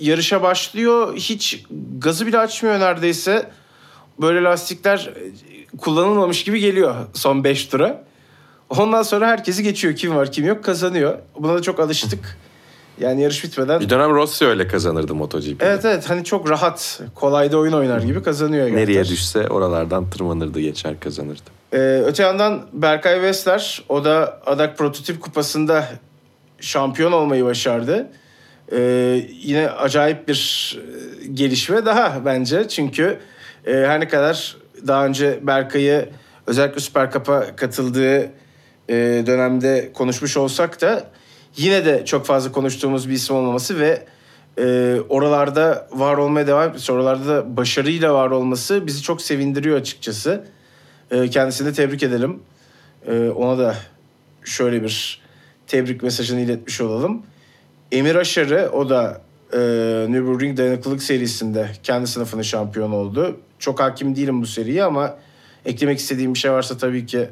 yarışa 0.00 0.42
başlıyor 0.42 1.16
hiç 1.16 1.64
gazı 1.98 2.26
bile 2.26 2.38
açmıyor 2.38 2.80
neredeyse. 2.80 3.50
Böyle 4.20 4.42
lastikler 4.42 5.10
kullanılmamış 5.78 6.44
gibi 6.44 6.60
geliyor 6.60 6.94
son 7.14 7.44
5 7.44 7.66
tura. 7.66 8.04
Ondan 8.70 9.02
sonra 9.02 9.28
herkesi 9.28 9.62
geçiyor. 9.62 9.96
Kim 9.96 10.16
var 10.16 10.32
kim 10.32 10.46
yok 10.46 10.64
kazanıyor. 10.64 11.18
Buna 11.38 11.54
da 11.54 11.62
çok 11.62 11.80
alıştık. 11.80 12.38
Yani 12.98 13.22
yarış 13.22 13.44
bitmeden. 13.44 13.80
Bir 13.80 13.90
dönem 13.90 14.10
Rossi 14.14 14.46
öyle 14.46 14.66
kazanırdı 14.66 15.14
MotoGP'de. 15.14 15.66
Evet 15.66 15.84
evet 15.84 16.10
hani 16.10 16.24
çok 16.24 16.50
rahat 16.50 17.00
kolayda 17.14 17.58
oyun 17.58 17.72
oynar 17.72 18.00
gibi 18.00 18.22
kazanıyor. 18.22 18.66
Nereye 18.66 18.84
Göktaş. 18.92 19.10
düşse 19.10 19.48
oralardan 19.48 20.10
tırmanırdı, 20.10 20.60
geçer 20.60 21.00
kazanırdı. 21.00 21.40
Ee, 21.72 21.78
öte 22.06 22.22
yandan 22.22 22.66
Berkay 22.72 23.14
Westler 23.14 23.84
o 23.88 24.04
da 24.04 24.40
Adak 24.46 24.78
Prototip 24.78 25.20
Kupası'nda 25.20 25.88
şampiyon 26.60 27.12
olmayı 27.12 27.44
başardı. 27.44 28.06
Ee, 28.72 28.78
yine 29.42 29.70
acayip 29.70 30.28
bir 30.28 30.78
e, 31.22 31.26
gelişme 31.26 31.86
daha 31.86 32.24
bence. 32.24 32.68
Çünkü 32.68 33.18
e, 33.66 33.72
her 33.72 34.00
ne 34.00 34.08
kadar 34.08 34.56
daha 34.86 35.06
önce 35.06 35.38
Berkay'ı 35.42 36.08
özellikle 36.46 36.80
Süper 36.80 37.10
Cup'a 37.10 37.56
katıldığı 37.56 38.20
e, 38.88 39.22
dönemde 39.26 39.90
konuşmuş 39.94 40.36
olsak 40.36 40.80
da 40.80 41.04
yine 41.60 41.84
de 41.84 42.04
çok 42.04 42.26
fazla 42.26 42.52
konuştuğumuz 42.52 43.08
bir 43.08 43.14
isim 43.14 43.36
olmaması 43.36 43.80
ve 43.80 44.06
e, 44.58 44.96
oralarda 45.08 45.88
var 45.92 46.16
olmaya 46.16 46.46
devam 46.46 46.68
etmesi, 46.68 46.92
oralarda 46.92 47.26
da 47.28 47.56
başarıyla 47.56 48.14
var 48.14 48.30
olması 48.30 48.86
bizi 48.86 49.02
çok 49.02 49.22
sevindiriyor 49.22 49.76
açıkçası. 49.76 50.44
E, 51.10 51.30
kendisini 51.30 51.68
de 51.68 51.72
tebrik 51.72 52.02
edelim. 52.02 52.40
E, 53.06 53.28
ona 53.28 53.58
da 53.58 53.76
şöyle 54.44 54.82
bir 54.82 55.20
tebrik 55.66 56.02
mesajını 56.02 56.40
iletmiş 56.40 56.80
olalım. 56.80 57.22
Emir 57.92 58.14
Aşarı 58.14 58.70
o 58.72 58.88
da 58.90 59.20
e, 59.52 59.58
Nürburgring 60.08 60.58
Dayanıklılık 60.58 61.02
serisinde 61.02 61.70
kendi 61.82 62.06
sınıfının 62.06 62.42
şampiyonu 62.42 62.94
oldu. 62.94 63.40
Çok 63.58 63.80
hakim 63.80 64.16
değilim 64.16 64.42
bu 64.42 64.46
seriye 64.46 64.84
ama 64.84 65.16
eklemek 65.64 65.98
istediğim 65.98 66.34
bir 66.34 66.38
şey 66.38 66.52
varsa 66.52 66.76
tabii 66.76 67.06
ki 67.06 67.28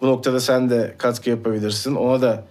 bu 0.00 0.06
noktada 0.06 0.40
sen 0.40 0.70
de 0.70 0.94
katkı 0.98 1.30
yapabilirsin. 1.30 1.94
Ona 1.94 2.22
da 2.22 2.44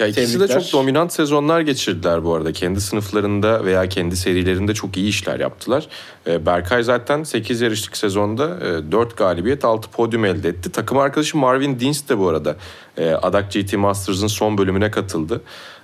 Ya 0.00 0.06
ikisi 0.06 0.40
de 0.40 0.46
Tebrikler. 0.46 0.62
çok 0.62 0.72
dominant 0.72 1.12
sezonlar 1.12 1.60
geçirdiler 1.60 2.24
bu 2.24 2.34
arada. 2.34 2.52
Kendi 2.52 2.80
sınıflarında 2.80 3.64
veya 3.64 3.88
kendi 3.88 4.16
serilerinde 4.16 4.74
çok 4.74 4.96
iyi 4.96 5.08
işler 5.08 5.40
yaptılar. 5.40 5.86
Ee, 6.26 6.46
Berkay 6.46 6.82
zaten 6.82 7.22
8 7.22 7.60
yarışlık 7.60 7.96
sezonda 7.96 8.60
4 8.92 9.16
galibiyet 9.16 9.64
6 9.64 9.90
podyum 9.90 10.24
elde 10.24 10.48
etti. 10.48 10.72
Takım 10.72 10.98
arkadaşı 10.98 11.38
Marvin 11.38 11.80
Dins 11.80 12.08
de 12.08 12.18
bu 12.18 12.28
arada 12.28 12.56
e, 12.98 13.10
Adak 13.10 13.52
GT 13.52 13.72
Masters'ın 13.72 14.26
son 14.26 14.58
bölümüne 14.58 14.90
katıldı. 14.90 15.40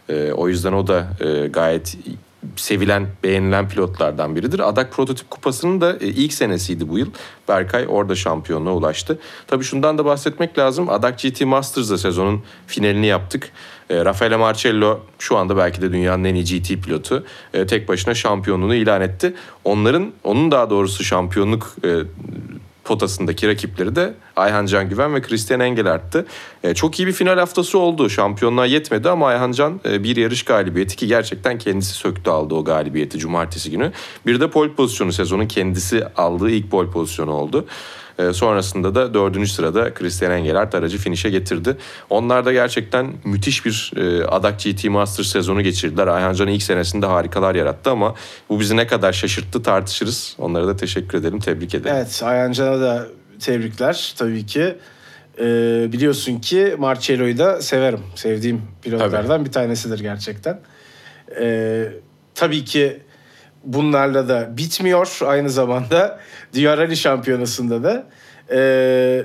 E, 0.08 0.32
o 0.32 0.48
yüzden 0.48 0.72
o 0.72 0.86
da 0.86 1.08
e, 1.20 1.46
gayet 1.46 1.96
sevilen, 2.56 3.06
beğenilen 3.24 3.68
pilotlardan 3.68 4.36
biridir. 4.36 4.68
Adak 4.68 4.92
Prototip 4.92 5.30
Kupası'nın 5.30 5.80
da 5.80 5.96
e, 6.00 6.06
ilk 6.06 6.32
senesiydi 6.32 6.88
bu 6.88 6.98
yıl. 6.98 7.10
Berkay 7.48 7.86
orada 7.88 8.14
şampiyonluğa 8.14 8.74
ulaştı. 8.74 9.18
Tabii 9.46 9.64
şundan 9.64 9.98
da 9.98 10.04
bahsetmek 10.04 10.58
lazım. 10.58 10.90
Adak 10.90 11.18
GT 11.18 11.40
Masters'da 11.40 11.98
sezonun 11.98 12.42
finalini 12.66 13.06
yaptık. 13.06 13.50
E, 13.90 14.04
Raffaele 14.04 14.36
Marcello 14.36 15.00
şu 15.18 15.36
anda 15.36 15.56
belki 15.56 15.82
de 15.82 15.92
dünyanın 15.92 16.24
en 16.24 16.34
iyi 16.34 16.44
GT 16.44 16.84
pilotu. 16.84 17.24
E, 17.54 17.66
tek 17.66 17.88
başına 17.88 18.14
şampiyonluğunu 18.14 18.74
ilan 18.74 19.00
etti. 19.02 19.34
Onların, 19.64 20.12
onun 20.24 20.50
daha 20.50 20.70
doğrusu 20.70 21.04
şampiyonluk 21.04 21.76
e, 21.84 21.88
potasındaki 22.86 23.48
rakipleri 23.48 23.96
de 23.96 24.14
Ayhan 24.36 24.66
Can 24.66 24.88
Güven 24.88 25.14
ve 25.14 25.22
Christian 25.22 25.60
Engel 25.60 25.86
arttı. 25.86 26.26
E, 26.64 26.74
çok 26.74 26.98
iyi 26.98 27.06
bir 27.06 27.12
final 27.12 27.38
haftası 27.38 27.78
oldu. 27.78 28.10
Şampiyonluğa 28.10 28.66
yetmedi 28.66 29.10
ama 29.10 29.26
Ayhan 29.26 29.52
Can 29.52 29.80
e, 29.84 30.02
bir 30.02 30.16
yarış 30.16 30.42
galibiyeti 30.42 30.96
ki 30.96 31.06
gerçekten 31.06 31.58
kendisi 31.58 31.92
söktü 31.92 32.30
aldı 32.30 32.54
o 32.54 32.64
galibiyeti 32.64 33.18
cumartesi 33.18 33.70
günü. 33.70 33.92
Bir 34.26 34.40
de 34.40 34.50
pole 34.50 34.72
pozisyonu 34.72 35.12
sezonun 35.12 35.46
kendisi 35.46 36.04
aldığı 36.16 36.50
ilk 36.50 36.70
pole 36.70 36.90
pozisyonu 36.90 37.32
oldu. 37.32 37.66
E, 38.18 38.32
sonrasında 38.32 38.94
da 38.94 39.14
dördüncü 39.14 39.50
sırada 39.50 39.94
Christian 39.94 40.32
Engelhardt 40.32 40.74
aracı 40.74 40.98
finişe 40.98 41.30
getirdi. 41.30 41.76
Onlar 42.10 42.44
da 42.44 42.52
gerçekten 42.52 43.12
müthiş 43.24 43.66
bir 43.66 43.92
e, 43.96 44.24
Adak 44.24 44.60
GT 44.60 44.84
Masters 44.84 45.26
sezonu 45.26 45.62
geçirdiler. 45.62 46.06
Ayhan 46.06 46.34
Can 46.34 46.48
ilk 46.48 46.62
senesinde 46.62 47.06
harikalar 47.06 47.54
yarattı 47.54 47.90
ama 47.90 48.14
bu 48.48 48.60
bizi 48.60 48.76
ne 48.76 48.86
kadar 48.86 49.12
şaşırttı 49.12 49.62
tartışırız. 49.62 50.36
Onlara 50.38 50.66
da 50.66 50.76
teşekkür 50.76 51.18
edelim, 51.18 51.40
tebrik 51.40 51.74
ederim. 51.74 51.96
Evet 51.96 52.22
Ayhan 52.24 52.52
Can'a 52.52 52.80
da 52.80 53.06
tebrikler 53.40 54.14
tabii 54.18 54.46
ki. 54.46 54.76
Ee, 55.38 55.88
biliyorsun 55.92 56.38
ki 56.38 56.74
Marcello'yu 56.78 57.38
da 57.38 57.62
severim. 57.62 58.00
Sevdiğim 58.14 58.62
pilotlardan 58.82 59.26
tabii. 59.26 59.44
bir 59.44 59.52
tanesidir 59.52 60.00
gerçekten. 60.00 60.60
Ee, 61.40 61.88
tabii 62.34 62.64
ki 62.64 63.00
bunlarla 63.66 64.28
da 64.28 64.56
bitmiyor. 64.56 65.18
Aynı 65.26 65.50
zamanda 65.50 66.20
Dünya 66.54 66.76
Rally 66.76 66.96
Şampiyonası'nda 66.96 67.82
da 67.82 68.06
e, 68.50 69.24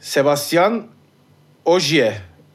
Sebastian 0.00 0.86
Ogier 1.64 2.14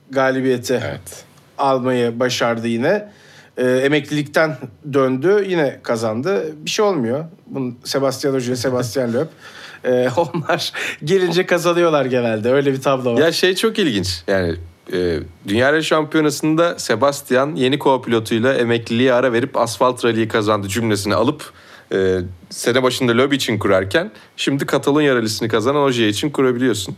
galibiyeti 0.09 0.81
evet. 0.83 1.23
almayı 1.57 2.19
başardı 2.19 2.67
yine. 2.67 3.11
E, 3.57 3.63
emeklilikten 3.67 4.57
döndü 4.93 5.45
yine 5.47 5.79
kazandı. 5.83 6.45
Bir 6.55 6.69
şey 6.69 6.85
olmuyor. 6.85 7.25
Bunun 7.47 7.79
Sebastian 7.83 8.35
Ogier, 8.35 8.55
Sebastian 8.55 9.13
Loeb. 9.13 9.27
E, 9.85 10.09
onlar 10.17 10.71
gelince 11.03 11.45
kazanıyorlar 11.45 12.05
genelde. 12.05 12.51
Öyle 12.51 12.73
bir 12.73 12.81
tablo 12.81 13.13
var. 13.13 13.21
Ya 13.21 13.31
şey 13.31 13.55
çok 13.55 13.79
ilginç. 13.79 14.23
Yani 14.27 14.55
e, 14.93 15.19
Dünya 15.47 15.73
Rally 15.73 15.83
Şampiyonası'nda 15.83 16.79
Sebastian 16.79 17.55
yeni 17.55 17.79
co-pilotuyla 17.79 18.53
emekliliğe 18.57 19.13
ara 19.13 19.33
verip 19.33 19.57
asfalt 19.57 20.05
rally'yi 20.05 20.27
kazandı 20.27 20.67
cümlesini 20.67 21.15
alıp 21.15 21.53
e, 21.93 22.17
sene 22.49 22.83
başında 22.83 23.17
lobi 23.17 23.35
için 23.35 23.59
kurarken 23.59 24.11
şimdi 24.37 24.65
Katalonya 24.65 25.15
rally'sini 25.15 25.47
kazanan 25.47 25.81
Oje 25.81 26.09
için 26.09 26.29
kurabiliyorsun. 26.29 26.95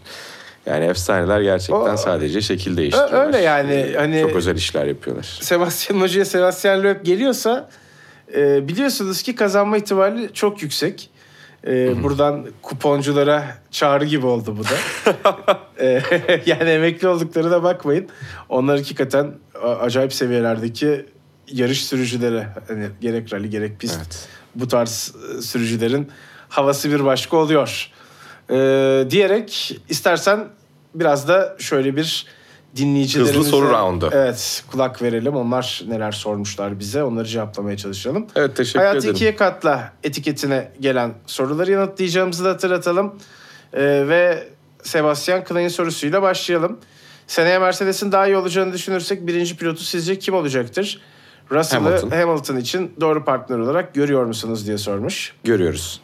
Yani 0.65 0.85
efsaneler 0.85 1.41
gerçekten 1.41 1.93
o, 1.93 1.97
sadece 1.97 2.41
şekil 2.41 2.77
değiştiriyorlar. 2.77 3.25
Öyle 3.25 3.37
yani. 3.37 3.93
Hani 3.97 4.21
Çok 4.21 4.35
özel 4.35 4.55
işler 4.55 4.85
yapıyorlar. 4.85 5.39
Sebastian 5.41 6.01
Ogier, 6.01 6.23
Sebastian 6.23 6.83
Loeb 6.83 7.03
geliyorsa 7.03 7.69
e, 8.35 8.67
biliyorsunuz 8.67 9.21
ki 9.21 9.35
kazanma 9.35 9.77
ihtimali 9.77 10.29
çok 10.33 10.61
yüksek. 10.61 11.09
Ee, 11.67 12.03
buradan 12.03 12.45
kuponculara 12.61 13.57
çağrı 13.71 14.05
gibi 14.05 14.25
oldu 14.25 14.57
bu 14.57 14.63
da. 14.63 14.77
ee, 15.79 16.01
yani 16.45 16.69
emekli 16.69 17.07
oldukları 17.07 17.51
da 17.51 17.63
bakmayın. 17.63 18.09
Onlar 18.49 18.77
hakikaten 18.77 19.33
acayip 19.79 20.13
seviyelerdeki 20.13 21.05
yarış 21.47 21.85
sürücüleri. 21.85 22.47
Hani 22.67 22.87
gerek 23.01 23.33
rally 23.33 23.47
gerek 23.47 23.79
pist. 23.79 23.97
Evet. 23.97 24.27
Bu 24.55 24.67
tarz 24.67 25.15
e, 25.37 25.41
sürücülerin 25.41 26.11
havası 26.49 26.91
bir 26.91 27.05
başka 27.05 27.37
oluyor. 27.37 27.89
Ee, 28.49 29.05
diyerek 29.09 29.79
istersen 29.89 30.47
biraz 30.95 31.27
da 31.27 31.55
şöyle 31.59 31.95
bir 31.95 32.25
dinleyicilerimize... 32.75 33.39
Hızlı 33.39 33.49
soru 33.49 33.69
roundu. 33.69 34.09
Evet 34.13 34.63
kulak 34.71 35.01
verelim. 35.01 35.35
Onlar 35.35 35.81
neler 35.87 36.11
sormuşlar 36.11 36.79
bize 36.79 37.03
onları 37.03 37.25
cevaplamaya 37.25 37.77
çalışalım. 37.77 38.27
Evet 38.35 38.55
teşekkür 38.55 38.79
Hayat 38.79 38.95
ederim. 38.95 39.03
Hayat 39.03 39.15
ikiye 39.15 39.35
katla 39.35 39.93
etiketine 40.03 40.71
gelen 40.79 41.13
soruları 41.25 41.71
yanıtlayacağımızı 41.71 42.45
da 42.45 42.49
hatırlatalım. 42.49 43.15
Ee, 43.73 44.05
ve 44.07 44.47
Sebastian 44.83 45.43
Klein'in 45.43 45.67
sorusuyla 45.67 46.21
başlayalım. 46.21 46.79
Seneye 47.27 47.59
Mercedes'in 47.59 48.11
daha 48.11 48.27
iyi 48.27 48.37
olacağını 48.37 48.73
düşünürsek 48.73 49.27
birinci 49.27 49.57
pilotu 49.57 49.83
sizce 49.83 50.19
kim 50.19 50.33
olacaktır? 50.33 51.01
Russell'ı 51.51 51.83
Hamilton. 51.83 52.09
Hamilton 52.09 52.57
için 52.57 52.91
doğru 53.01 53.25
partner 53.25 53.57
olarak 53.57 53.93
görüyor 53.93 54.25
musunuz 54.25 54.67
diye 54.67 54.77
sormuş. 54.77 55.33
Görüyoruz. 55.43 56.01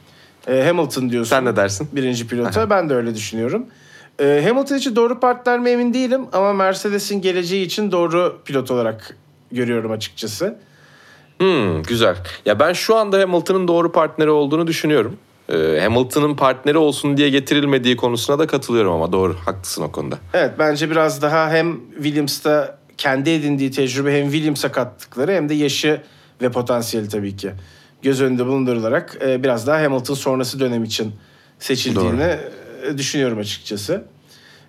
Ee, 0.48 0.64
Hamilton 0.68 1.10
diyorsun. 1.10 1.30
Sen 1.30 1.46
ne 1.46 1.56
dersin? 1.56 1.90
Birinci 1.92 2.28
pilota. 2.28 2.70
ben 2.70 2.90
de 2.90 2.94
öyle 2.96 3.16
düşünüyorum. 3.16 3.66
Ee, 4.20 4.44
Hamilton 4.48 4.76
için 4.76 4.96
doğru 4.96 5.20
partner 5.20 5.60
mi 5.60 5.70
emin 5.70 5.94
değilim 5.94 6.26
ama 6.34 6.54
Mercedes'in 6.54 7.22
geleceği 7.22 7.66
için 7.66 7.92
doğru 7.92 8.40
pilot 8.46 8.72
olarak 8.72 9.18
görüyorum 9.52 9.92
açıkçası. 9.92 10.56
Hmm, 11.38 11.84
güzel. 11.84 12.16
Ya 12.46 12.60
ben 12.60 12.74
şu 12.74 12.96
anda 12.96 13.20
Hamilton'ın 13.20 13.68
doğru 13.68 13.92
partneri 13.92 14.30
olduğunu 14.30 14.68
düşünüyorum. 14.68 15.18
Ee, 15.50 15.80
Hamilton'ın 15.84 16.36
partneri 16.36 16.78
olsun 16.78 17.18
diye 17.18 17.30
getirilmediği 17.30 17.96
konusuna 17.96 18.40
da 18.40 18.48
katılıyorum 18.48 18.92
ama 18.92 19.12
doğru 19.12 19.36
haklısın 19.46 19.84
o 19.84 19.92
konuda. 19.92 20.18
Evet 20.34 20.52
bence 20.60 20.92
biraz 20.92 21.22
daha 21.22 21.50
hem 21.50 21.80
Williams'ta 21.96 22.80
kendi 22.98 23.30
edindiği 23.30 23.72
tecrübe 23.72 24.20
hem 24.20 24.32
Williams'a 24.32 24.72
kattıkları 24.72 25.32
hem 25.32 25.50
de 25.50 25.54
yaşı 25.54 26.02
ve 26.42 26.52
potansiyeli 26.52 27.10
tabii 27.10 27.38
ki 27.38 27.52
göz 28.02 28.22
önünde 28.22 28.46
bulundurularak 28.46 29.18
e, 29.22 29.44
biraz 29.44 29.68
daha 29.68 29.84
Hamilton 29.84 30.14
sonrası 30.14 30.60
dönem 30.60 30.84
için 30.84 31.14
seçildiğini 31.60 32.20
Doğru. 32.20 32.40
Düşünüyorum 32.98 33.38
açıkçası. 33.38 34.04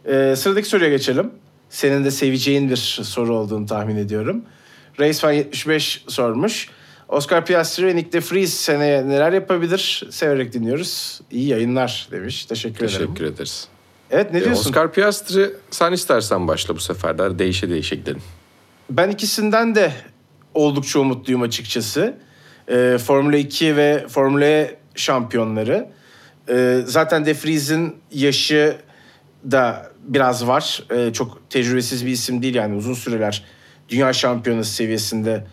Ee, 0.06 0.34
sıradaki 0.36 0.68
soruya 0.68 0.90
geçelim. 0.90 1.30
Senin 1.70 2.04
de 2.04 2.10
seveceğin 2.10 2.70
bir 2.70 2.76
soru 3.02 3.34
olduğunu 3.34 3.66
tahmin 3.66 3.96
ediyorum. 3.96 4.42
Reis 5.00 5.20
Fan 5.20 5.32
75 5.32 6.04
sormuş. 6.08 6.68
Oscar 7.08 7.46
Piastri 7.46 7.86
ve 7.86 7.96
Nick 7.96 8.12
de 8.12 8.18
Vries 8.18 8.54
seneye 8.54 9.08
neler 9.08 9.32
yapabilir? 9.32 10.02
Severek 10.10 10.52
dinliyoruz. 10.52 11.20
İyi 11.30 11.48
yayınlar 11.48 12.08
demiş. 12.10 12.44
Teşekkür, 12.44 12.78
Teşekkür 12.78 12.96
ederim. 12.96 13.14
Teşekkür 13.14 13.34
ederiz. 13.34 13.68
Evet 14.10 14.32
ne 14.32 14.38
ee, 14.38 14.44
diyorsun? 14.44 14.70
Oscar 14.70 14.92
Piastri 14.92 15.50
sen 15.70 15.92
istersen 15.92 16.48
başla 16.48 16.76
bu 16.76 16.80
sefer 16.80 17.18
de. 17.18 17.38
Değişe 17.38 17.70
değişe 17.70 17.96
gidelim. 17.96 18.22
Ben 18.90 19.10
ikisinden 19.10 19.74
de 19.74 19.92
oldukça 20.54 21.00
umutluyum 21.00 21.42
açıkçası. 21.42 22.14
Ee, 22.68 22.98
Formula 23.06 23.36
2 23.36 23.76
ve 23.76 24.04
Formula 24.08 24.44
E 24.44 24.76
şampiyonları. 24.94 25.90
Ee, 26.50 26.80
zaten 26.86 27.26
De 27.26 27.34
Vries'in 27.34 27.96
yaşı 28.12 28.76
da 29.50 29.90
biraz 30.02 30.46
var. 30.46 30.82
Ee, 30.90 31.12
çok 31.12 31.50
tecrübesiz 31.50 32.06
bir 32.06 32.10
isim 32.10 32.42
değil 32.42 32.54
yani 32.54 32.76
uzun 32.76 32.94
süreler 32.94 33.44
dünya 33.88 34.12
şampiyonası 34.12 34.74
seviyesinde 34.74 35.46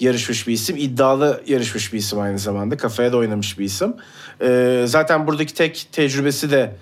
yarışmış 0.00 0.48
bir 0.48 0.52
isim. 0.52 0.76
iddialı 0.76 1.42
yarışmış 1.46 1.92
bir 1.92 1.98
isim 1.98 2.20
aynı 2.20 2.38
zamanda. 2.38 2.76
Kafaya 2.76 3.12
da 3.12 3.16
oynamış 3.16 3.58
bir 3.58 3.64
isim. 3.64 3.94
Ee, 4.42 4.84
zaten 4.86 5.26
buradaki 5.26 5.54
tek 5.54 5.88
tecrübesi 5.92 6.50
de 6.50 6.76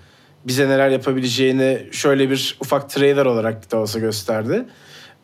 bize 0.45 0.69
neler 0.69 0.89
yapabileceğini 0.89 1.87
şöyle 1.91 2.29
bir 2.29 2.57
ufak 2.61 2.89
trailer 2.89 3.25
olarak 3.25 3.71
da 3.71 3.77
olsa 3.77 3.99
gösterdi. 3.99 4.65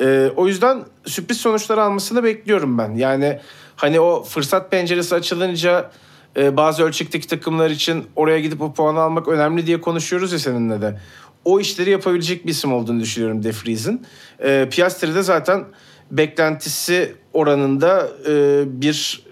Ee, 0.02 0.32
o 0.36 0.48
yüzden 0.48 0.84
sürpriz 1.06 1.38
sonuçlar 1.38 1.78
almasını 1.78 2.24
bekliyorum 2.24 2.78
ben. 2.78 2.96
Yani 2.96 3.40
hani 3.76 4.00
o 4.00 4.24
fırsat 4.24 4.72
penceresi 4.72 5.16
açılınca 5.16 5.92
e, 6.38 6.58
bazı 6.58 6.84
ölçekteki 6.84 7.28
takımlar 7.28 7.70
için 7.70 8.06
oraya 8.16 8.40
gidip 8.40 8.62
o 8.62 8.74
puanı 8.74 9.00
almak 9.00 9.28
önemli 9.28 9.68
diye 9.68 9.82
konuşuyoruz 9.82 10.32
ya 10.32 10.40
seninle 10.40 10.82
de. 10.82 11.00
O 11.46 11.60
işleri 11.60 11.90
yapabilecek 11.90 12.46
bir 12.46 12.52
isim 12.52 12.74
olduğunu 12.74 13.00
düşünüyorum 13.00 13.44
De 13.44 13.50
Vries'in. 13.50 14.06
E, 14.40 14.68
Piastri 14.72 15.16
de 15.16 15.22
zaten 15.22 15.66
beklentisi 16.12 17.16
oranında 17.34 18.08
e, 18.30 18.64
bir 18.82 19.24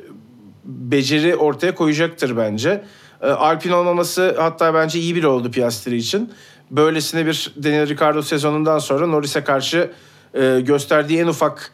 beceri 0.65 1.35
ortaya 1.35 1.75
koyacaktır 1.75 2.37
bence. 2.37 2.83
E, 3.21 3.27
Alpin 3.27 3.71
olmaması 3.71 4.35
hatta 4.37 4.73
bence 4.73 4.99
iyi 4.99 5.15
bir 5.15 5.23
oldu 5.23 5.51
Piastri 5.51 5.97
için. 5.97 6.31
Böylesine 6.71 7.25
bir 7.25 7.53
Daniel 7.63 7.89
Ricciardo 7.89 8.21
sezonundan 8.21 8.79
sonra 8.79 9.07
Norris'e 9.07 9.43
karşı 9.43 9.91
e, 10.33 10.61
gösterdiği 10.61 11.19
en 11.19 11.27
ufak 11.27 11.71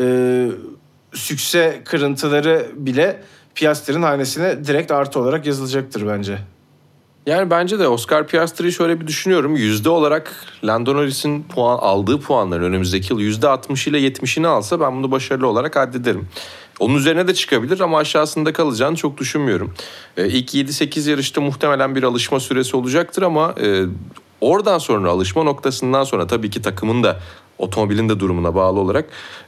e, 0.00 0.46
sükse 1.12 1.82
kırıntıları 1.84 2.66
bile 2.74 3.22
Piastri'nin 3.58 4.02
hanesine 4.02 4.64
direkt 4.64 4.90
artı 4.90 5.20
olarak 5.20 5.46
yazılacaktır 5.46 6.06
bence. 6.06 6.38
Yani 7.26 7.50
bence 7.50 7.78
de 7.78 7.88
Oscar 7.88 8.26
Piastri'yi 8.26 8.72
şöyle 8.72 9.00
bir 9.00 9.06
düşünüyorum. 9.06 9.56
Yüzde 9.56 9.88
olarak 9.88 10.34
Lando 10.64 10.94
Norris'in 10.94 11.42
puan, 11.42 11.78
aldığı 11.78 12.20
puanların 12.20 12.62
önümüzdeki 12.62 13.12
yıl 13.12 13.20
yüzde 13.20 13.48
60 13.48 13.86
ile 13.86 14.00
70'ini 14.00 14.46
alsa 14.46 14.80
ben 14.80 14.96
bunu 14.96 15.10
başarılı 15.10 15.46
olarak 15.46 15.76
addederim. 15.76 16.28
Onun 16.80 16.94
üzerine 16.94 17.28
de 17.28 17.34
çıkabilir 17.34 17.80
ama 17.80 17.98
aşağısında 17.98 18.52
kalacağını 18.52 18.96
çok 18.96 19.18
düşünmüyorum. 19.18 19.74
Ee, 20.16 20.28
ilk 20.28 20.54
7-8 20.54 21.10
yarışta 21.10 21.40
muhtemelen 21.40 21.94
bir 21.94 22.02
alışma 22.02 22.40
süresi 22.40 22.76
olacaktır 22.76 23.22
ama 23.22 23.54
e, 23.62 23.84
oradan 24.40 24.78
sonra 24.78 25.10
alışma 25.10 25.42
noktasından 25.42 26.04
sonra 26.04 26.26
tabii 26.26 26.50
ki 26.50 26.62
takımın 26.62 27.02
da 27.02 27.20
otomobilin 27.58 28.08
de 28.08 28.20
durumuna 28.20 28.54
bağlı 28.54 28.80
olarak 28.80 29.04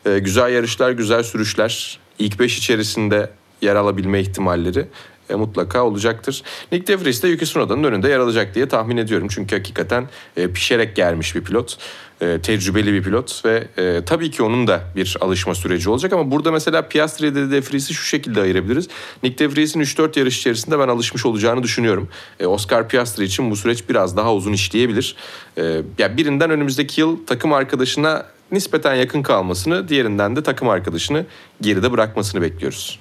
e, 0.07 0.19
güzel 0.19 0.53
yarışlar, 0.53 0.91
güzel 0.91 1.23
sürüşler 1.23 1.99
ilk 2.19 2.41
5 2.41 2.59
içerisinde 2.59 3.31
yer 3.63 3.77
alabilme 3.77 4.21
ihtimalleri 4.21 4.87
e, 5.31 5.35
mutlaka 5.35 5.85
olacaktır. 5.85 6.43
Nick 6.73 6.87
De 6.87 7.05
Vries 7.05 7.23
de 7.23 7.29
Yuki 7.29 7.45
Tsunoda'nın 7.45 7.85
önünde 7.85 8.09
yer 8.09 8.19
alacak 8.19 8.55
diye 8.55 8.69
tahmin 8.69 8.97
ediyorum. 8.97 9.29
Çünkü 9.31 9.57
hakikaten 9.57 10.09
e, 10.37 10.51
pişerek 10.51 10.97
gelmiş 10.97 11.37
bir 11.37 11.45
pilot. 11.45 11.79
E, 12.21 12.39
tecrübeli 12.43 12.93
bir 12.93 13.03
pilot 13.03 13.45
ve 13.45 13.69
e, 13.79 14.05
tabii 14.07 14.31
ki 14.31 14.43
onun 14.43 14.67
da 14.67 14.81
bir 14.97 15.17
alışma 15.21 15.55
süreci 15.55 15.91
olacak 15.91 16.13
ama 16.13 16.31
burada 16.31 16.53
mesela 16.53 16.89
Piastri 16.89 17.35
De 17.35 17.61
Vries'i 17.61 17.95
şu 17.95 18.05
şekilde 18.05 18.41
ayırabiliriz. 18.41 18.89
Nick 19.23 19.39
De 19.39 19.57
Vries'in 19.57 19.81
3-4 19.81 20.19
yarış 20.19 20.39
içerisinde 20.39 20.79
ben 20.79 20.89
alışmış 20.89 21.27
olacağını 21.27 21.63
düşünüyorum. 21.63 22.09
E, 22.41 22.47
Oscar 22.47 22.89
Piastri 22.89 23.25
için 23.25 23.51
bu 23.51 23.57
süreç 23.57 23.89
biraz 23.89 24.17
daha 24.17 24.35
uzun 24.35 24.53
işleyebilir. 24.53 25.17
E, 25.59 25.83
ya 25.99 26.17
birinden 26.17 26.51
önümüzdeki 26.51 27.01
yıl 27.01 27.27
takım 27.27 27.53
arkadaşına 27.53 28.27
nispeten 28.53 28.95
yakın 28.95 29.23
kalmasını, 29.23 29.89
diğerinden 29.89 30.37
de 30.37 30.43
takım 30.43 30.69
arkadaşını 30.69 31.27
geride 31.61 31.93
bırakmasını 31.93 32.43
bekliyoruz. 32.43 32.99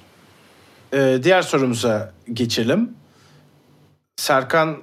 Ee, 0.92 1.18
diğer 1.22 1.42
sorumuza 1.42 2.12
geçelim. 2.32 2.90
Serkan 4.16 4.76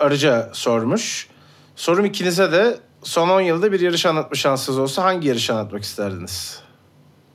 Arıca 0.00 0.50
sormuş. 0.52 1.28
Sorum 1.76 2.04
ikinize 2.04 2.52
de 2.52 2.78
son 3.02 3.28
10 3.28 3.40
yılda 3.40 3.72
bir 3.72 3.80
yarış 3.80 4.06
anlatma 4.06 4.36
şansınız 4.36 4.78
olsa 4.78 5.04
hangi 5.04 5.28
yarışı 5.28 5.52
anlatmak 5.52 5.82
isterdiniz? 5.82 6.60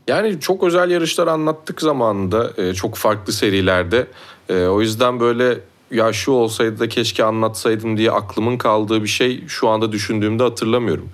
Yani 0.07 0.39
çok 0.39 0.63
özel 0.63 0.91
yarışlar 0.91 1.27
anlattık 1.27 1.81
zamanında. 1.81 2.51
e, 2.57 2.73
çok 2.73 2.95
farklı 2.95 3.33
serilerde. 3.33 4.07
E, 4.49 4.65
o 4.65 4.81
yüzden 4.81 5.19
böyle 5.19 5.59
ya 5.91 6.13
şu 6.13 6.31
olsaydı 6.31 6.79
da 6.79 6.89
keşke 6.89 7.23
anlatsaydım 7.23 7.97
diye 7.97 8.11
aklımın 8.11 8.57
kaldığı 8.57 9.03
bir 9.03 9.07
şey 9.07 9.47
şu 9.47 9.69
anda 9.69 9.91
düşündüğümde 9.91 10.43
hatırlamıyorum. 10.43 11.09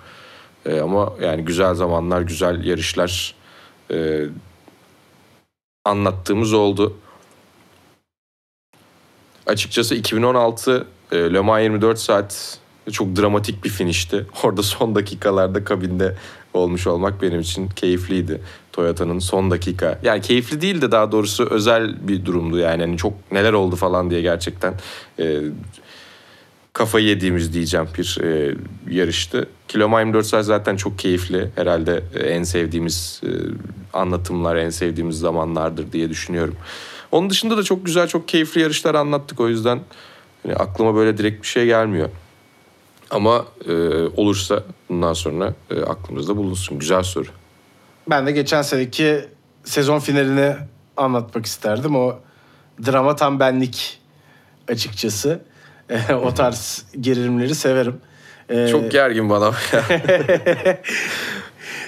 E, 0.66 0.80
ama 0.80 1.12
yani 1.20 1.44
güzel 1.44 1.74
zamanlar, 1.74 2.20
güzel 2.20 2.64
yarışlar 2.64 3.34
anlattığımız 5.86 6.52
oldu. 6.52 6.96
Açıkçası 9.46 9.94
2016 9.94 10.86
e, 11.12 11.16
Le 11.16 11.40
Mans 11.40 11.62
24 11.62 11.98
saat 11.98 12.58
çok 12.92 13.16
dramatik 13.16 13.64
bir 13.64 13.68
finişti. 13.68 14.26
Orada 14.42 14.62
son 14.62 14.94
dakikalarda 14.94 15.64
kabinde 15.64 16.16
olmuş 16.54 16.86
olmak 16.86 17.22
benim 17.22 17.40
için 17.40 17.68
keyifliydi. 17.68 18.40
Toyota'nın 18.72 19.18
son 19.18 19.50
dakika. 19.50 19.98
Yani 20.02 20.20
keyifli 20.22 20.60
değil 20.60 20.82
de 20.82 20.90
daha 20.90 21.12
doğrusu 21.12 21.46
özel 21.50 22.08
bir 22.08 22.24
durumdu 22.24 22.58
yani. 22.58 22.82
Hani 22.82 22.96
çok 22.96 23.12
neler 23.32 23.52
oldu 23.52 23.76
falan 23.76 24.10
diye 24.10 24.20
gerçekten 24.20 24.74
e, 25.18 25.40
kafayı 26.76 27.06
yediğimiz 27.06 27.52
diyeceğim 27.52 27.88
bir 27.98 28.18
e, 28.22 28.54
yarıştı. 28.90 29.48
Kiloma 29.68 30.00
24 30.00 30.26
saat 30.26 30.44
zaten 30.44 30.76
çok 30.76 30.98
keyifli. 30.98 31.50
Herhalde 31.54 32.02
e, 32.14 32.18
en 32.18 32.42
sevdiğimiz 32.42 33.20
e, 33.24 33.30
anlatımlar, 33.92 34.56
en 34.56 34.70
sevdiğimiz 34.70 35.18
zamanlardır 35.18 35.92
diye 35.92 36.10
düşünüyorum. 36.10 36.56
Onun 37.12 37.30
dışında 37.30 37.56
da 37.56 37.62
çok 37.62 37.86
güzel, 37.86 38.08
çok 38.08 38.28
keyifli 38.28 38.60
yarışlar 38.60 38.94
anlattık. 38.94 39.40
O 39.40 39.48
yüzden 39.48 39.80
hani 40.42 40.56
aklıma 40.56 40.94
böyle 40.94 41.18
direkt 41.18 41.42
bir 41.42 41.46
şey 41.48 41.66
gelmiyor. 41.66 42.08
Ama 43.10 43.44
e, 43.68 43.72
olursa 44.16 44.62
bundan 44.88 45.12
sonra 45.12 45.54
e, 45.70 45.80
aklımızda 45.80 46.36
bulunsun. 46.36 46.78
Güzel 46.78 47.02
soru. 47.02 47.28
Ben 48.10 48.26
de 48.26 48.32
geçen 48.32 48.62
seneki 48.62 49.24
sezon 49.64 49.98
finalini 49.98 50.56
anlatmak 50.96 51.46
isterdim. 51.46 51.96
O 51.96 52.18
drama 52.86 53.16
tam 53.16 53.40
benlik 53.40 54.00
açıkçası. 54.68 55.40
E, 55.90 56.14
o 56.14 56.34
tarz 56.34 56.84
gerilimleri 57.00 57.54
severim. 57.54 57.96
E, 58.48 58.68
Çok 58.68 58.90
gergin 58.90 59.30
bana. 59.30 59.52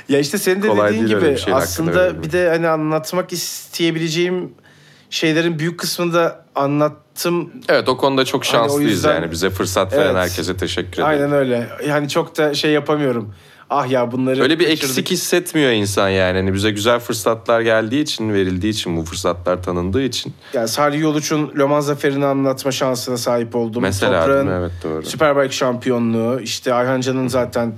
Ya 0.09 0.19
işte 0.19 0.39
senin 0.39 0.63
de 0.63 0.69
Kolay 0.69 0.91
dediğin 0.93 1.07
gibi 1.07 1.37
aslında 1.53 2.23
bir 2.23 2.33
de 2.33 2.49
hani 2.49 2.69
anlatmak 2.69 3.33
isteyebileceğim 3.33 4.53
şeylerin 5.11 5.59
büyük 5.59 5.81
kısmını 5.81 6.15
da 6.15 6.45
anlattım. 6.55 7.53
evet 7.69 7.89
o 7.89 7.97
konuda 7.97 8.25
çok 8.25 8.45
Hani 8.45 8.51
şanslıyız 8.53 8.93
yüzden- 8.93 9.15
yani. 9.15 9.31
Bize 9.31 9.51
fırsat 9.51 9.93
veren 9.93 10.05
Evet. 10.05 10.17
herkese 10.17 10.57
teşekkür 10.57 10.93
ederim. 10.93 11.07
Aynen 11.07 11.33
öyle. 11.33 11.69
Yani 11.89 12.09
çok 12.09 12.39
da 12.39 12.55
şey 12.55 12.71
yapamıyorum. 12.73 13.35
Ah 13.71 13.91
ya 13.91 14.13
bunları 14.13 14.43
Öyle 14.43 14.59
bir 14.59 14.65
kaçırdık. 14.65 14.85
eksik 14.89 15.11
hissetmiyor 15.11 15.71
insan 15.71 16.09
yani. 16.09 16.39
Hani 16.39 16.55
bize 16.55 16.71
güzel 16.71 16.99
fırsatlar 17.01 17.61
geldiği 17.61 18.03
için, 18.03 18.33
verildiği 18.33 18.73
için, 18.73 18.97
bu 18.97 19.05
fırsatlar 19.05 19.63
tanındığı 19.63 20.03
için. 20.03 20.35
Yani 20.55 20.69
Salih 20.69 21.01
Yoluç'un 21.01 21.53
Le 21.59 21.65
Mans 21.65 21.87
zaferini 21.87 22.25
anlatma 22.27 22.73
şansına 22.73 23.17
sahip 23.17 23.57
oldum. 23.57 23.83
Mesela 23.83 24.21
Toprağın 24.21 24.47
evet 24.61 24.73
doğru. 24.85 25.03
Superbike 25.03 25.53
şampiyonluğu. 25.55 26.41
işte 26.41 26.75
Ayhan 26.75 27.01
Can'ın 27.01 27.29
zaten 27.29 27.73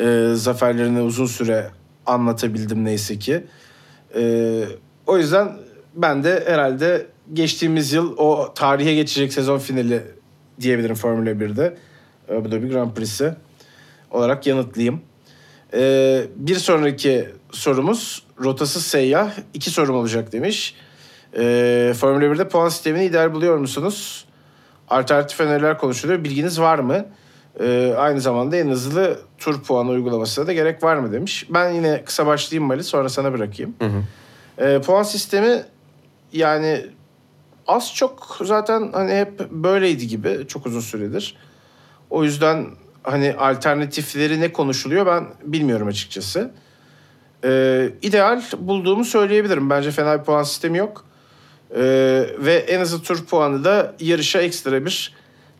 e, 0.00 0.28
zaferlerini 0.34 1.00
uzun 1.00 1.26
süre 1.26 1.70
anlatabildim 2.06 2.84
neyse 2.84 3.18
ki. 3.18 3.44
E, 4.16 4.64
o 5.06 5.18
yüzden 5.18 5.52
ben 5.94 6.24
de 6.24 6.44
herhalde 6.46 7.06
geçtiğimiz 7.32 7.92
yıl 7.92 8.16
o 8.16 8.54
tarihe 8.54 8.94
geçecek 8.94 9.32
sezon 9.32 9.58
finali 9.58 10.02
diyebilirim 10.60 10.94
Formula 10.94 11.30
1'de. 11.30 11.76
Abu 12.32 12.52
Dhabi 12.52 12.68
Grand 12.68 12.92
Prix'si 12.94 13.34
olarak 14.10 14.46
yanıtlayayım. 14.46 15.00
E, 15.74 16.22
bir 16.36 16.56
sonraki 16.56 17.28
sorumuz 17.52 18.22
rotasız 18.40 18.86
seyyah. 18.86 19.32
iki 19.54 19.70
sorum 19.70 19.96
olacak 19.96 20.32
demiş. 20.32 20.74
E, 21.36 21.94
Formula 22.00 22.24
1'de 22.24 22.48
puan 22.48 22.68
sistemini 22.68 23.04
ideal 23.04 23.32
buluyor 23.32 23.58
musunuz? 23.58 24.24
Alternatif 24.88 25.40
öneriler 25.40 25.78
konuşuluyor. 25.78 26.24
Bilginiz 26.24 26.60
var 26.60 26.78
mı? 26.78 27.06
Ee, 27.60 27.94
aynı 27.98 28.20
zamanda 28.20 28.56
en 28.56 28.68
hızlı 28.68 29.20
tur 29.38 29.62
puanı 29.62 29.90
uygulamasına 29.90 30.46
da 30.46 30.52
gerek 30.52 30.82
var 30.82 30.96
mı 30.96 31.12
demiş. 31.12 31.46
Ben 31.50 31.70
yine 31.70 32.04
kısa 32.04 32.26
başlayayım 32.26 32.68
Mali 32.68 32.84
sonra 32.84 33.08
sana 33.08 33.32
bırakayım. 33.32 33.74
Hı 33.78 33.84
hı. 33.84 34.02
Ee, 34.58 34.80
puan 34.80 35.02
sistemi 35.02 35.62
yani 36.32 36.86
az 37.66 37.94
çok 37.94 38.38
zaten 38.44 38.90
hani 38.92 39.14
hep 39.14 39.50
böyleydi 39.50 40.06
gibi 40.06 40.44
çok 40.48 40.66
uzun 40.66 40.80
süredir. 40.80 41.36
O 42.10 42.24
yüzden 42.24 42.66
hani 43.04 43.34
alternatifleri 43.34 44.40
ne 44.40 44.52
konuşuluyor 44.52 45.06
ben 45.06 45.26
bilmiyorum 45.44 45.88
açıkçası. 45.88 46.50
Ee, 47.44 47.90
ideal 48.02 48.42
bulduğumu 48.58 49.04
söyleyebilirim. 49.04 49.70
Bence 49.70 49.90
fena 49.90 50.18
bir 50.18 50.24
puan 50.24 50.42
sistemi 50.42 50.78
yok. 50.78 51.04
Ee, 51.70 51.80
ve 52.38 52.54
en 52.54 52.80
hızlı 52.80 53.02
tur 53.02 53.24
puanı 53.24 53.64
da 53.64 53.94
yarışa 54.00 54.40
ekstra 54.40 54.86
bir 54.86 55.14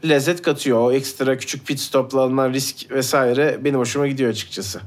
lezzet 0.08 0.42
katıyor. 0.42 0.78
O 0.78 0.92
ekstra 0.92 1.38
küçük 1.38 1.66
pit 1.66 1.80
stopla 1.80 2.20
alınan 2.20 2.52
risk 2.52 2.90
vesaire 2.90 3.58
benim 3.64 3.78
hoşuma 3.78 4.06
gidiyor 4.06 4.30
açıkçası. 4.30 4.80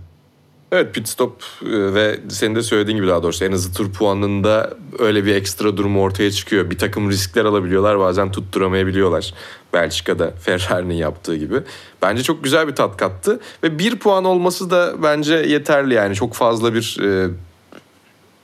Evet 0.72 0.96
pit 0.96 1.08
stop 1.08 1.44
e, 1.66 1.94
ve 1.94 2.20
senin 2.30 2.56
de 2.56 2.62
söylediğin 2.62 2.98
gibi 2.98 3.08
daha 3.08 3.24
doğrusu 3.24 3.46
en 3.46 3.52
hızlı 3.52 3.74
tur 3.74 3.94
puanında 3.94 4.74
öyle 5.00 5.26
bir 5.26 5.36
ekstra 5.36 5.78
durum 5.78 5.98
ortaya 5.98 6.32
çıkıyor. 6.32 6.70
Bir 6.70 6.78
takım 6.78 7.10
riskler 7.10 7.46
alabiliyorlar 7.46 8.00
bazen 8.00 8.32
tutturamayabiliyorlar. 8.32 9.34
Belçika'da 9.74 10.32
Ferrari'nin 10.32 10.94
yaptığı 10.94 11.36
gibi. 11.36 11.62
Bence 12.02 12.24
çok 12.24 12.44
güzel 12.44 12.68
bir 12.68 12.76
tat 12.76 12.98
kattı. 12.98 13.40
Ve 13.64 13.80
bir 13.80 13.96
puan 13.96 14.26
olması 14.26 14.70
da 14.70 15.04
bence 15.04 15.36
yeterli 15.36 15.94
yani. 15.94 16.16
Çok 16.16 16.34
fazla 16.34 16.74
bir 16.74 16.98
e, 17.04 17.30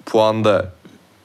puan 0.05 0.43
da 0.43 0.74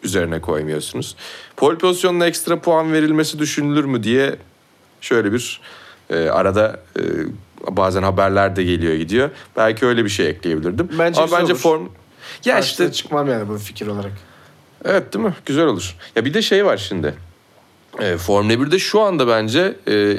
üzerine 0.02 0.40
koymuyorsunuz. 0.40 1.16
Pole 1.56 1.78
pozisyonuna 1.78 2.26
ekstra 2.26 2.60
puan 2.60 2.92
verilmesi 2.92 3.38
düşünülür 3.38 3.84
mü 3.84 4.02
diye 4.02 4.36
şöyle 5.00 5.32
bir 5.32 5.60
e, 6.10 6.28
arada 6.28 6.80
e, 6.98 7.02
bazen 7.70 8.02
haberler 8.02 8.56
de 8.56 8.64
geliyor 8.64 8.94
gidiyor. 8.94 9.30
Belki 9.56 9.86
öyle 9.86 10.04
bir 10.04 10.08
şey 10.10 10.28
ekleyebilirdim. 10.28 10.88
Bence 10.98 11.20
Ama 11.20 11.38
bence 11.40 11.52
olur. 11.52 11.60
form 11.60 11.88
ya 12.44 12.54
Karşısına 12.54 12.86
işte 12.86 12.96
çıkmam 12.96 13.28
yani 13.28 13.48
bu 13.48 13.58
fikir 13.58 13.86
olarak. 13.86 14.12
Evet 14.84 15.14
değil 15.14 15.24
mi? 15.24 15.34
Güzel 15.46 15.66
olur. 15.66 15.96
Ya 16.16 16.24
bir 16.24 16.34
de 16.34 16.42
şey 16.42 16.66
var 16.66 16.76
şimdi. 16.76 17.14
E, 18.00 18.16
Formula 18.16 18.52
1'de 18.52 18.78
şu 18.78 19.00
anda 19.00 19.28
bence 19.28 19.74
e, 19.88 20.18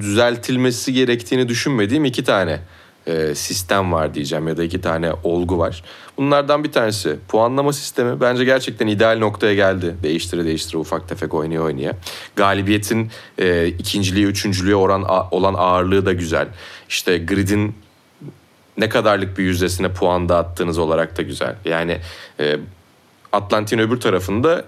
düzeltilmesi 0.00 0.92
gerektiğini 0.92 1.48
düşünmediğim 1.48 2.04
iki 2.04 2.24
tane 2.24 2.60
e, 3.06 3.34
sistem 3.34 3.92
var 3.92 4.14
diyeceğim 4.14 4.48
ya 4.48 4.56
da 4.56 4.62
iki 4.64 4.80
tane 4.80 5.12
olgu 5.24 5.58
var. 5.58 5.82
Bunlardan 6.16 6.64
bir 6.64 6.72
tanesi 6.72 7.16
puanlama 7.28 7.72
sistemi. 7.72 8.20
Bence 8.20 8.44
gerçekten 8.44 8.86
ideal 8.86 9.18
noktaya 9.18 9.54
geldi. 9.54 9.94
Değiştire 10.02 10.44
değiştire 10.44 10.78
ufak 10.78 11.08
tefek 11.08 11.34
oynaya 11.34 11.60
oynaya. 11.62 11.92
Galibiyetin 12.36 13.10
e, 13.38 13.66
ikinciliğe, 13.66 14.26
üçüncülüğe 14.26 14.76
oran, 14.76 15.04
a- 15.08 15.30
olan 15.30 15.54
ağırlığı 15.54 16.06
da 16.06 16.12
güzel. 16.12 16.48
İşte 16.88 17.18
gridin 17.18 17.74
ne 18.78 18.88
kadarlık 18.88 19.38
bir 19.38 19.44
yüzdesine 19.44 19.92
puan 19.92 20.28
dağıttığınız 20.28 20.78
olarak 20.78 21.18
da 21.18 21.22
güzel. 21.22 21.56
Yani 21.64 21.98
e, 22.40 22.56
Atlantik'in 23.34 23.82
öbür 23.82 24.00
tarafında 24.00 24.64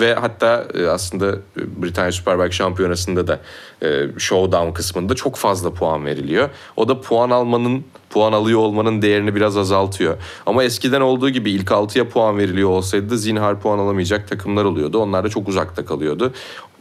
ve 0.00 0.14
hatta 0.14 0.66
e, 0.74 0.86
aslında 0.86 1.36
Britanya 1.56 2.12
Superbike 2.12 2.52
Şampiyonası'nda 2.52 3.26
da 3.26 3.40
e, 3.82 4.06
showdown 4.18 4.72
kısmında 4.72 5.14
çok 5.14 5.36
fazla 5.36 5.72
puan 5.72 6.06
veriliyor. 6.06 6.50
O 6.76 6.88
da 6.88 7.00
puan 7.00 7.30
almanın, 7.30 7.84
puan 8.10 8.32
alıyor 8.32 8.58
olmanın 8.58 9.02
değerini 9.02 9.34
biraz 9.34 9.56
azaltıyor. 9.56 10.16
Ama 10.46 10.64
eskiden 10.64 11.00
olduğu 11.00 11.30
gibi 11.30 11.50
ilk 11.50 11.68
6'ya 11.68 12.08
puan 12.08 12.38
veriliyor 12.38 12.70
olsaydı 12.70 13.18
zinhar 13.18 13.60
puan 13.60 13.78
alamayacak 13.78 14.28
takımlar 14.28 14.64
oluyordu. 14.64 14.98
Onlar 14.98 15.24
da 15.24 15.28
çok 15.28 15.48
uzakta 15.48 15.84
kalıyordu 15.84 16.32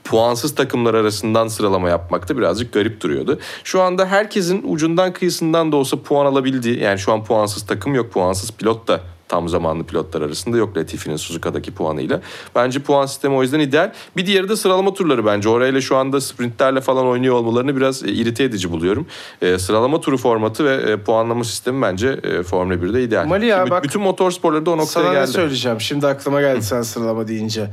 puansız 0.03 0.55
takımlar 0.55 0.93
arasından 0.93 1.47
sıralama 1.47 1.89
yapmak 1.89 2.29
da 2.29 2.37
birazcık 2.37 2.73
garip 2.73 3.01
duruyordu. 3.01 3.39
Şu 3.63 3.81
anda 3.81 4.05
herkesin 4.05 4.63
ucundan 4.67 5.13
kıyısından 5.13 5.71
da 5.71 5.75
olsa 5.75 6.01
puan 6.01 6.25
alabildiği 6.25 6.79
yani 6.79 6.99
şu 6.99 7.13
an 7.13 7.23
puansız 7.23 7.65
takım 7.65 7.95
yok 7.95 8.11
puansız 8.11 8.51
pilot 8.51 8.87
da 8.87 9.01
tam 9.29 9.49
zamanlı 9.49 9.83
pilotlar 9.83 10.21
arasında. 10.21 10.57
Yok 10.57 10.77
Latifi'nin 10.77 11.15
Suzuka'daki 11.15 11.71
puanıyla. 11.71 12.21
Bence 12.55 12.79
puan 12.79 13.05
sistemi 13.05 13.35
o 13.35 13.41
yüzden 13.41 13.59
ideal. 13.59 13.93
Bir 14.17 14.25
diğeri 14.25 14.49
de 14.49 14.55
sıralama 14.55 14.93
turları 14.93 15.25
bence. 15.25 15.49
Orayla 15.49 15.81
şu 15.81 15.95
anda 15.97 16.21
sprintlerle 16.21 16.81
falan 16.81 17.05
oynuyor 17.05 17.35
olmalarını 17.35 17.75
biraz 17.75 18.03
e, 18.03 18.07
irite 18.11 18.43
edici 18.43 18.71
buluyorum. 18.71 19.07
E, 19.41 19.59
sıralama 19.59 20.01
turu 20.01 20.17
formatı 20.17 20.65
ve 20.65 20.91
e, 20.91 20.97
puanlama 20.97 21.43
sistemi 21.43 21.81
bence 21.81 22.07
e, 22.23 22.43
Formula 22.43 22.73
1'de 22.75 23.03
ideal. 23.03 23.25
Mali 23.25 23.45
ya, 23.45 23.65
Ki 23.65 23.71
bak- 23.71 23.83
bütün 23.83 24.01
motorsporları 24.01 24.65
da 24.65 24.71
o 24.71 24.77
noktaya 24.77 25.03
Sana 25.03 25.13
ne 25.13 25.19
geldi. 25.19 25.31
söyleyeceğim? 25.31 25.81
Şimdi 25.81 26.07
aklıma 26.07 26.41
geldi 26.41 26.63
sen 26.63 26.81
sıralama 26.81 27.27
deyince. 27.27 27.69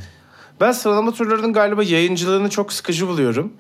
Ben 0.61 0.72
sıralama 0.72 1.12
turlarının 1.12 1.52
galiba 1.52 1.82
yayıncılığını 1.82 2.50
çok 2.50 2.72
sıkıcı 2.72 3.09
buluyorum. 3.09 3.52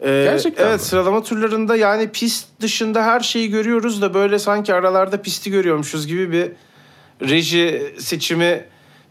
Ee, 0.00 0.26
Gerçekten 0.30 0.66
Evet 0.66 0.80
mi? 0.80 0.86
sıralama 0.86 1.22
turlarında 1.22 1.76
yani 1.76 2.08
pist 2.08 2.46
dışında 2.60 3.02
her 3.02 3.20
şeyi 3.20 3.50
görüyoruz 3.50 4.02
da 4.02 4.14
böyle 4.14 4.38
sanki 4.38 4.74
aralarda 4.74 5.22
pisti 5.22 5.50
görüyormuşuz 5.50 6.06
gibi 6.06 6.32
bir 6.32 6.52
reji 7.22 7.92
seçimi, 7.98 8.64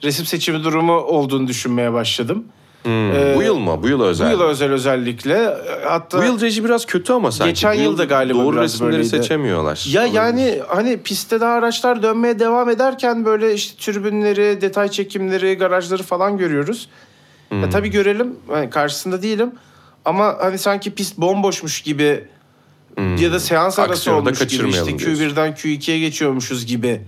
resim 0.03 0.25
seçimi 0.25 0.63
durumu 0.63 0.93
olduğunu 0.93 1.47
düşünmeye 1.47 1.93
başladım. 1.93 2.45
Hmm, 2.83 3.11
Ee, 3.11 3.33
bu 3.35 3.41
yıl 3.41 3.57
mı? 3.57 3.83
Bu 3.83 3.87
yıl 3.87 4.01
özel. 4.01 4.27
Bu 4.27 4.31
yıl 4.31 4.41
özel 4.41 4.71
özellikle 4.71 5.53
hatta 5.87 6.17
Bu 6.21 6.23
yıl 6.23 6.41
reji 6.41 6.63
biraz 6.65 6.85
kötü 6.85 7.13
ama 7.13 7.31
sanki. 7.31 7.49
Geçen 7.53 7.73
yıl 7.73 7.97
da 7.97 8.03
galiba 8.03 8.39
Doğru 8.39 8.55
biraz 8.55 8.63
resimleri 8.73 8.91
böyleydi. 8.93 9.09
seçemiyorlar. 9.09 9.85
Ya 9.91 10.01
Olabilir. 10.01 10.15
yani 10.17 10.59
hani 10.67 10.97
pistte 11.01 11.39
daha 11.41 11.53
araçlar 11.53 12.03
dönmeye 12.03 12.39
devam 12.39 12.69
ederken 12.69 13.25
böyle 13.25 13.53
işte 13.53 13.77
türbünleri, 13.77 14.61
detay 14.61 14.89
çekimleri, 14.91 15.53
garajları 15.55 16.03
falan 16.03 16.37
görüyoruz. 16.37 16.89
Hmm. 17.49 17.61
Ya 17.61 17.69
tabii 17.69 17.89
görelim. 17.89 18.35
Hani 18.47 18.69
karşısında 18.69 19.21
değilim. 19.21 19.51
Ama 20.05 20.35
hani 20.39 20.57
sanki 20.57 20.91
pist 20.95 21.17
bomboşmuş 21.17 21.81
gibi 21.81 22.23
ya 23.19 23.31
da 23.31 23.39
seans 23.39 23.79
arası 23.79 23.85
Hmm. 23.85 23.91
Aksiyonu 23.91 24.17
olmuş 24.19 24.29
gibi 24.31 24.33
işte 24.33 24.57
kaçırmayalım 24.57 24.99
diyorsun. 24.99 25.23
Q1'den 25.23 25.53
Q2'ye 25.53 25.99
geçiyormuşuz 25.99 26.65
gibi 26.65 27.01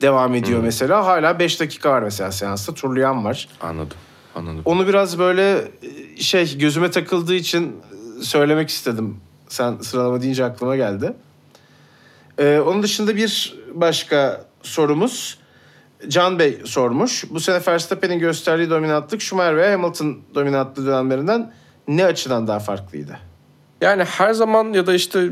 devam 0.00 0.34
ediyor 0.34 0.58
Hmm. 0.58 0.64
mesela. 0.66 1.06
Hala 1.06 1.38
5 1.38 1.60
dakika 1.60 1.90
var 1.90 2.02
mesela 2.02 2.32
seansta. 2.32 2.74
Turlayan 2.74 3.24
var. 3.24 3.48
Anladım. 3.60 3.96
Anladım. 4.34 4.62
Onu 4.64 4.88
biraz 4.88 5.18
böyle 5.18 5.52
e, 6.16 6.20
şey 6.22 6.58
gözüme 6.58 6.90
takıldığı 6.90 7.34
için 7.34 7.76
e, 8.20 8.22
söylemek 8.22 8.68
istedim. 8.68 9.16
Sen 9.48 9.76
sıralama 9.78 10.22
deyince 10.22 10.44
aklıma 10.44 10.76
geldi. 10.76 11.12
Ee, 12.38 12.58
onun 12.66 12.82
dışında 12.82 13.16
bir 13.16 13.54
başka 13.74 14.44
sorumuz. 14.62 15.38
Can 16.08 16.38
Bey 16.38 16.60
sormuş. 16.64 17.24
Bu 17.30 17.40
sene 17.40 17.60
Verstappen'in 17.68 18.18
gösterdiği 18.18 18.70
dominantlık 18.70 19.22
Schumacher 19.22 19.56
ve 19.56 19.70
Hamilton 19.72 20.18
dominantlı 20.34 20.86
dönemlerinden 20.86 21.52
ne 21.88 22.04
açıdan 22.04 22.46
daha 22.46 22.58
farklıydı? 22.58 23.18
Yani 23.80 24.04
her 24.04 24.32
zaman 24.32 24.72
ya 24.72 24.86
da 24.86 24.94
işte 24.94 25.28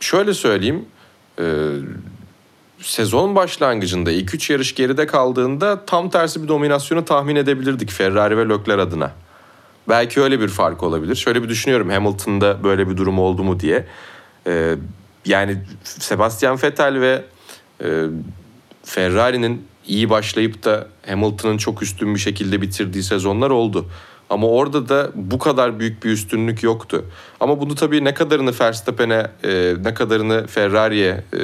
şöyle 0.00 0.34
söyleyeyim. 0.34 0.84
e, 1.38 1.44
sezon 2.80 3.34
başlangıcında 3.34 4.10
ilk 4.10 4.34
üç 4.34 4.50
yarış 4.50 4.74
geride 4.74 5.06
kaldığında 5.06 5.86
tam 5.86 6.10
tersi 6.10 6.42
bir 6.42 6.48
dominasyonu 6.48 7.04
tahmin 7.04 7.36
edebilirdik 7.36 7.90
Ferrari 7.90 8.38
ve 8.38 8.48
Leclerc 8.48 8.82
adına. 8.82 9.12
Belki 9.88 10.20
öyle 10.20 10.40
bir 10.40 10.48
fark 10.48 10.82
olabilir. 10.82 11.14
Şöyle 11.14 11.42
bir 11.42 11.48
düşünüyorum 11.48 11.90
Hamilton'da 11.90 12.64
böyle 12.64 12.88
bir 12.88 12.96
durum 12.96 13.18
oldu 13.18 13.44
mu 13.44 13.60
diye. 13.60 13.86
E, 14.46 14.74
yani 15.26 15.58
Sebastian 15.84 16.58
Vettel 16.62 17.00
ve 17.00 17.24
e, 17.84 18.04
Ferrari'nin 18.84 19.66
iyi 19.86 20.10
başlayıp 20.10 20.64
da 20.64 20.88
Hamilton'ın 21.06 21.56
çok 21.56 21.82
üstün 21.82 22.14
bir 22.14 22.20
şekilde 22.20 22.62
bitirdiği 22.62 23.02
sezonlar 23.02 23.50
oldu. 23.50 23.86
Ama 24.30 24.46
orada 24.46 24.88
da 24.88 25.10
bu 25.14 25.38
kadar 25.38 25.80
büyük 25.80 26.04
bir 26.04 26.10
üstünlük 26.10 26.62
yoktu. 26.62 27.04
Ama 27.40 27.60
bunu 27.60 27.74
tabii 27.74 28.04
ne 28.04 28.14
kadarını 28.14 28.52
Verstappen'e, 28.60 29.30
e, 29.44 29.74
ne 29.84 29.94
kadarını 29.94 30.46
Ferrari'ye 30.46 31.24
e, 31.32 31.38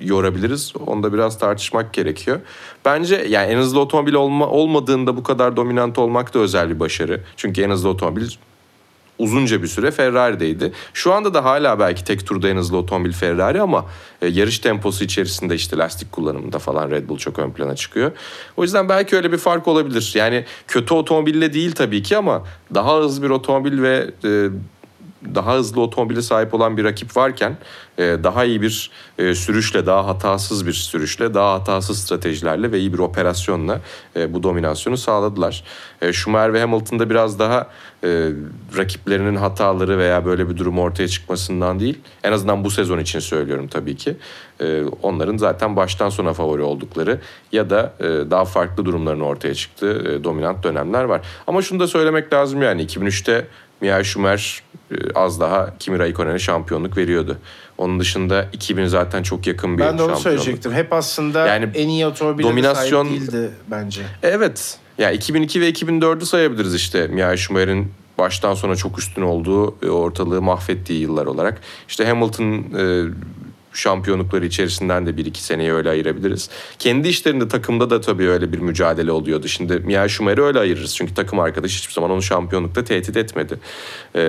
yorabiliriz. 0.00 0.72
Onda 0.86 1.12
biraz 1.12 1.38
tartışmak 1.38 1.92
gerekiyor. 1.92 2.40
Bence 2.84 3.26
yani 3.28 3.52
en 3.52 3.58
hızlı 3.58 3.80
otomobil 3.80 4.14
olma, 4.14 4.46
olmadığında 4.46 5.16
bu 5.16 5.22
kadar 5.22 5.56
dominant 5.56 5.98
olmak 5.98 6.34
da 6.34 6.38
özel 6.38 6.70
bir 6.70 6.80
başarı. 6.80 7.20
Çünkü 7.36 7.62
en 7.62 7.70
hızlı 7.70 7.88
otomobil 7.88 8.28
uzunca 9.18 9.62
bir 9.62 9.68
süre 9.68 9.90
Ferrari'deydi. 9.90 10.72
Şu 10.94 11.12
anda 11.12 11.34
da 11.34 11.44
hala 11.44 11.78
belki 11.78 12.04
tek 12.04 12.26
turda 12.26 12.48
en 12.48 12.56
hızlı 12.56 12.76
otomobil 12.76 13.12
Ferrari 13.12 13.60
ama 13.60 13.86
e, 14.22 14.26
yarış 14.26 14.58
temposu 14.58 15.04
içerisinde 15.04 15.54
işte 15.54 15.76
lastik 15.78 16.12
kullanımında 16.12 16.58
falan 16.58 16.90
Red 16.90 17.08
Bull 17.08 17.18
çok 17.18 17.38
ön 17.38 17.50
plana 17.50 17.76
çıkıyor. 17.76 18.12
O 18.56 18.62
yüzden 18.62 18.88
belki 18.88 19.16
öyle 19.16 19.32
bir 19.32 19.38
fark 19.38 19.68
olabilir. 19.68 20.12
Yani 20.14 20.44
kötü 20.68 20.94
otomobille 20.94 21.52
değil 21.52 21.72
tabii 21.72 22.02
ki 22.02 22.16
ama 22.16 22.44
daha 22.74 22.98
hızlı 22.98 23.22
bir 23.22 23.30
otomobil 23.30 23.82
ve 23.82 24.10
e, 24.24 24.48
daha 25.34 25.54
hızlı 25.54 25.80
otomobile 25.80 26.22
sahip 26.22 26.54
olan 26.54 26.76
bir 26.76 26.84
rakip 26.84 27.16
varken 27.16 27.56
e, 27.98 28.02
daha 28.02 28.44
iyi 28.44 28.62
bir 28.62 28.90
e, 29.18 29.34
sürüşle, 29.34 29.86
daha 29.86 30.06
hatasız 30.06 30.66
bir 30.66 30.72
sürüşle, 30.72 31.34
daha 31.34 31.54
hatasız 31.54 31.98
stratejilerle 31.98 32.72
ve 32.72 32.78
iyi 32.78 32.92
bir 32.92 32.98
operasyonla 32.98 33.80
e, 34.16 34.34
bu 34.34 34.42
dominasyonu 34.42 34.96
sağladılar. 34.96 35.64
Schumacher 36.12 36.52
ve 36.52 36.60
Hamilton'da 36.60 37.10
biraz 37.10 37.38
daha 37.38 37.66
rakiplerinin 38.76 39.36
hataları 39.36 39.98
veya 39.98 40.24
böyle 40.24 40.48
bir 40.48 40.56
durum 40.56 40.78
ortaya 40.78 41.08
çıkmasından 41.08 41.80
değil, 41.80 41.98
en 42.24 42.32
azından 42.32 42.64
bu 42.64 42.70
sezon 42.70 42.98
için 42.98 43.18
söylüyorum 43.18 43.68
tabii 43.68 43.96
ki. 43.96 44.16
Onların 45.02 45.36
zaten 45.36 45.76
baştan 45.76 46.08
sona 46.08 46.32
favori 46.32 46.62
oldukları 46.62 47.20
ya 47.52 47.70
da 47.70 47.92
daha 48.30 48.44
farklı 48.44 48.84
durumların 48.84 49.20
ortaya 49.20 49.54
çıktığı 49.54 50.24
dominant 50.24 50.64
dönemler 50.64 51.04
var. 51.04 51.20
Ama 51.46 51.62
şunu 51.62 51.80
da 51.80 51.86
söylemek 51.86 52.32
lazım 52.32 52.62
yani 52.62 52.86
2003'te 52.86 53.46
Michael 53.80 54.04
Schumacher 54.04 54.62
e, 54.90 54.94
az 55.14 55.40
daha 55.40 55.78
Kimi 55.78 55.98
Raikkonen'e 55.98 56.38
şampiyonluk 56.38 56.96
veriyordu. 56.96 57.38
Onun 57.78 58.00
dışında 58.00 58.46
2000 58.52 58.86
zaten 58.86 59.22
çok 59.22 59.46
yakın 59.46 59.78
bir 59.78 59.82
Ben 59.82 59.86
de 59.98 60.02
onu 60.02 60.10
şampiyonluk. 60.10 60.22
söyleyecektim. 60.22 60.72
Hep 60.72 60.92
aslında 60.92 61.46
Yani 61.46 61.70
en 61.74 61.88
iyi 61.88 62.06
otomobile 62.06 62.46
dominasyon- 62.46 63.04
de 63.06 63.08
sahip 63.10 63.32
değildi 63.32 63.50
bence. 63.70 64.02
Evet. 64.22 64.78
Ya 64.98 65.10
2002 65.10 65.60
ve 65.60 65.68
2004'ü 65.68 66.26
sayabiliriz 66.26 66.74
işte 66.74 67.06
Michael 67.06 67.36
Schumacher'in 67.36 67.92
baştan 68.18 68.54
sona 68.54 68.76
çok 68.76 68.98
üstün 68.98 69.22
olduğu, 69.22 69.76
e, 69.86 69.88
ortalığı 69.90 70.42
mahvettiği 70.42 71.00
yıllar 71.00 71.26
olarak. 71.26 71.60
İşte 71.88 72.06
Hamilton 72.06 72.44
e, 72.78 73.04
şampiyonlukları 73.78 74.46
içerisinden 74.46 75.06
de 75.06 75.16
bir 75.16 75.26
iki 75.26 75.42
seneyi 75.42 75.72
öyle 75.72 75.90
ayırabiliriz. 75.90 76.50
Kendi 76.78 77.08
işlerinde 77.08 77.48
takımda 77.48 77.90
da 77.90 78.00
tabii 78.00 78.28
öyle 78.28 78.52
bir 78.52 78.58
mücadele 78.58 79.12
oluyordu. 79.12 79.48
Şimdi 79.48 79.72
Michael 79.72 80.08
Schumacher'i 80.08 80.42
öyle 80.42 80.58
ayırırız. 80.58 80.96
Çünkü 80.96 81.14
takım 81.14 81.40
arkadaşı 81.40 81.78
hiçbir 81.78 81.92
zaman 81.92 82.10
onu 82.10 82.22
şampiyonlukta 82.22 82.84
tehdit 82.84 83.16
etmedi. 83.16 83.58
Ee, 84.14 84.20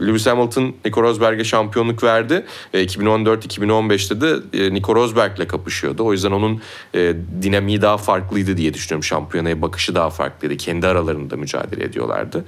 Lewis 0.00 0.26
Hamilton 0.26 0.74
Nico 0.84 1.02
Rosberg'e 1.02 1.44
şampiyonluk 1.44 2.02
verdi. 2.02 2.44
Ee, 2.74 2.84
2014-2015'te 2.84 4.20
de 4.20 4.64
e, 4.64 4.74
Nico 4.74 4.94
Rosberg'le 4.94 5.48
kapışıyordu. 5.48 6.04
O 6.04 6.12
yüzden 6.12 6.30
onun 6.30 6.62
e, 6.94 7.14
dinamiği 7.42 7.82
daha 7.82 7.96
farklıydı 7.96 8.56
diye 8.56 8.74
düşünüyorum. 8.74 9.04
Şampiyonaya 9.04 9.62
bakışı 9.62 9.94
daha 9.94 10.10
farklıydı. 10.10 10.56
Kendi 10.56 10.86
aralarında 10.86 11.36
mücadele 11.36 11.84
ediyorlardı. 11.84 12.44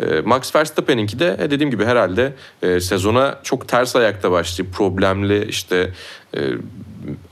E, 0.00 0.20
Max 0.20 0.54
Verstappen'inki 0.56 1.18
de 1.18 1.36
e, 1.40 1.50
dediğim 1.50 1.70
gibi 1.70 1.84
herhalde 1.84 2.32
e, 2.62 2.80
sezona 2.80 3.38
çok 3.42 3.68
ters 3.68 3.96
ayakta 3.96 4.32
başlayıp 4.32 4.74
problemli 4.74 5.46
işte 5.48 5.91
e, 6.36 6.40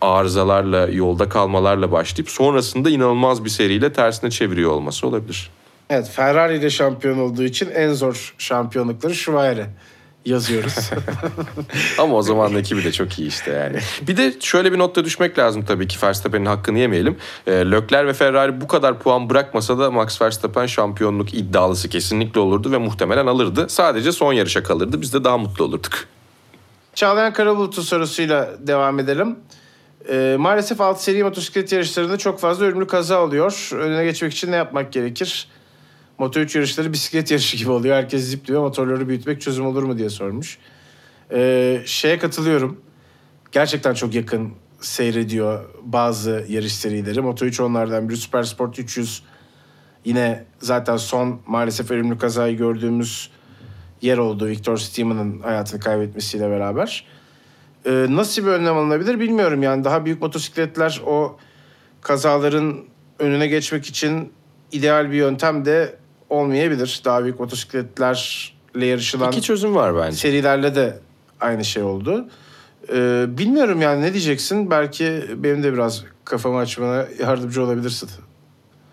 arızalarla 0.00 0.88
yolda 0.88 1.28
kalmalarla 1.28 1.92
başlayıp 1.92 2.30
sonrasında 2.30 2.90
inanılmaz 2.90 3.44
bir 3.44 3.50
seriyle 3.50 3.92
tersine 3.92 4.30
çeviriyor 4.30 4.70
olması 4.70 5.06
olabilir. 5.06 5.50
Evet 5.90 6.08
Ferrari 6.08 6.56
ile 6.56 6.70
şampiyon 6.70 7.18
olduğu 7.18 7.42
için 7.42 7.70
en 7.70 7.92
zor 7.92 8.34
şampiyonlukları 8.38 9.14
Schumacher'e 9.14 9.66
yazıyoruz. 10.24 10.90
Ama 11.98 12.16
o 12.16 12.22
zaman 12.22 12.54
ekibi 12.54 12.84
de 12.84 12.92
çok 12.92 13.18
iyi 13.18 13.28
işte 13.28 13.50
yani. 13.50 13.78
Bir 14.08 14.16
de 14.16 14.34
şöyle 14.40 14.72
bir 14.72 14.78
notta 14.78 15.04
düşmek 15.04 15.38
lazım 15.38 15.64
tabii 15.64 15.88
ki 15.88 15.96
Verstappen'in 16.02 16.46
hakkını 16.46 16.78
yemeyelim. 16.78 17.16
E, 17.46 17.52
Leclerc 17.52 18.06
ve 18.06 18.12
Ferrari 18.12 18.60
bu 18.60 18.68
kadar 18.68 18.98
puan 18.98 19.30
bırakmasa 19.30 19.78
da 19.78 19.90
Max 19.90 20.22
Verstappen 20.22 20.66
şampiyonluk 20.66 21.34
iddialısı 21.34 21.88
kesinlikle 21.88 22.40
olurdu 22.40 22.72
ve 22.72 22.78
muhtemelen 22.78 23.26
alırdı. 23.26 23.68
Sadece 23.68 24.12
son 24.12 24.32
yarışa 24.32 24.62
kalırdı. 24.62 25.00
Biz 25.00 25.14
de 25.14 25.24
daha 25.24 25.38
mutlu 25.38 25.64
olurduk. 25.64 25.92
Çağlayan 27.00 27.32
Karabulut'un 27.32 27.82
sorusuyla 27.82 28.50
devam 28.66 28.98
edelim. 28.98 29.38
Ee, 30.08 30.36
maalesef 30.38 30.80
alt 30.80 31.00
seri 31.00 31.24
motosiklet 31.24 31.72
yarışlarında 31.72 32.18
çok 32.18 32.40
fazla 32.40 32.64
ölümlü 32.64 32.86
kaza 32.86 33.22
oluyor. 33.22 33.70
Önüne 33.74 34.04
geçmek 34.04 34.32
için 34.32 34.52
ne 34.52 34.56
yapmak 34.56 34.92
gerekir? 34.92 35.48
Moto 36.18 36.40
3 36.40 36.56
yarışları 36.56 36.92
bisiklet 36.92 37.30
yarışı 37.30 37.56
gibi 37.56 37.70
oluyor. 37.70 37.96
Herkes 37.96 38.22
zipliyor. 38.22 38.60
Motorları 38.60 39.08
büyütmek 39.08 39.40
çözüm 39.40 39.66
olur 39.66 39.82
mu 39.82 39.98
diye 39.98 40.08
sormuş. 40.08 40.58
Ee, 41.32 41.82
şeye 41.86 42.18
katılıyorum. 42.18 42.80
Gerçekten 43.52 43.94
çok 43.94 44.14
yakın 44.14 44.52
seyrediyor 44.80 45.64
bazı 45.82 46.44
yarış 46.48 46.74
serileri. 46.74 47.20
Moto 47.20 47.44
3 47.44 47.60
onlardan 47.60 48.08
biri. 48.08 48.16
Super 48.16 48.42
Sport 48.42 48.78
300 48.78 49.22
yine 50.04 50.44
zaten 50.58 50.96
son 50.96 51.40
maalesef 51.46 51.90
ölümlü 51.90 52.18
kazayı 52.18 52.56
gördüğümüz 52.56 53.30
yer 54.02 54.18
oldu 54.18 54.46
Victor 54.46 54.76
Steeman'ın 54.76 55.40
hayatını 55.40 55.80
kaybetmesiyle 55.80 56.50
beraber. 56.50 57.04
Ee, 57.86 58.06
nasıl 58.10 58.42
bir 58.42 58.48
önlem 58.48 58.76
alınabilir 58.76 59.20
bilmiyorum. 59.20 59.62
Yani 59.62 59.84
daha 59.84 60.04
büyük 60.04 60.22
motosikletler 60.22 61.02
o 61.06 61.38
kazaların 62.00 62.76
önüne 63.18 63.46
geçmek 63.46 63.86
için 63.86 64.32
ideal 64.72 65.10
bir 65.10 65.16
yöntem 65.16 65.64
de 65.64 65.96
olmayabilir. 66.28 67.00
Daha 67.04 67.22
büyük 67.24 67.40
motosikletlerle 67.40 68.86
yarışılan 68.86 69.32
İki 69.32 69.42
çözüm 69.42 69.74
var 69.74 69.96
bence. 69.96 70.16
serilerle 70.16 70.74
de 70.74 70.98
aynı 71.40 71.64
şey 71.64 71.82
oldu. 71.82 72.28
Ee, 72.92 73.24
bilmiyorum 73.28 73.80
yani 73.82 74.02
ne 74.02 74.12
diyeceksin? 74.12 74.70
Belki 74.70 75.24
benim 75.36 75.62
de 75.62 75.72
biraz 75.72 76.04
kafamı 76.24 76.58
açmana 76.58 77.06
yardımcı 77.20 77.64
olabilirsin. 77.64 78.10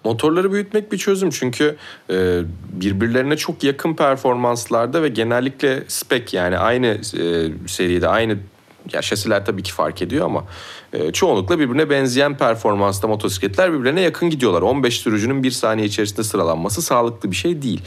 Motorları 0.07 0.51
büyütmek 0.51 0.91
bir 0.91 0.97
çözüm 0.97 1.29
çünkü 1.29 1.75
e, 2.09 2.41
birbirlerine 2.71 3.37
çok 3.37 3.63
yakın 3.63 3.93
performanslarda 3.93 5.03
ve 5.03 5.09
genellikle 5.09 5.83
spek 5.87 6.33
yani 6.33 6.57
aynı 6.57 6.87
e, 6.87 7.51
seride 7.67 8.07
aynı 8.07 8.37
ya 8.93 9.01
şasiler 9.01 9.45
tabii 9.45 9.63
ki 9.63 9.73
fark 9.73 10.01
ediyor 10.01 10.25
ama 10.25 10.43
e, 10.93 11.11
çoğunlukla 11.11 11.59
birbirine 11.59 11.89
benzeyen 11.89 12.37
performansta 12.37 13.07
motosikletler 13.07 13.73
birbirine 13.73 14.01
yakın 14.01 14.29
gidiyorlar. 14.29 14.61
15 14.61 14.97
sürücünün 14.97 15.43
bir 15.43 15.51
saniye 15.51 15.87
içerisinde 15.87 16.23
sıralanması 16.23 16.81
sağlıklı 16.81 17.31
bir 17.31 17.35
şey 17.35 17.61
değil. 17.61 17.81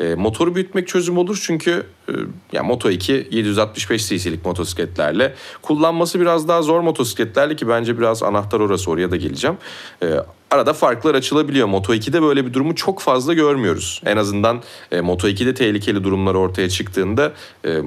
E, 0.00 0.14
motoru 0.14 0.54
büyütmek 0.54 0.88
çözüm 0.88 1.18
olur 1.18 1.42
çünkü 1.46 1.86
e, 2.08 2.12
ya 2.52 2.62
Moto 2.62 2.90
2 2.90 3.28
765 3.30 4.08
cc'lik 4.08 4.44
motosikletlerle 4.44 5.34
kullanması 5.62 6.20
biraz 6.20 6.48
daha 6.48 6.62
zor 6.62 6.80
motosikletlerle 6.80 7.56
ki 7.56 7.68
bence 7.68 7.98
biraz 7.98 8.22
anahtar 8.22 8.60
orası 8.60 8.90
oraya 8.90 9.10
da 9.10 9.16
geleceğim. 9.16 9.56
E, 10.02 10.06
arada 10.50 10.72
farklar 10.72 11.14
açılabiliyor. 11.14 11.66
Moto 11.66 11.94
2'de 11.94 12.22
böyle 12.22 12.46
bir 12.46 12.52
durumu 12.52 12.74
çok 12.74 13.00
fazla 13.00 13.34
görmüyoruz. 13.34 14.02
En 14.06 14.16
azından 14.16 14.62
e, 14.92 15.00
Moto 15.00 15.28
2'de 15.28 15.54
tehlikeli 15.54 16.04
durumlar 16.04 16.34
ortaya 16.34 16.68
çıktığında 16.68 17.32
e, 17.64 17.80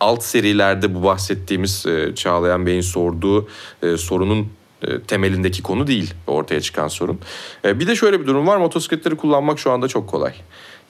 alt 0.00 0.22
serilerde 0.22 0.94
bu 0.94 1.02
bahsettiğimiz 1.02 1.86
e, 1.86 2.14
Çağlayan 2.14 2.66
Bey'in 2.66 2.80
sorduğu 2.80 3.48
e, 3.82 3.96
sorunun 3.96 4.48
e, 4.82 5.00
temelindeki 5.00 5.62
konu 5.62 5.86
değil 5.86 6.14
ortaya 6.26 6.60
çıkan 6.60 6.88
sorun. 6.88 7.20
E, 7.64 7.80
bir 7.80 7.86
de 7.86 7.96
şöyle 7.96 8.20
bir 8.20 8.26
durum 8.26 8.46
var. 8.46 8.56
Motosikletleri 8.56 9.16
kullanmak 9.16 9.58
şu 9.58 9.70
anda 9.70 9.88
çok 9.88 10.08
kolay. 10.08 10.34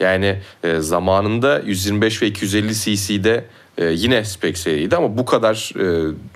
Yani 0.01 0.39
e, 0.65 0.81
zamanında 0.81 1.63
125 1.67 2.23
ve 2.23 2.27
250 2.27 2.75
cc'de 2.75 3.45
yine 3.91 4.25
spek 4.25 4.59
seriydi 4.59 4.97
ama 4.97 5.19
bu 5.19 5.25
kadar 5.25 5.73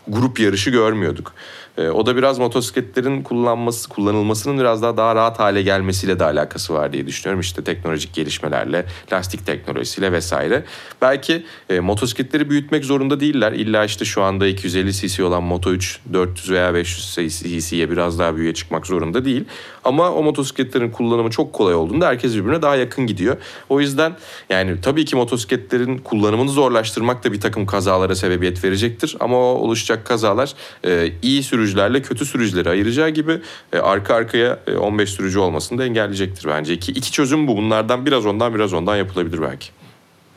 grup 0.08 0.40
yarışı 0.40 0.70
görmüyorduk. 0.70 1.34
E, 1.78 1.88
o 1.88 2.06
da 2.06 2.16
biraz 2.16 2.38
motosikletlerin 2.38 3.22
kullanması, 3.22 3.88
kullanılmasının 3.88 4.58
biraz 4.58 4.82
daha 4.82 4.96
daha 4.96 5.14
rahat 5.14 5.38
hale 5.38 5.62
gelmesiyle 5.62 6.18
de 6.18 6.24
alakası 6.24 6.74
var 6.74 6.92
diye 6.92 7.06
düşünüyorum. 7.06 7.40
İşte 7.40 7.64
teknolojik 7.64 8.14
gelişmelerle, 8.14 8.86
lastik 9.12 9.46
teknolojisiyle 9.46 10.12
vesaire. 10.12 10.64
Belki 11.02 11.46
e, 11.70 11.80
motosikletleri 11.80 12.50
büyütmek 12.50 12.84
zorunda 12.84 13.20
değiller. 13.20 13.52
İlla 13.52 13.84
işte 13.84 14.04
şu 14.04 14.22
anda 14.22 14.46
250 14.46 14.92
cc 14.92 15.24
olan 15.24 15.42
Moto 15.42 15.72
3 15.72 16.00
400 16.12 16.50
veya 16.50 16.74
500 16.74 17.16
cc'ye 17.42 17.90
biraz 17.90 18.18
daha 18.18 18.36
büyüğe 18.36 18.54
çıkmak 18.54 18.86
zorunda 18.86 19.24
değil. 19.24 19.44
Ama 19.84 20.10
o 20.10 20.22
motosikletlerin 20.22 20.90
kullanımı 20.90 21.30
çok 21.30 21.52
kolay 21.52 21.74
olduğunda 21.74 22.06
herkes 22.06 22.34
birbirine 22.34 22.62
daha 22.62 22.76
yakın 22.76 23.06
gidiyor. 23.06 23.36
O 23.68 23.80
yüzden 23.80 24.16
yani 24.50 24.80
tabii 24.80 25.04
ki 25.04 25.16
motosikletlerin 25.16 25.98
kullanımını 25.98 26.50
zorlaştırmak 26.50 27.24
da 27.24 27.32
bir 27.32 27.40
takım 27.40 27.66
kazalara 27.66 28.14
sebebiyet 28.14 28.64
verecektir. 28.64 29.16
Ama 29.20 29.36
o 29.36 29.40
oluşacak 29.40 30.06
kazalar 30.06 30.54
e, 30.84 31.12
iyi 31.22 31.42
sürücülerle 31.62 32.02
kötü 32.02 32.24
sürücüleri 32.26 32.68
ayıracağı 32.68 33.08
gibi 33.08 33.40
e, 33.72 33.78
arka 33.78 34.14
arkaya 34.14 34.58
e, 34.66 34.76
15 34.76 35.10
sürücü 35.10 35.38
olmasını 35.38 35.78
da 35.78 35.84
engelleyecektir 35.84 36.48
bence. 36.48 36.74
İki, 36.74 36.92
iki 36.92 37.12
çözüm 37.12 37.46
bu. 37.48 37.56
Bunlardan 37.56 38.06
biraz 38.06 38.26
ondan 38.26 38.54
biraz 38.54 38.72
ondan 38.72 38.96
yapılabilir 38.96 39.42
belki. 39.42 39.68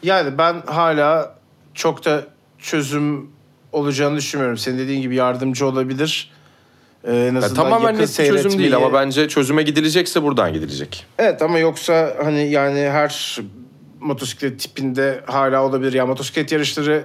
Yani 0.03 0.37
ben 0.37 0.61
hala 0.65 1.35
çok 1.73 2.05
da 2.05 2.23
çözüm 2.59 3.29
olacağını 3.71 4.17
düşünmüyorum. 4.17 4.57
Senin 4.57 4.77
dediğin 4.77 5.01
gibi 5.01 5.15
yardımcı 5.15 5.65
olabilir. 5.65 6.31
Ee, 7.03 7.11
en 7.15 7.31
Ya, 7.33 7.39
azından 7.39 7.63
tamamen 7.63 7.85
yakın 7.87 7.99
net 8.03 8.19
bir 8.19 8.25
çözüm 8.25 8.51
değil 8.51 8.71
seyretmeyi- 8.71 8.75
ama 8.75 8.93
bence 8.93 9.27
çözüme 9.27 9.63
gidilecekse 9.63 10.23
buradan 10.23 10.53
gidilecek. 10.53 11.05
Evet 11.19 11.41
ama 11.41 11.59
yoksa 11.59 12.15
hani 12.23 12.49
yani 12.51 12.79
her 12.79 13.39
motosiklet 13.99 14.59
tipinde 14.59 15.23
hala 15.25 15.63
olabilir. 15.63 15.93
Ya 15.93 16.05
motosiklet 16.05 16.51
yarışları 16.51 17.03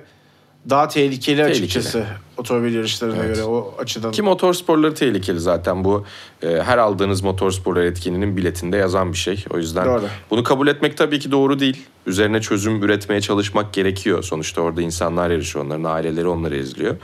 daha 0.71 0.89
tehlikeli, 0.89 1.37
Tehlikeli. 1.37 1.51
açıkçası 1.65 2.05
otomobil 2.37 2.75
yarışlarına 2.75 3.17
Evet. 3.25 3.37
göre 3.37 3.45
o 3.45 3.75
açıdan. 3.79 4.13
Ki 4.13 4.23
motorsporları 4.23 4.95
tehlikeli 4.95 5.41
zaten 5.41 5.85
bu 5.85 6.05
e, 6.43 6.49
her 6.49 6.79
aldığınız 6.79 7.23
motorsporlar 7.23 7.83
etkinliğinin 7.83 8.37
biletinde 8.37 8.77
yazan 8.77 9.13
bir 9.13 9.19
şey. 9.19 9.45
O 9.51 9.59
yüzden 9.59 9.87
Doğru. 9.87 10.03
bunu 10.31 10.45
kabul 10.45 10.69
etmek 10.69 10.97
tabii 10.97 11.19
ki 11.19 11.31
doğru 11.31 11.61
değil. 11.61 11.87
Üzerine 12.07 12.41
çözüm 12.41 12.83
üretmeye 12.83 13.21
çalışmak 13.21 13.73
gerekiyor. 13.73 14.23
Sonuçta 14.23 14.61
orada 14.61 14.83
insanlar 14.83 15.31
yarışıyor, 15.31 15.65
onların 15.65 15.85
aileleri 15.85 16.27
onları 16.29 16.57
izliyor. 16.57 16.97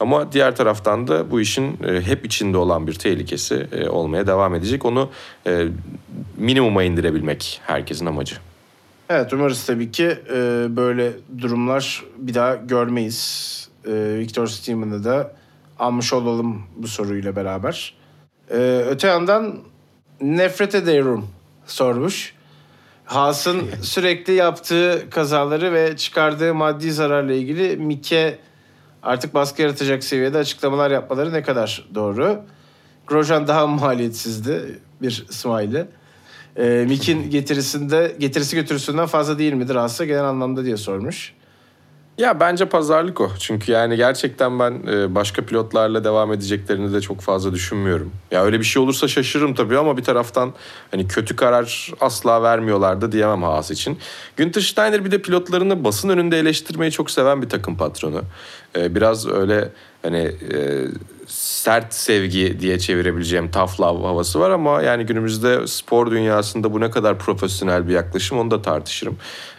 Ama 0.00 0.32
diğer 0.32 0.56
taraftan 0.56 1.08
da 1.08 1.30
bu 1.30 1.40
işin 1.40 1.78
e, 1.88 2.00
hep 2.00 2.26
içinde 2.26 2.56
olan 2.56 2.86
bir 2.86 2.92
tehlikesi 2.94 3.66
e, 3.72 3.88
olmaya 3.88 4.26
devam 4.26 4.54
edecek. 4.54 4.84
Onu 4.84 5.08
e, 5.46 5.66
minimuma 6.36 6.82
indirebilmek 6.82 7.60
herkesin 7.66 8.06
amacı. 8.06 8.36
Evet 9.08 9.32
umarız 9.32 9.66
tabii 9.66 9.90
ki 9.90 10.18
e, 10.30 10.66
böyle 10.76 11.12
durumlar 11.38 12.04
bir 12.16 12.34
daha 12.34 12.54
görmeyiz. 12.54 13.68
E, 13.86 13.92
Victor 14.18 14.46
Steeman'ı 14.46 15.04
da 15.04 15.32
almış 15.78 16.12
olalım 16.12 16.62
bu 16.76 16.88
soruyla 16.88 17.36
beraber. 17.36 17.94
E, 18.50 18.84
öte 18.88 19.08
yandan 19.08 19.58
nefret 20.20 20.74
ederim 20.74 21.24
sormuş. 21.66 22.34
Haas'ın 23.04 23.62
sürekli 23.82 24.32
yaptığı 24.32 25.10
kazaları 25.10 25.72
ve 25.72 25.96
çıkardığı 25.96 26.54
maddi 26.54 26.92
zararla 26.92 27.32
ilgili 27.32 27.76
Mike 27.76 28.38
artık 29.02 29.34
baskı 29.34 29.62
yaratacak 29.62 30.04
seviyede 30.04 30.38
açıklamalar 30.38 30.90
yapmaları 30.90 31.32
ne 31.32 31.42
kadar 31.42 31.88
doğru? 31.94 32.40
Grosjean 33.06 33.46
daha 33.46 33.66
maliyetsizdi 33.66 34.78
bir 35.02 35.26
smiley. 35.30 35.84
E, 36.56 36.84
Mick'in 36.88 37.30
getirisinde 37.30 38.16
getirisi 38.18 38.56
götürüsünden 38.56 39.06
fazla 39.06 39.38
değil 39.38 39.52
midir 39.52 39.74
aslında 39.74 40.08
genel 40.08 40.24
anlamda 40.24 40.64
diye 40.64 40.76
sormuş. 40.76 41.34
Ya 42.18 42.40
bence 42.40 42.64
pazarlık 42.64 43.20
o. 43.20 43.30
Çünkü 43.38 43.72
yani 43.72 43.96
gerçekten 43.96 44.58
ben 44.58 44.82
e, 44.92 45.14
başka 45.14 45.42
pilotlarla 45.42 46.04
devam 46.04 46.32
edeceklerini 46.32 46.92
de 46.92 47.00
çok 47.00 47.20
fazla 47.20 47.52
düşünmüyorum. 47.52 48.12
Ya 48.30 48.44
öyle 48.44 48.60
bir 48.60 48.64
şey 48.64 48.82
olursa 48.82 49.08
şaşırırım 49.08 49.54
tabii 49.54 49.78
ama 49.78 49.96
bir 49.96 50.04
taraftan 50.04 50.54
hani 50.90 51.08
kötü 51.08 51.36
karar 51.36 51.90
asla 52.00 52.42
vermiyorlar 52.42 53.00
da 53.00 53.12
diyemem 53.12 53.42
Haas 53.42 53.70
için. 53.70 53.98
Günther 54.36 54.60
Steiner 54.60 55.04
bir 55.04 55.10
de 55.10 55.22
pilotlarını 55.22 55.84
basın 55.84 56.08
önünde 56.08 56.38
eleştirmeyi 56.38 56.92
çok 56.92 57.10
seven 57.10 57.42
bir 57.42 57.48
takım 57.48 57.76
patronu. 57.76 58.22
E, 58.76 58.94
biraz 58.94 59.28
öyle 59.28 59.68
hani 60.02 60.30
e, 60.52 60.84
sert 61.34 61.94
sevgi 61.94 62.60
diye 62.60 62.78
çevirebileceğim 62.78 63.50
tough 63.50 63.80
love 63.80 64.06
havası 64.06 64.40
var 64.40 64.50
ama 64.50 64.82
yani 64.82 65.06
günümüzde 65.06 65.66
spor 65.66 66.10
dünyasında 66.10 66.72
bu 66.72 66.80
ne 66.80 66.90
kadar 66.90 67.18
profesyonel 67.18 67.88
bir 67.88 67.92
yaklaşım 67.92 68.38
onu 68.38 68.50
da 68.50 68.62
tartışırım. 68.62 69.16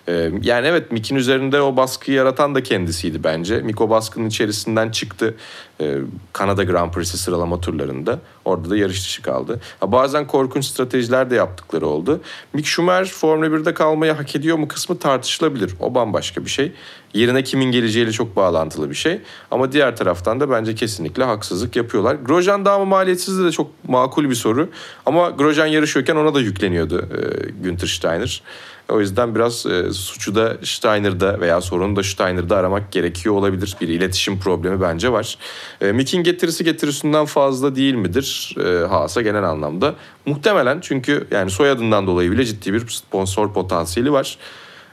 Ee, 0.07 0.32
yani 0.41 0.67
evet 0.67 0.91
Mick'in 0.91 1.15
üzerinde 1.15 1.61
o 1.61 1.76
baskıyı 1.78 2.17
yaratan 2.17 2.55
da 2.55 2.63
kendisiydi 2.63 3.23
bence. 3.23 3.57
Mick 3.57 3.82
o 3.82 3.89
baskının 3.89 4.28
içerisinden 4.28 4.91
çıktı 4.91 5.36
ee, 5.82 5.97
Kanada 6.34 6.63
Grand 6.63 6.91
Prix'si 6.91 7.17
sıralama 7.17 7.61
turlarında. 7.61 8.19
Orada 8.45 8.69
da 8.69 8.78
yarış 8.78 9.03
dışı 9.03 9.21
kaldı. 9.21 9.59
Ha, 9.80 9.91
bazen 9.91 10.28
korkunç 10.28 10.65
stratejiler 10.65 11.30
de 11.30 11.36
yaptıkları 11.36 11.88
oldu. 11.88 12.21
Mick 12.53 12.67
Schumer 12.67 13.05
Formula 13.05 13.47
1'de 13.47 13.73
kalmayı 13.73 14.11
hak 14.11 14.36
ediyor 14.36 14.57
mu 14.57 14.67
kısmı 14.67 14.99
tartışılabilir. 14.99 15.73
O 15.80 15.95
bambaşka 15.95 16.45
bir 16.45 16.49
şey. 16.49 16.71
Yerine 17.13 17.43
kimin 17.43 17.71
geleceğiyle 17.71 18.11
çok 18.11 18.36
bağlantılı 18.36 18.89
bir 18.89 18.95
şey. 18.95 19.21
Ama 19.51 19.71
diğer 19.71 19.95
taraftan 19.95 20.39
da 20.39 20.49
bence 20.49 20.76
kesinlikle 20.76 21.23
haksızlık 21.23 21.64
yapıyorlar. 21.76 22.16
Grosjean 22.16 22.66
daha 22.66 22.80
mı 22.80 22.86
maliyetsiz 22.86 23.43
de 23.43 23.51
çok 23.51 23.68
makul 23.88 24.30
bir 24.30 24.36
soru. 24.36 24.70
Ama 25.05 25.30
Grosjean 25.30 25.66
yarışıyorken 25.66 26.16
ona 26.16 26.34
da 26.34 26.41
yükleniyordu 26.41 26.99
e, 26.99 27.49
Günther 27.63 27.88
Steiner. 27.88 28.41
O 28.89 28.99
yüzden 28.99 29.36
biraz 29.36 29.66
e, 29.66 29.93
suçu 29.93 30.36
da 30.36 30.57
Steiner'da 30.63 31.39
veya 31.39 31.61
sorunu 31.61 31.95
da 31.95 32.03
Steiner'da 32.03 32.57
aramak 32.57 32.91
gerekiyor 32.91 33.36
olabilir. 33.36 33.76
Bir 33.82 33.88
iletişim 33.88 34.39
problemi 34.39 34.82
bence 34.82 35.11
var. 35.11 35.38
E, 35.82 35.91
Mick'in 35.91 36.24
getirisi 36.24 36.63
getirisinden 36.63 37.26
fazla 37.26 37.76
değil 37.76 37.93
midir 37.93 38.55
e, 38.59 38.88
Haas'a 38.88 39.22
genel 39.22 39.43
anlamda? 39.43 39.95
Muhtemelen 40.26 40.80
çünkü 40.82 41.28
yani 41.32 41.51
soyadından 41.51 42.07
dolayı 42.07 42.32
bile 42.32 42.45
ciddi 42.45 42.74
bir 42.74 42.88
sponsor 42.88 43.53
potansiyeli 43.53 44.11
var. 44.11 44.38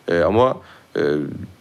E, 0.08 0.20
ama 0.20 0.56
e, 0.96 1.02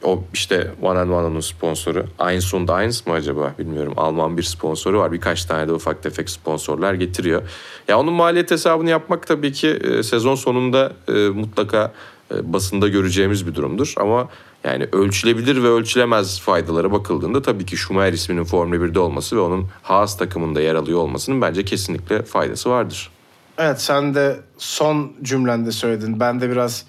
o 0.04 0.24
işte 0.34 0.72
One 0.82 1.00
and 1.00 1.10
One'un 1.10 1.40
sponsoru 1.40 2.06
Eins 2.30 2.54
und 2.54 2.70
Eins 2.70 3.08
mı 3.08 3.14
acaba 3.14 3.54
bilmiyorum. 3.60 3.94
Alman 3.98 4.38
bir 4.38 4.44
sponsoru 4.44 5.00
var. 5.00 5.12
Birkaç 5.12 5.46
tane 5.46 5.68
de 5.68 5.74
ufak 5.74 6.04
tefek 6.04 6.30
sponsorlar 6.30 6.94
getiriyor. 6.94 7.42
Ya 7.88 8.00
onun 8.00 8.14
maliyet 8.14 8.52
hesabını 8.52 8.90
yapmak 8.90 9.28
tabii 9.28 9.52
ki 9.52 9.68
e, 9.68 10.04
sezon 10.04 10.36
sonunda 10.36 10.94
e, 11.08 11.12
mutlaka 11.14 11.94
e, 12.34 12.54
basında 12.54 12.88
göreceğimiz 12.88 13.48
bir 13.48 13.56
durumdur. 13.56 13.94
Ama 13.98 14.30
yani 14.64 14.88
ölçülebilir 14.92 15.64
ve 15.64 15.68
ölçülemez 15.68 16.40
faydalara 16.40 16.92
bakıldığında 16.92 17.42
tabii 17.42 17.66
ki 17.66 17.78
Schumacher 17.78 18.14
isminin 18.14 18.44
Formula 18.44 18.76
1'de 18.76 19.00
olması 19.00 19.36
ve 19.36 19.40
onun 19.40 19.68
Haas 19.82 20.18
takımında 20.18 20.62
yer 20.62 20.76
alıyor 20.76 21.00
olmasının 21.00 21.42
bence 21.42 21.66
kesinlikle 21.66 22.24
faydası 22.24 22.70
vardır. 22.70 23.12
Evet 23.58 23.82
sen 23.82 24.16
de 24.16 24.40
son 24.58 25.14
cümlende 25.24 25.72
söyledin. 25.72 26.20
Ben 26.20 26.42
de 26.42 26.50
biraz 26.50 26.86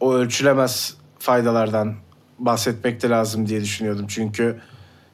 o 0.00 0.14
ölçülemez 0.14 1.01
faydalardan 1.22 1.94
bahsetmek 2.38 3.02
de 3.02 3.08
lazım 3.08 3.48
diye 3.48 3.60
düşünüyordum. 3.60 4.06
Çünkü 4.08 4.60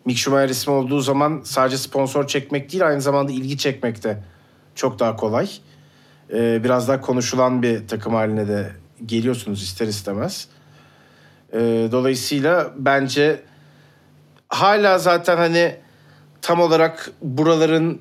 Mick 0.05 0.19
Schumacher 0.19 0.49
ismi 0.49 0.73
olduğu 0.73 1.01
zaman 1.01 1.41
sadece 1.45 1.79
sponsor 1.79 2.27
çekmek 2.27 2.73
değil 2.73 2.87
aynı 2.87 3.01
zamanda 3.01 3.33
ilgi 3.33 3.59
çekmek 3.59 4.05
de 4.05 4.23
çok 4.75 4.99
daha 4.99 5.17
kolay. 5.17 5.51
Ee, 6.33 6.65
biraz 6.65 6.89
daha 6.89 7.01
konuşulan 7.01 7.63
bir 7.63 7.89
takım 7.89 8.15
haline 8.15 8.49
de 8.49 8.73
geliyorsunuz 9.07 9.63
ister 9.63 9.87
istemez. 9.87 10.49
Ee, 11.53 11.89
dolayısıyla 11.93 12.73
bence 12.77 13.43
hala 14.49 14.99
zaten 14.99 15.37
hani 15.37 15.77
tam 16.43 16.61
olarak 16.61 17.13
buraların 17.23 18.01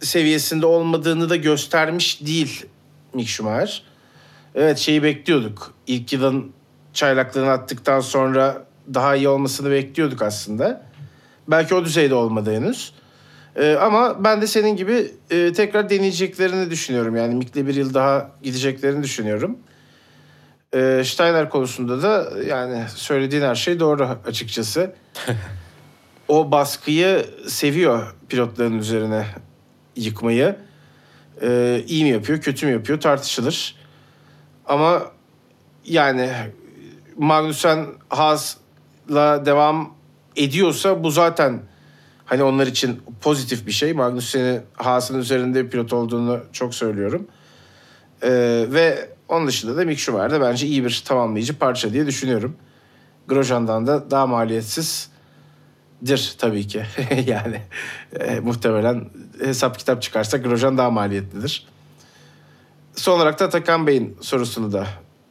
seviyesinde 0.00 0.66
olmadığını 0.66 1.30
da 1.30 1.36
göstermiş 1.36 2.26
değil 2.26 2.66
Mick 3.14 3.28
Schumacher. 3.28 3.82
Evet 4.54 4.78
şeyi 4.78 5.02
bekliyorduk. 5.02 5.74
İlk 5.86 6.12
yılın 6.12 6.52
çaylaklığını 6.92 7.50
attıktan 7.50 8.00
sonra 8.00 8.64
daha 8.94 9.16
iyi 9.16 9.28
olmasını 9.28 9.70
bekliyorduk 9.70 10.22
aslında. 10.22 10.82
Belki 11.48 11.74
o 11.74 11.84
düzeyde 11.84 12.14
olmadı 12.14 12.54
henüz. 12.54 12.92
Ee, 13.56 13.74
ama 13.74 14.24
ben 14.24 14.42
de 14.42 14.46
senin 14.46 14.76
gibi 14.76 15.12
e, 15.30 15.52
tekrar 15.52 15.90
deneyeceklerini 15.90 16.70
düşünüyorum. 16.70 17.16
Yani 17.16 17.34
Mick'le 17.34 17.66
bir 17.66 17.74
yıl 17.74 17.94
daha 17.94 18.30
gideceklerini 18.42 19.02
düşünüyorum. 19.02 19.58
Ee, 20.74 21.02
Steiner 21.04 21.50
konusunda 21.50 22.02
da 22.02 22.28
yani 22.46 22.84
söylediğin 22.94 23.42
her 23.42 23.54
şey 23.54 23.80
doğru 23.80 24.08
açıkçası. 24.26 24.94
o 26.28 26.50
baskıyı 26.50 27.26
seviyor 27.48 28.14
pilotların 28.28 28.78
üzerine 28.78 29.26
yıkmayı. 29.96 30.56
Ee, 31.42 31.84
iyi 31.86 32.04
mi 32.04 32.10
yapıyor, 32.10 32.40
kötü 32.40 32.66
mü 32.66 32.72
yapıyor 32.72 33.00
tartışılır. 33.00 33.76
Ama 34.66 35.02
yani 35.84 36.30
Magnussen 37.16 37.86
Haas'la 38.08 39.46
devam 39.46 39.94
ediyorsa 40.36 41.04
bu 41.04 41.10
zaten 41.10 41.62
hani 42.24 42.42
onlar 42.42 42.66
için 42.66 43.02
pozitif 43.20 43.66
bir 43.66 43.72
şey. 43.72 43.92
Magnussen'in 43.92 44.62
Haas'ın 44.74 45.18
üzerinde 45.18 45.64
bir 45.64 45.70
pilot 45.70 45.92
olduğunu 45.92 46.40
çok 46.52 46.74
söylüyorum. 46.74 47.26
Ee, 48.22 48.66
ve 48.68 49.08
onun 49.28 49.46
dışında 49.46 49.76
da 49.76 49.84
Mick 49.84 50.00
Schumacher 50.00 50.40
bence 50.40 50.66
iyi 50.66 50.84
bir 50.84 51.02
tamamlayıcı 51.06 51.58
parça 51.58 51.92
diye 51.92 52.06
düşünüyorum. 52.06 52.56
Grosjean'dan 53.28 53.86
da 53.86 54.10
daha 54.10 54.26
maliyetsizdir 54.26 56.34
tabii 56.38 56.66
ki. 56.66 56.84
yani 57.26 57.60
e, 58.20 58.40
muhtemelen 58.40 59.04
hesap 59.44 59.78
kitap 59.78 60.02
çıkarsa 60.02 60.38
Grosjean 60.38 60.78
daha 60.78 60.90
maliyetlidir. 60.90 61.66
Son 62.96 63.16
olarak 63.16 63.40
da 63.40 63.44
Atakan 63.44 63.86
Bey'in 63.86 64.16
sorusunu 64.20 64.72
da 64.72 64.86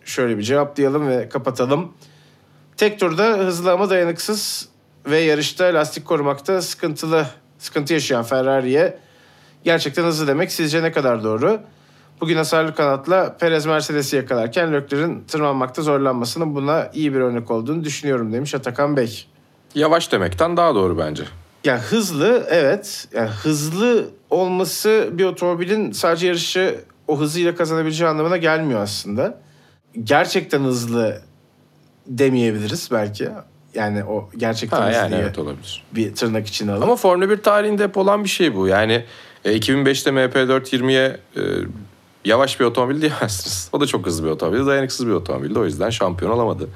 şöyle 0.05 0.37
bir 0.37 0.43
cevaplayalım 0.43 1.07
ve 1.07 1.29
kapatalım. 1.29 1.93
Tek 2.77 2.99
turda 2.99 3.23
hızlı 3.23 3.71
ama 3.71 3.89
dayanıksız 3.89 4.69
ve 5.05 5.19
yarışta 5.19 5.65
lastik 5.65 6.05
korumakta 6.05 6.61
sıkıntılı 6.61 7.25
sıkıntı 7.59 7.93
yaşayan 7.93 8.23
Ferrari'ye 8.23 8.97
gerçekten 9.63 10.03
hızlı 10.03 10.27
demek 10.27 10.51
sizce 10.51 10.83
ne 10.83 10.91
kadar 10.91 11.23
doğru? 11.23 11.59
Bugün 12.21 12.37
hasarlı 12.37 12.75
kanatla 12.75 13.37
Perez 13.37 13.65
Mercedes'i 13.65 14.15
yakalarken 14.15 14.73
Leclerc'in 14.73 15.23
tırmanmakta 15.27 15.81
zorlanmasının 15.81 16.55
buna 16.55 16.89
iyi 16.93 17.13
bir 17.13 17.19
örnek 17.19 17.51
olduğunu 17.51 17.83
düşünüyorum 17.83 18.33
demiş 18.33 18.55
Atakan 18.55 18.97
Bey. 18.97 19.25
Yavaş 19.75 20.11
demekten 20.11 20.57
daha 20.57 20.75
doğru 20.75 20.97
bence. 20.97 21.23
Ya 21.63 21.79
hızlı 21.79 22.47
evet. 22.49 23.07
Yani 23.13 23.29
hızlı 23.29 24.09
olması 24.29 25.09
bir 25.11 25.25
otomobilin 25.25 25.91
sadece 25.91 26.27
yarışı 26.27 26.79
o 27.07 27.19
hızıyla 27.19 27.55
kazanabileceği 27.55 28.09
anlamına 28.09 28.37
gelmiyor 28.37 28.81
aslında. 28.81 29.41
Gerçekten 30.03 30.59
hızlı 30.63 31.21
demeyebiliriz 32.07 32.89
belki. 32.91 33.29
Yani 33.73 34.03
o 34.03 34.29
gerçekten 34.37 34.77
Ha 34.77 34.87
hızlı 34.87 34.97
yani 34.97 35.15
evet 35.15 35.39
olabilir. 35.39 35.83
bir 35.91 36.15
tırnak 36.15 36.47
içine 36.47 36.71
alıp. 36.71 36.83
Ama 36.83 36.95
Formula 36.95 37.29
1 37.29 37.37
tarihinde 37.37 37.83
hep 37.83 37.97
olan 37.97 38.23
bir 38.23 38.29
şey 38.29 38.55
bu. 38.55 38.67
Yani 38.67 39.05
e, 39.45 39.57
2005'te 39.57 40.09
MP420'ye 40.09 41.17
e, 41.37 41.41
yavaş 42.25 42.59
bir 42.59 42.65
otomobil 42.65 43.01
diyemezsiniz. 43.01 43.69
O 43.71 43.79
da 43.81 43.85
çok 43.87 44.05
hızlı 44.05 44.25
bir 44.25 44.29
otomobil, 44.29 44.65
dayanıksız 44.65 45.07
bir 45.07 45.11
otomobildi. 45.11 45.59
O 45.59 45.65
yüzden 45.65 45.89
şampiyon 45.89 46.31
olamadı. 46.31 46.69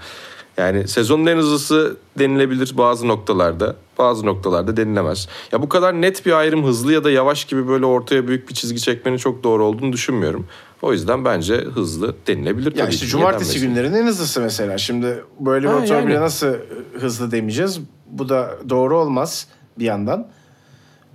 Yani 0.57 0.87
sezonun 0.87 1.25
en 1.25 1.37
hızlısı 1.37 1.97
denilebilir 2.19 2.73
bazı 2.77 3.07
noktalarda. 3.07 3.75
Bazı 3.97 4.25
noktalarda 4.25 4.77
denilemez. 4.77 5.27
Ya 5.51 5.61
bu 5.61 5.69
kadar 5.69 6.01
net 6.01 6.25
bir 6.25 6.31
ayrım 6.31 6.63
hızlı 6.65 6.93
ya 6.93 7.03
da 7.03 7.11
yavaş 7.11 7.45
gibi 7.45 7.67
böyle 7.67 7.85
ortaya 7.85 8.27
büyük 8.27 8.49
bir 8.49 8.53
çizgi 8.53 8.81
çekmenin 8.81 9.17
çok 9.17 9.43
doğru 9.43 9.63
olduğunu 9.65 9.93
düşünmüyorum. 9.93 10.47
O 10.81 10.91
yüzden 10.93 11.25
bence 11.25 11.55
hızlı 11.55 12.15
denilebilir 12.27 12.71
tabii 12.71 12.79
Ya 12.79 12.87
işte 12.87 13.05
ki. 13.05 13.11
cumartesi 13.11 13.59
günlerinin 13.61 13.97
en 13.97 14.07
hızlısı 14.07 14.41
mesela. 14.41 14.77
Şimdi 14.77 15.23
böyle 15.39 15.63
bir 15.67 15.73
Ha, 15.73 15.77
otomobile 15.77 16.13
yani. 16.13 16.23
nasıl 16.23 16.53
hızlı 16.99 17.31
demeyeceğiz? 17.31 17.79
Bu 18.11 18.29
da 18.29 18.57
doğru 18.69 18.97
olmaz 18.99 19.47
bir 19.79 19.85
yandan. 19.85 20.27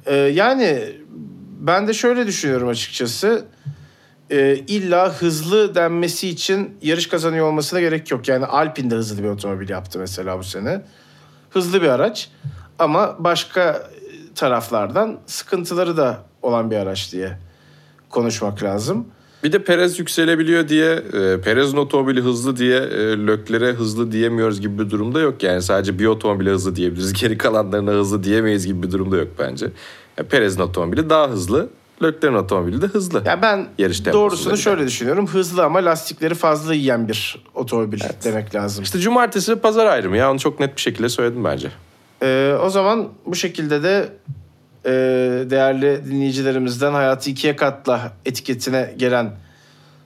Ee, 0.06 0.14
yani 0.14 0.84
ben 1.60 1.88
de 1.88 1.94
şöyle 1.94 2.26
düşünüyorum 2.26 2.68
açıkçası. 2.68 3.44
Ee, 4.30 4.64
illa 4.68 5.12
hızlı 5.12 5.74
denmesi 5.74 6.28
için 6.28 6.78
yarış 6.82 7.06
kazanıyor 7.06 7.46
olmasına 7.46 7.80
gerek 7.80 8.10
yok. 8.10 8.28
Yani 8.28 8.46
Alpine 8.46 8.90
de 8.90 8.94
hızlı 8.94 9.22
bir 9.22 9.28
otomobil 9.28 9.68
yaptı 9.68 9.98
mesela 9.98 10.38
bu 10.38 10.44
sene. 10.44 10.82
Hızlı 11.50 11.82
bir 11.82 11.88
araç 11.88 12.30
ama 12.78 13.16
başka 13.18 13.90
taraflardan 14.34 15.18
sıkıntıları 15.26 15.96
da 15.96 16.22
olan 16.42 16.70
bir 16.70 16.76
araç 16.76 17.12
diye 17.12 17.38
konuşmak 18.10 18.62
lazım. 18.62 19.06
Bir 19.44 19.52
de 19.52 19.64
Perez 19.64 19.98
yükselebiliyor 19.98 20.68
diye, 20.68 20.92
e, 20.92 21.40
Perez'in 21.40 21.76
otomobili 21.76 22.20
hızlı 22.20 22.56
diye 22.56 22.78
e, 22.78 23.26
Lökler'e 23.26 23.72
hızlı 23.72 24.12
diyemiyoruz 24.12 24.60
gibi 24.60 24.84
bir 24.84 24.90
durumda 24.90 25.20
yok. 25.20 25.42
Yani 25.42 25.62
sadece 25.62 25.98
bir 25.98 26.06
otomobile 26.06 26.50
hızlı 26.50 26.76
diyebiliriz. 26.76 27.12
Geri 27.12 27.38
kalanlarına 27.38 27.90
hızlı 27.90 28.24
diyemeyiz 28.24 28.66
gibi 28.66 28.82
bir 28.82 28.90
durumda 28.92 29.16
yok 29.16 29.28
bence. 29.38 29.66
Ya 30.18 30.24
Perez'in 30.28 30.60
otomobili 30.60 31.10
daha 31.10 31.28
hızlı, 31.28 31.68
Lökler'in 32.02 32.34
otomobili 32.34 32.82
de 32.82 32.86
hızlı. 32.86 33.22
Ya 33.26 33.42
ben 33.42 33.68
Yarış 33.78 34.04
doğrusunu 34.04 34.56
şöyle 34.56 34.86
düşünüyorum. 34.86 35.26
Hızlı 35.26 35.64
ama 35.64 35.78
lastikleri 35.78 36.34
fazla 36.34 36.74
yiyen 36.74 37.08
bir 37.08 37.44
otomobil 37.54 38.00
demek 38.24 38.54
lazım. 38.54 38.84
İşte 38.84 38.98
cumartesi 38.98 39.56
pazar 39.56 39.86
ayrımı 39.86 40.16
ya 40.16 40.30
onu 40.30 40.38
çok 40.38 40.60
net 40.60 40.76
bir 40.76 40.80
şekilde 40.80 41.08
söyledim 41.08 41.44
bence. 41.44 41.70
Ee, 42.22 42.54
o 42.62 42.70
zaman 42.70 43.08
bu 43.26 43.34
şekilde 43.34 43.82
de 43.82 44.08
e, 44.84 44.90
değerli 45.50 46.04
dinleyicilerimizden 46.06 46.92
hayatı 46.92 47.30
ikiye 47.30 47.56
katla 47.56 48.12
etiketine 48.24 48.94
gelen 48.96 49.32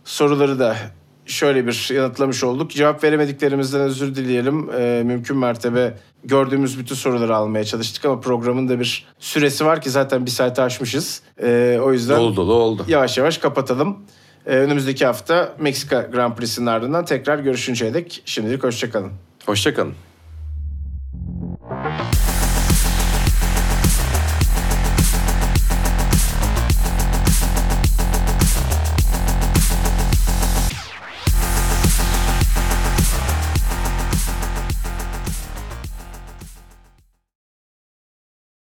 soruları 0.05 0.59
da 0.59 0.77
şöyle 1.27 1.67
bir 1.67 1.95
yanıtlamış 1.95 2.45
olduk. 2.45 2.71
Cevap 2.71 3.05
veremediklerimizden 3.05 3.81
özür 3.81 4.15
dileyelim. 4.15 4.71
Ee, 4.79 5.03
mümkün 5.07 5.37
mertebe 5.37 5.95
gördüğümüz 6.25 6.79
bütün 6.79 6.95
soruları 6.95 7.37
almaya 7.37 7.65
çalıştık 7.65 8.05
ama 8.05 8.21
programın 8.21 8.69
da 8.69 8.81
bir 8.81 9.07
süresi 9.19 9.65
var 9.65 9.81
ki 9.81 9.91
zaten 9.91 10.27
bir 10.27 10.31
saate 10.31 10.63
aşmışız. 10.63 11.23
Ee, 11.43 11.79
o 11.83 11.93
yüzden 11.93 12.17
Dolu 12.19 12.37
dolu 12.37 12.53
oldu. 12.55 12.85
yavaş 12.89 13.19
yavaş 13.19 13.39
kapatalım. 13.39 13.97
Ee, 14.47 14.51
önümüzdeki 14.57 15.07
hafta 15.07 15.55
Meksika 15.61 16.01
Grand 16.13 16.37
Prix'sinin 16.37 16.67
ardından 16.67 17.05
tekrar 17.05 17.39
görüşünceye 17.39 17.95
dek 17.95 18.23
şimdilik 18.25 18.65
hoşçakalın. 18.65 19.13
Hoşçakalın. 19.47 19.95